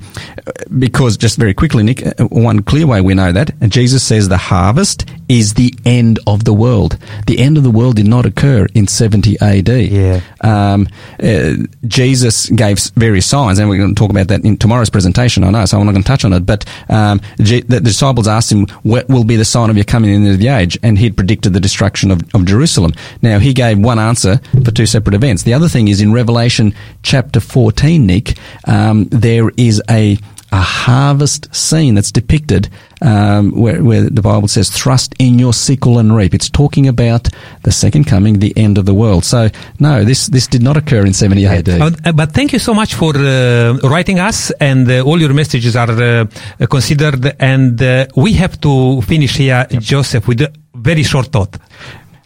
because 0.78 1.16
just 1.16 1.38
very 1.38 1.54
quickly, 1.54 1.82
Nick, 1.82 2.04
uh, 2.06 2.24
one 2.26 2.62
clear 2.62 2.86
way 2.86 3.00
we 3.00 3.14
know 3.14 3.32
that 3.32 3.50
Jesus 3.68 4.02
says 4.02 4.28
the 4.28 4.36
harvest 4.36 5.06
is 5.28 5.54
the 5.54 5.74
end 5.84 6.18
of 6.26 6.44
the 6.44 6.54
world. 6.54 6.96
The 7.26 7.38
end 7.38 7.56
of 7.58 7.62
the 7.62 7.70
world 7.70 7.96
did 7.96 8.06
not 8.06 8.24
occur 8.26 8.66
in 8.74 8.86
70 8.86 9.38
AD. 9.40 9.68
Yeah. 9.68 10.20
Um, 10.40 10.88
uh, 11.22 11.54
Jesus 11.86 12.48
gave 12.50 12.78
various 12.96 13.26
signs, 13.26 13.58
and 13.58 13.68
we're 13.68 13.76
going 13.78 13.94
to 13.94 13.98
talk 13.98 14.10
about 14.10 14.28
that 14.28 14.44
in 14.44 14.56
tomorrow's 14.56 14.90
presentation. 14.90 15.44
I 15.44 15.50
know, 15.50 15.64
so 15.66 15.78
I'm 15.78 15.86
not 15.86 15.92
going 15.92 16.02
to 16.02 16.06
touch 16.08 16.24
on 16.24 16.32
it. 16.32 16.46
But 16.46 16.64
um, 16.88 17.20
G- 17.40 17.60
the 17.60 17.80
disciples 17.80 18.26
asked 18.26 18.50
him, 18.50 18.66
"What 18.82 19.08
will 19.08 19.24
be 19.24 19.36
the 19.36 19.44
sign 19.44 19.68
of 19.70 19.76
your 19.76 19.84
coming 19.84 20.12
into 20.14 20.36
the 20.36 20.48
age?" 20.48 20.78
And 20.82 20.98
he'd 20.98 21.16
predicted 21.16 21.52
the 21.52 21.60
destruction 21.60 22.10
of, 22.10 22.22
of 22.34 22.46
Jerusalem. 22.46 22.92
Now 23.20 23.38
he 23.38 23.52
gave 23.52 23.78
one 23.78 23.98
answer 24.08 24.40
for 24.64 24.70
two 24.70 24.86
separate 24.86 25.14
events. 25.14 25.42
The 25.42 25.54
other 25.54 25.68
thing 25.68 25.88
is 25.88 26.00
in 26.00 26.12
Revelation 26.12 26.74
chapter 27.02 27.40
14, 27.40 28.06
Nick, 28.06 28.36
um, 28.66 29.04
there 29.10 29.50
is 29.56 29.82
a 29.90 30.18
a 30.50 30.60
harvest 30.60 31.54
scene 31.54 31.94
that's 31.94 32.10
depicted 32.10 32.70
um, 33.02 33.52
where, 33.52 33.84
where 33.84 34.08
the 34.08 34.22
Bible 34.22 34.48
says, 34.48 34.70
thrust 34.70 35.14
in 35.18 35.38
your 35.38 35.52
sickle 35.52 35.98
and 35.98 36.16
reap. 36.16 36.34
It's 36.34 36.48
talking 36.48 36.88
about 36.88 37.28
the 37.64 37.72
second 37.72 38.04
coming, 38.04 38.38
the 38.38 38.56
end 38.56 38.78
of 38.78 38.86
the 38.86 38.94
world. 38.94 39.24
So, 39.24 39.50
no, 39.78 40.04
this, 40.04 40.26
this 40.28 40.46
did 40.46 40.62
not 40.62 40.76
occur 40.76 41.04
in 41.04 41.12
70 41.12 41.46
AD. 41.46 41.68
Uh, 41.68 42.12
but 42.12 42.32
thank 42.32 42.52
you 42.52 42.58
so 42.58 42.72
much 42.72 42.94
for 42.94 43.14
uh, 43.16 43.76
writing 43.84 44.20
us, 44.20 44.50
and 44.52 44.90
uh, 44.90 45.02
all 45.02 45.20
your 45.20 45.34
messages 45.34 45.76
are 45.76 45.90
uh, 45.90 46.26
considered. 46.70 47.36
And 47.38 47.80
uh, 47.82 48.06
we 48.16 48.32
have 48.34 48.58
to 48.62 49.02
finish 49.02 49.36
here, 49.36 49.66
Joseph, 49.70 50.26
with 50.26 50.40
a 50.40 50.52
very 50.74 51.02
short 51.02 51.26
thought. 51.26 51.56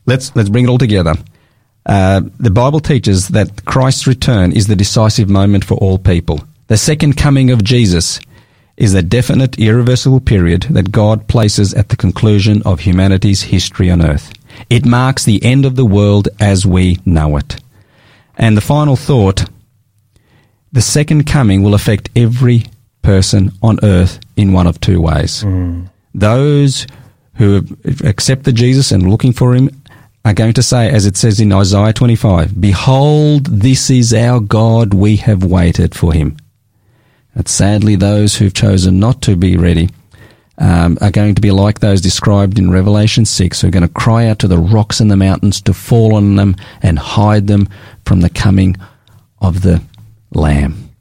Let's, 0.07 0.35
let's 0.37 0.49
bring 0.49 0.65
it 0.65 0.69
all 0.69 0.79
together. 0.79 1.15
Uh, 1.85 2.23
the 2.39 2.51
Bible 2.51 2.81
teaches 2.81 3.29
that 3.29 3.65
Christ's 3.65 4.07
return 4.07 4.53
is 4.53 4.67
the 4.67 4.77
decisive 4.77 5.29
moment 5.29 5.65
for 5.65 5.75
all 5.75 5.99
people. 5.99 6.41
The 6.69 6.77
second 6.77 7.17
coming 7.17 7.51
of 7.51 7.65
Jesus 7.65 8.21
is 8.77 8.95
a 8.95 9.03
definite, 9.03 9.59
irreversible 9.59 10.21
period 10.21 10.63
that 10.71 10.93
God 10.93 11.29
places 11.29 11.75
at 11.75 11.89
the 11.89 11.97
conclusion 11.97 12.63
of 12.63 12.81
humanity's 12.81 13.43
history 13.43 13.91
on 13.91 14.03
earth. 14.03 14.33
It 14.71 14.87
marks 14.87 15.25
the 15.25 15.45
end 15.45 15.65
of 15.67 15.77
the 15.77 15.85
world 15.85 16.29
as 16.41 16.65
we 16.65 16.99
know 17.05 17.37
it. 17.37 17.61
And 18.39 18.57
the 18.57 18.63
final 18.63 18.97
thought, 18.97 19.45
the 20.73 20.83
second 20.83 21.27
coming 21.27 21.63
will 21.63 21.75
affect 21.75 22.09
every 22.17 22.65
person 23.03 23.53
on 23.63 23.79
earth 23.83 24.21
in 24.37 24.53
one 24.53 24.67
of 24.67 24.81
two 24.81 25.01
ways. 25.01 25.45
Those 26.15 26.87
who 27.35 27.67
accept 28.05 28.45
the 28.45 28.53
Jesus 28.53 28.93
and 28.93 29.11
looking 29.11 29.33
for 29.33 29.55
him 29.55 29.69
are 30.25 30.35
going 30.35 30.53
to 30.55 30.63
say, 30.63 30.89
as 30.89 31.07
it 31.07 31.17
says 31.17 31.41
in 31.41 31.53
Isaiah 31.53 31.93
25, 31.93 32.61
Behold, 32.61 33.47
this 33.47 33.91
is 33.91 34.15
our 34.15 34.41
God, 34.41 34.95
we 34.95 35.17
have 35.17 35.45
waited 35.45 35.95
for 35.95 36.13
him. 36.13 36.37
But 37.35 37.49
sadly, 37.49 37.97
those 37.97 38.37
who've 38.37 38.55
chosen 38.55 39.01
not 39.01 39.23
to 39.23 39.37
be 39.37 39.57
ready 39.57 39.91
um, 40.59 40.99
are 41.01 41.11
going 41.11 41.35
to 41.35 41.41
be 41.41 41.51
like 41.51 41.81
those 41.81 42.01
described 42.01 42.59
in 42.59 42.71
Revelation 42.71 43.25
6, 43.25 43.61
who 43.61 43.69
are 43.69 43.73
going 43.73 43.87
to 43.87 43.93
cry 43.93 44.27
out 44.27 44.39
to 44.41 44.49
the 44.49 44.59
rocks 44.59 45.01
and 45.01 45.11
the 45.11 45.17
mountains 45.17 45.61
to 45.63 45.75
fall 45.75 46.15
on 46.15 46.37
them 46.37 46.57
and 46.83 46.99
hide 46.99 47.47
them 47.47 47.69
from 48.05 48.21
the 48.21 48.31
coming 48.31 48.77
of 49.41 49.63
the 49.63 49.83
Lamb. 50.33 50.92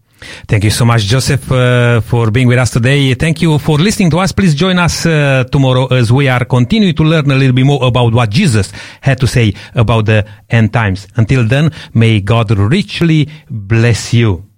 Thank 0.47 0.63
you 0.63 0.69
so 0.69 0.85
much, 0.85 1.03
Joseph, 1.03 1.51
uh, 1.51 2.01
for 2.01 2.31
being 2.31 2.47
with 2.47 2.59
us 2.59 2.71
today. 2.71 3.13
Thank 3.13 3.41
you 3.41 3.57
for 3.57 3.77
listening 3.77 4.09
to 4.11 4.19
us. 4.19 4.31
Please 4.31 4.55
join 4.55 4.77
us 4.79 5.05
uh, 5.05 5.43
tomorrow 5.51 5.87
as 5.87 6.11
we 6.11 6.27
are 6.27 6.45
continuing 6.45 6.95
to 6.95 7.03
learn 7.03 7.29
a 7.31 7.35
little 7.35 7.55
bit 7.55 7.65
more 7.65 7.83
about 7.83 8.13
what 8.13 8.29
Jesus 8.29 8.71
had 9.01 9.19
to 9.19 9.27
say 9.27 9.53
about 9.73 10.05
the 10.05 10.25
end 10.49 10.73
times. 10.73 11.07
Until 11.15 11.47
then, 11.47 11.71
may 11.93 12.21
God 12.21 12.51
richly 12.51 13.29
bless 13.49 14.13
you. 14.13 14.50